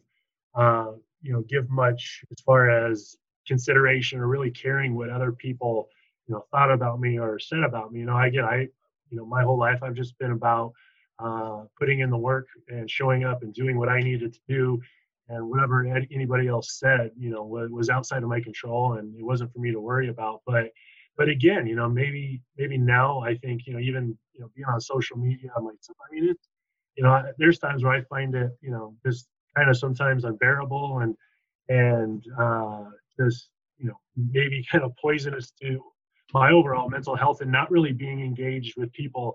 uh, 0.55 0.93
you 1.22 1.33
know, 1.33 1.43
give 1.43 1.68
much 1.68 2.24
as 2.33 2.41
far 2.41 2.70
as 2.70 3.16
consideration 3.47 4.18
or 4.18 4.26
really 4.26 4.51
caring 4.51 4.95
what 4.95 5.11
other 5.11 5.33
people, 5.33 5.89
you 6.26 6.35
know, 6.35 6.45
thought 6.51 6.70
about 6.70 7.01
me 7.01 7.18
or 7.18 7.39
said 7.39 7.62
about 7.62 7.93
me. 7.93 8.01
You 8.01 8.07
know, 8.07 8.16
I 8.16 8.31
get 8.31 8.45
I 8.45 8.68
you 9.11 9.16
know, 9.16 9.26
my 9.26 9.43
whole 9.43 9.59
life 9.59 9.83
I've 9.83 9.95
just 9.95 10.18
been 10.18 10.33
about 10.33 10.72
uh, 11.18 11.64
putting 11.79 12.01
in 12.01 12.11
the 12.11 12.16
work 12.16 12.47
and 12.68 12.91
showing 12.91 13.24
up 13.24 13.43
and 13.43 13.53
doing 13.53 13.76
what 13.76 13.89
I 13.89 14.01
needed 14.01 14.33
to 14.35 14.41
do 14.49 14.81
and 15.29 15.49
whatever 15.49 15.87
anybody 15.87 16.49
else 16.49 16.79
said, 16.79 17.11
you 17.18 17.31
know, 17.31 17.45
was 17.45 17.91
outside 17.91 18.22
of 18.22 18.29
my 18.29 18.41
control, 18.41 18.95
and 18.95 19.14
it 19.18 19.24
wasn't 19.24 19.53
for 19.53 19.59
me 19.59 19.70
to 19.72 19.81
worry 19.81 20.09
about. 20.09 20.41
But, 20.47 20.70
but 21.16 21.29
again, 21.29 21.66
you 21.66 21.76
know, 21.76 21.89
maybe 21.89 22.41
maybe 22.57 22.79
now 22.79 23.20
I 23.20 23.37
think, 23.37 23.66
you 23.66 23.74
know, 23.74 23.81
even 23.81 24.16
you 24.35 24.41
know, 24.41 24.51
being 24.55 24.66
on 24.66 24.81
social 24.81 25.16
media, 25.16 25.51
I'm 25.57 25.64
like, 25.64 25.76
I 25.91 26.14
mean, 26.14 26.31
it's, 26.31 26.49
you 26.97 27.05
know, 27.05 27.22
there's 27.39 27.59
times 27.59 27.85
where 27.85 27.93
I 27.93 28.03
find 28.03 28.35
it, 28.35 28.51
you 28.61 28.70
know, 28.70 28.95
just 29.05 29.29
kind 29.57 29.68
of 29.68 29.76
sometimes 29.76 30.24
unbearable 30.24 31.01
and 31.01 31.16
and 31.68 32.24
uh, 32.39 32.85
just 33.18 33.51
you 33.79 33.89
know 33.89 33.99
maybe 34.16 34.64
kind 34.70 34.85
of 34.85 34.93
poisonous 35.01 35.53
to 35.62 35.83
my 36.35 36.51
overall 36.51 36.89
mental 36.89 37.16
health 37.16 37.41
and 37.41 37.51
not 37.51 37.70
really 37.70 37.93
being 37.93 38.20
engaged 38.20 38.74
with 38.76 38.93
people 38.93 39.35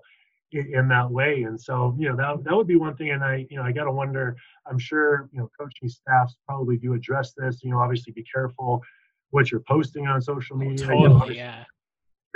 in, 0.52 0.74
in 0.74 0.88
that 0.88 1.10
way. 1.10 1.42
And 1.42 1.60
so, 1.60 1.94
you 1.98 2.08
know, 2.08 2.16
that 2.16 2.44
that 2.44 2.56
would 2.56 2.66
be 2.66 2.76
one 2.76 2.96
thing. 2.96 3.10
And 3.10 3.24
I, 3.24 3.46
you 3.50 3.56
know, 3.56 3.62
I 3.62 3.72
got 3.72 3.84
to 3.84 3.92
wonder. 3.92 4.36
I'm 4.66 4.78
sure, 4.78 5.28
you 5.32 5.38
know, 5.40 5.50
coaching 5.58 5.88
staffs 5.88 6.36
probably 6.46 6.76
do 6.76 6.94
address 6.94 7.32
this. 7.36 7.62
You 7.62 7.70
know, 7.70 7.80
obviously, 7.80 8.12
be 8.12 8.24
careful 8.24 8.82
what 9.30 9.50
you're 9.50 9.64
posting 9.66 10.06
on 10.06 10.22
social 10.22 10.56
media. 10.56 10.86
Totally, 10.86 11.04
you 11.04 11.08
know, 11.08 11.26
yeah. 11.26 11.64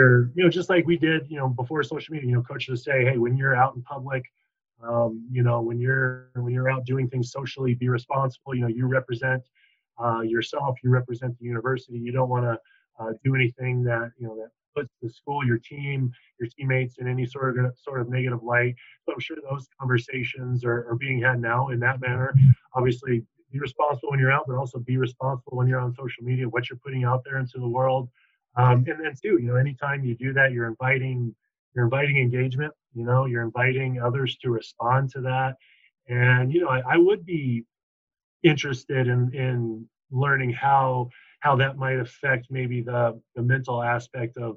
Or, 0.00 0.30
you 0.34 0.44
know, 0.44 0.50
just 0.50 0.68
like 0.68 0.86
we 0.86 0.96
did, 0.96 1.28
you 1.28 1.38
know, 1.38 1.48
before 1.48 1.82
social 1.82 2.12
media, 2.14 2.28
you 2.28 2.36
know, 2.36 2.42
coaches 2.42 2.84
say, 2.84 3.04
hey, 3.04 3.18
when 3.18 3.36
you're 3.36 3.56
out 3.56 3.74
in 3.74 3.82
public, 3.82 4.22
um, 4.82 5.26
you 5.30 5.42
know, 5.42 5.61
when 5.61 5.80
you're 5.80 6.30
when 6.34 6.52
you're 6.52 6.70
out 6.70 6.84
doing 6.84 7.09
things 7.09 7.32
socially, 7.32 7.74
be 7.74 7.88
responsible. 7.88 8.54
You 8.54 8.62
know, 8.62 8.68
you 8.68 8.86
represent 8.86 9.42
uh, 10.02 10.20
yourself, 10.20 10.78
you 10.84 10.90
represent 10.90 11.36
the 11.38 11.44
university. 11.44 11.98
You 11.98 12.12
don't 12.12 12.28
want 12.28 12.44
to 12.44 12.59
uh, 13.02 13.12
do 13.24 13.34
anything 13.34 13.82
that 13.84 14.12
you 14.18 14.28
know 14.28 14.36
that 14.36 14.50
puts 14.79 14.95
the 15.03 15.09
school, 15.09 15.45
your 15.45 15.59
team, 15.59 16.11
your 16.41 16.49
teammates 16.57 16.97
in 16.99 17.09
any 17.09 17.26
sort 17.26 17.59
of 17.59 17.76
sort 17.79 18.01
of 18.01 18.09
negative 18.09 18.43
light. 18.43 18.74
So 19.05 19.12
I'm 19.12 19.20
sure 19.20 19.37
those 19.51 19.66
conversations 19.79 20.64
are, 20.64 20.89
are 20.89 20.97
being 20.97 21.22
had 21.22 21.41
now 21.41 21.68
in 21.68 21.81
that 21.81 22.01
manner. 22.01 22.35
Obviously, 22.74 23.24
be 23.53 23.59
responsible 23.59 24.11
when 24.11 24.20
you're 24.20 24.33
out, 24.33 24.45
but 24.47 24.57
also 24.57 24.79
be 24.79 24.97
responsible 24.97 25.57
when 25.57 25.68
you're 25.68 25.81
on 25.81 25.95
social 25.95 26.22
media, 26.22 26.49
what 26.49 26.68
you're 26.68 26.79
putting 26.85 27.05
out 27.05 27.22
there 27.24 27.39
into 27.39 27.59
the 27.59 27.68
world. 27.68 28.09
Um, 28.57 28.85
and 28.87 29.05
then 29.05 29.14
too, 29.22 29.39
you 29.41 29.49
know, 29.49 29.57
anytime 29.57 30.05
you 30.05 30.14
do 30.16 30.33
that, 30.35 30.53
you're 30.53 30.66
inviting 30.66 31.35
you're 31.74 31.85
inviting 31.85 32.18
engagement. 32.18 32.72
You 32.95 33.05
know, 33.05 33.26
you're 33.26 33.43
inviting 33.43 34.01
others 34.01 34.37
to 34.43 34.51
respond 34.51 35.11
to 35.12 35.20
that. 35.22 35.57
And 36.09 36.53
you 36.53 36.61
know, 36.62 36.68
I, 36.68 36.83
I 36.95 36.97
would 36.97 37.24
be 37.24 37.64
interested 38.43 39.07
in 39.09 39.35
in 39.35 39.89
learning 40.11 40.53
how 40.53 41.09
how 41.41 41.57
that 41.57 41.76
might 41.76 42.01
affect 42.01 42.47
maybe 42.51 42.83
the 42.83 43.20
the 43.37 43.43
mental 43.43 43.83
aspect 43.83 44.37
of 44.37 44.57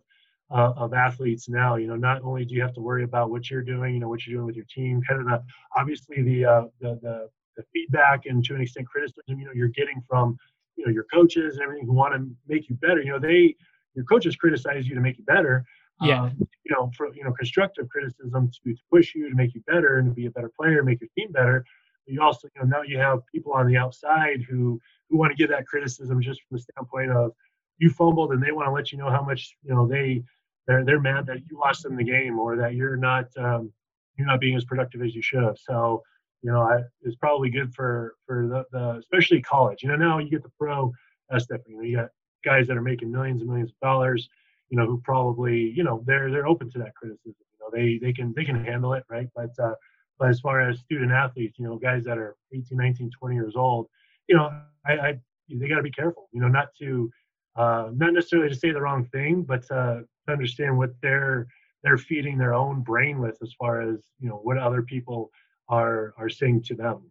uh, 0.52 0.74
of 0.76 0.94
athletes 0.94 1.48
now. 1.50 1.76
You 1.76 1.88
know, 1.88 1.96
not 1.96 2.22
only 2.24 2.46
do 2.46 2.54
you 2.54 2.62
have 2.62 2.74
to 2.74 2.82
worry 2.82 3.04
about 3.04 3.30
what 3.32 3.50
you're 3.50 3.62
doing, 3.62 3.94
you 3.94 4.00
know, 4.00 4.10
what 4.10 4.26
you're 4.26 4.38
doing 4.38 4.46
with 4.46 4.56
your 4.56 4.66
team, 4.74 5.02
kind 5.08 5.22
of 5.22 5.28
the 5.28 5.44
obviously 5.76 6.22
the 6.22 6.46
uh, 6.46 6.64
the, 6.80 7.00
the 7.02 7.30
the 7.58 7.64
feedback 7.74 8.26
and 8.26 8.44
to 8.46 8.56
an 8.56 8.62
extent 8.62 8.88
criticism, 8.88 9.40
you 9.40 9.46
know, 9.46 9.52
you're 9.54 9.68
getting 9.70 10.02
from 10.08 10.38
you 10.76 10.86
know 10.86 10.92
your 10.92 11.06
coaches 11.14 11.56
and 11.56 11.64
everything 11.64 11.86
who 11.86 11.94
want 11.94 12.14
to 12.14 12.30
make 12.48 12.70
you 12.70 12.76
better. 12.76 13.02
You 13.02 13.12
know, 13.12 13.20
they 13.20 13.56
your 13.96 14.06
coaches 14.06 14.36
criticize 14.36 14.88
you 14.88 14.96
to 14.96 15.02
make 15.02 15.18
you 15.18 15.24
better. 15.24 15.66
Yeah. 16.02 16.24
Um, 16.24 16.38
you 16.66 16.76
know, 16.76 16.92
for 16.98 17.14
you 17.14 17.24
know, 17.24 17.32
constructive 17.32 17.88
criticism 17.90 18.52
to, 18.52 18.74
to 18.74 18.82
push 18.92 19.14
you 19.14 19.30
to 19.30 19.36
make 19.36 19.54
you 19.54 19.62
better 19.68 19.98
and 19.98 20.10
to 20.10 20.14
be 20.14 20.26
a 20.26 20.32
better 20.32 20.52
player, 20.60 20.84
make 20.84 21.00
your 21.00 21.10
team 21.18 21.32
better. 21.32 21.64
But 22.06 22.14
you 22.14 22.22
also, 22.22 22.48
you 22.56 22.62
know, 22.62 22.68
now 22.68 22.82
you 22.82 22.98
have 22.98 23.20
people 23.32 23.54
on 23.54 23.68
the 23.68 23.78
outside 23.78 24.42
who 24.50 24.82
who 25.10 25.18
want 25.18 25.32
to 25.32 25.38
give 25.38 25.50
that 25.50 25.68
criticism 25.68 26.22
just 26.22 26.42
from 26.42 26.58
the 26.58 26.64
standpoint 26.64 27.12
of 27.12 27.32
you 27.78 27.90
fumbled 27.90 28.32
and 28.32 28.42
they 28.42 28.52
want 28.52 28.68
to 28.68 28.72
let 28.72 28.92
you 28.92 28.98
know 28.98 29.10
how 29.10 29.24
much 29.24 29.56
you 29.64 29.74
know 29.74 29.88
they 29.88 30.24
they're 30.68 30.86
they're 30.86 31.00
mad 31.00 31.26
that 31.28 31.40
you 31.50 31.60
lost 31.60 31.84
them 31.84 31.96
the 31.96 32.04
game 32.04 32.40
or 32.40 32.56
that 32.58 32.76
you're 32.76 32.98
not 32.98 33.26
um, 33.38 33.72
you're 34.18 34.28
not 34.28 34.40
being 34.40 34.56
as 34.56 34.66
productive 34.66 35.02
as 35.02 35.16
you 35.16 35.22
should 35.22 35.44
have. 35.44 35.58
So 35.58 36.04
you 36.42 36.52
know, 36.52 36.62
I, 36.62 36.82
it's 37.02 37.16
probably 37.16 37.50
good 37.50 37.74
for 37.74 38.16
for 38.26 38.48
the, 38.48 38.66
the 38.72 38.98
especially 38.98 39.42
college. 39.42 39.84
You 39.84 39.90
know, 39.90 39.96
now 39.96 40.18
you 40.18 40.30
get 40.30 40.44
the 40.44 40.52
pro, 40.60 40.92
different. 41.32 41.64
You, 41.68 41.78
know, 41.78 41.84
you 41.84 41.98
got 41.98 42.10
guys 42.44 42.68
that 42.68 42.78
are 42.78 42.82
making 42.82 43.12
millions 43.12 43.42
and 43.42 43.50
millions 43.50 43.72
of 43.72 43.80
dollars. 43.80 44.28
You 44.70 44.78
know, 44.78 44.86
who 44.86 45.02
probably 45.04 45.72
you 45.76 45.84
know 45.84 46.04
they're 46.06 46.32
they're 46.32 46.48
open 46.48 46.72
to 46.72 46.80
that 46.80 46.96
criticism. 46.96 47.36
You 47.54 47.60
know, 47.60 47.70
they 47.74 48.00
they 48.04 48.14
can 48.14 48.34
they 48.36 48.46
can 48.46 48.64
handle 48.64 48.94
it, 48.94 49.04
right? 49.10 49.28
But 49.36 49.52
uh, 49.62 49.76
but 50.18 50.30
as 50.30 50.40
far 50.40 50.62
as 50.62 50.80
student 50.80 51.12
athletes, 51.12 51.58
you 51.60 51.66
know, 51.66 51.78
guys 51.78 52.04
that 52.06 52.18
are 52.18 52.36
18, 52.54 52.78
19, 52.78 53.12
20 53.20 53.36
years 53.36 53.56
old, 53.56 53.88
you 54.28 54.36
know, 54.36 54.52
I, 54.86 54.94
I 54.94 55.20
they 55.50 55.68
got 55.68 55.78
to 55.78 55.84
be 55.84 55.92
careful. 55.92 56.30
You 56.32 56.42
know, 56.42 56.48
not 56.48 56.70
to 56.80 57.12
uh, 57.56 57.90
not 57.94 58.14
necessarily 58.14 58.50
to 58.50 58.56
say 58.56 58.72
the 58.72 58.82
wrong 58.82 59.06
thing, 59.06 59.44
but 59.44 59.70
uh, 59.70 60.02
to 60.28 60.34
understand 60.34 60.78
what 60.78 60.92
they're 61.02 61.48
they're 61.84 61.98
feeding 61.98 62.38
their 62.38 62.54
own 62.54 62.82
brain 62.82 63.20
with 63.20 63.38
as 63.42 63.54
far 63.54 63.82
as 63.82 63.98
you 64.20 64.30
know 64.30 64.40
what 64.44 64.58
other 64.58 64.82
people 64.82 65.32
are 65.70 66.14
are 66.18 66.30
saying 66.30 66.64
to 66.64 66.76
them. 66.76 67.02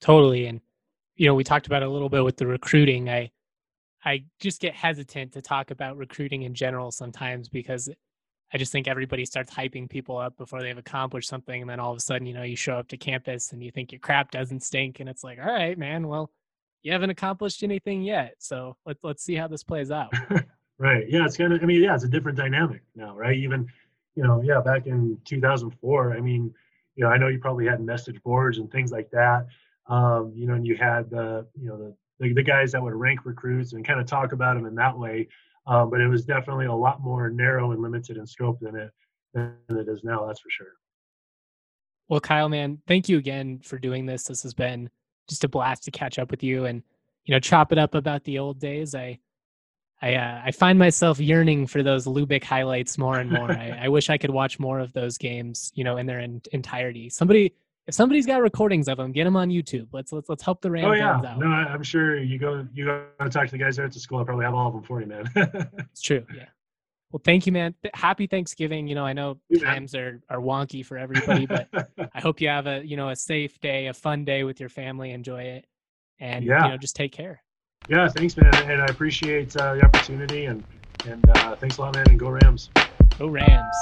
Totally, 0.00 0.46
and 0.46 0.60
you 1.16 1.26
know 1.26 1.34
we 1.34 1.44
talked 1.44 1.66
about 1.66 1.82
a 1.82 1.88
little 1.88 2.08
bit 2.08 2.24
with 2.24 2.36
the 2.36 2.46
recruiting. 2.46 3.08
I 3.08 3.30
I 4.04 4.24
just 4.40 4.60
get 4.60 4.74
hesitant 4.74 5.32
to 5.32 5.42
talk 5.42 5.70
about 5.70 5.96
recruiting 5.96 6.42
in 6.42 6.54
general 6.54 6.90
sometimes 6.90 7.48
because 7.48 7.88
I 8.52 8.58
just 8.58 8.72
think 8.72 8.88
everybody 8.88 9.24
starts 9.26 9.52
hyping 9.52 9.90
people 9.90 10.16
up 10.16 10.36
before 10.38 10.62
they've 10.62 10.78
accomplished 10.78 11.28
something, 11.28 11.60
and 11.60 11.70
then 11.70 11.80
all 11.80 11.92
of 11.92 11.98
a 11.98 12.00
sudden, 12.00 12.26
you 12.26 12.32
know, 12.32 12.44
you 12.44 12.56
show 12.56 12.78
up 12.78 12.88
to 12.88 12.96
campus 12.96 13.52
and 13.52 13.62
you 13.62 13.70
think 13.70 13.92
your 13.92 13.98
crap 13.98 14.30
doesn't 14.30 14.62
stink, 14.62 15.00
and 15.00 15.08
it's 15.08 15.22
like, 15.22 15.38
all 15.38 15.52
right, 15.52 15.76
man, 15.76 16.08
well, 16.08 16.30
you 16.82 16.92
haven't 16.92 17.10
accomplished 17.10 17.62
anything 17.62 18.02
yet, 18.02 18.34
so 18.38 18.76
let's 18.86 19.04
let's 19.04 19.22
see 19.22 19.34
how 19.34 19.48
this 19.48 19.64
plays 19.64 19.90
out. 19.90 20.12
right. 20.78 21.08
Yeah, 21.08 21.24
it's 21.24 21.36
kind 21.36 21.52
of. 21.52 21.62
I 21.62 21.66
mean, 21.66 21.82
yeah, 21.82 21.94
it's 21.94 22.04
a 22.04 22.08
different 22.08 22.38
dynamic 22.38 22.82
now, 22.94 23.16
right? 23.16 23.36
Even, 23.36 23.66
you 24.14 24.22
know, 24.22 24.42
yeah, 24.42 24.60
back 24.60 24.86
in 24.86 25.18
2004, 25.24 26.16
I 26.16 26.20
mean, 26.20 26.52
you 26.96 27.04
know, 27.04 27.10
I 27.10 27.18
know 27.18 27.28
you 27.28 27.38
probably 27.38 27.66
had 27.66 27.80
message 27.80 28.20
boards 28.22 28.58
and 28.58 28.70
things 28.70 28.90
like 28.90 29.10
that. 29.10 29.46
Um, 29.86 30.32
you 30.34 30.46
know, 30.46 30.54
and 30.54 30.66
you 30.66 30.76
had 30.76 31.10
the, 31.10 31.46
you 31.54 31.68
know, 31.68 31.78
the, 31.78 31.94
the, 32.18 32.34
the 32.34 32.42
guys 32.42 32.72
that 32.72 32.82
would 32.82 32.94
rank 32.94 33.24
recruits 33.24 33.72
and 33.72 33.86
kind 33.86 34.00
of 34.00 34.06
talk 34.06 34.32
about 34.32 34.54
them 34.54 34.66
in 34.66 34.74
that 34.74 34.98
way. 34.98 35.28
Um, 35.66 35.90
but 35.90 36.00
it 36.00 36.08
was 36.08 36.24
definitely 36.24 36.66
a 36.66 36.74
lot 36.74 37.00
more 37.00 37.30
narrow 37.30 37.72
and 37.72 37.82
limited 37.82 38.16
in 38.16 38.26
scope 38.26 38.58
than 38.60 38.74
it 38.74 38.90
than 39.34 39.54
it 39.68 39.88
is 39.88 40.02
now. 40.02 40.26
That's 40.26 40.40
for 40.40 40.50
sure. 40.50 40.72
Well, 42.08 42.20
Kyle, 42.20 42.48
man, 42.48 42.80
thank 42.86 43.08
you 43.08 43.18
again 43.18 43.60
for 43.62 43.78
doing 43.78 44.06
this. 44.06 44.24
This 44.24 44.42
has 44.42 44.54
been 44.54 44.88
just 45.28 45.44
a 45.44 45.48
blast 45.48 45.84
to 45.84 45.90
catch 45.90 46.18
up 46.18 46.30
with 46.30 46.42
you 46.42 46.64
and 46.64 46.82
you 47.26 47.34
know 47.34 47.38
chop 47.38 47.70
it 47.70 47.78
up 47.78 47.94
about 47.94 48.24
the 48.24 48.38
old 48.38 48.58
days. 48.58 48.94
I 48.94 49.18
I 50.00 50.14
uh, 50.14 50.42
I 50.44 50.50
find 50.52 50.78
myself 50.78 51.18
yearning 51.18 51.66
for 51.66 51.82
those 51.82 52.06
Lubick 52.06 52.44
highlights 52.44 52.98
more 52.98 53.18
and 53.18 53.30
more. 53.30 53.50
I, 53.50 53.80
I, 53.82 53.88
wish 53.88 54.10
I 54.10 54.18
could 54.18 54.30
watch 54.30 54.58
more 54.60 54.78
of 54.78 54.92
those 54.92 55.18
games, 55.18 55.72
you 55.74 55.82
know, 55.82 55.96
in 55.96 56.06
their 56.06 56.20
in, 56.20 56.40
entirety. 56.52 57.10
Somebody, 57.10 57.54
if 57.88 57.94
somebody's 57.94 58.26
got 58.26 58.40
recordings 58.40 58.86
of 58.86 58.96
them, 58.96 59.10
get 59.10 59.24
them 59.24 59.36
on 59.36 59.48
YouTube. 59.48 59.88
Let's 59.92 60.12
let's 60.12 60.28
let's 60.28 60.42
help 60.42 60.60
the 60.60 60.70
Rams 60.70 60.86
oh, 60.86 60.92
yeah. 60.92 61.16
out. 61.16 61.38
No, 61.38 61.46
I'm 61.46 61.82
sure 61.82 62.16
you 62.16 62.38
go 62.38 62.66
you 62.72 62.84
go 62.84 63.06
talk 63.28 63.46
to 63.46 63.50
the 63.50 63.58
guys 63.58 63.76
there 63.76 63.86
at 63.86 63.92
the 63.92 63.98
school. 63.98 64.20
I 64.20 64.24
probably 64.24 64.44
have 64.44 64.54
all 64.54 64.68
of 64.68 64.74
them 64.74 64.84
for 64.84 65.00
you, 65.00 65.06
man. 65.06 65.24
it's 65.34 66.02
true. 66.02 66.24
Yeah. 66.34 66.46
Well, 67.10 67.22
thank 67.24 67.46
you, 67.46 67.52
man. 67.52 67.74
Happy 67.94 68.26
Thanksgiving. 68.26 68.86
You 68.86 68.94
know, 68.94 69.04
I 69.04 69.14
know 69.14 69.38
you 69.48 69.60
times 69.60 69.94
are, 69.94 70.20
are 70.28 70.38
wonky 70.38 70.84
for 70.84 70.98
everybody, 70.98 71.46
but 71.46 71.68
I 72.14 72.20
hope 72.20 72.40
you 72.40 72.48
have 72.48 72.66
a 72.68 72.84
you 72.84 72.96
know 72.96 73.08
a 73.08 73.16
safe 73.16 73.58
day, 73.60 73.88
a 73.88 73.94
fun 73.94 74.24
day 74.24 74.44
with 74.44 74.60
your 74.60 74.68
family. 74.68 75.10
Enjoy 75.10 75.42
it, 75.42 75.66
and 76.20 76.44
yeah. 76.44 76.64
you 76.64 76.70
know 76.70 76.76
just 76.76 76.94
take 76.94 77.10
care. 77.12 77.42
Yeah, 77.88 78.06
thanks, 78.08 78.36
man, 78.36 78.54
and 78.70 78.82
I 78.82 78.86
appreciate 78.86 79.56
uh, 79.56 79.74
the 79.74 79.84
opportunity, 79.84 80.44
and 80.44 80.62
and 81.06 81.24
uh, 81.30 81.56
thanks 81.56 81.78
a 81.78 81.80
lot, 81.80 81.94
man, 81.94 82.04
and 82.10 82.18
go 82.18 82.28
Rams. 82.28 82.68
Go 83.18 83.28
Rams. 83.28 83.74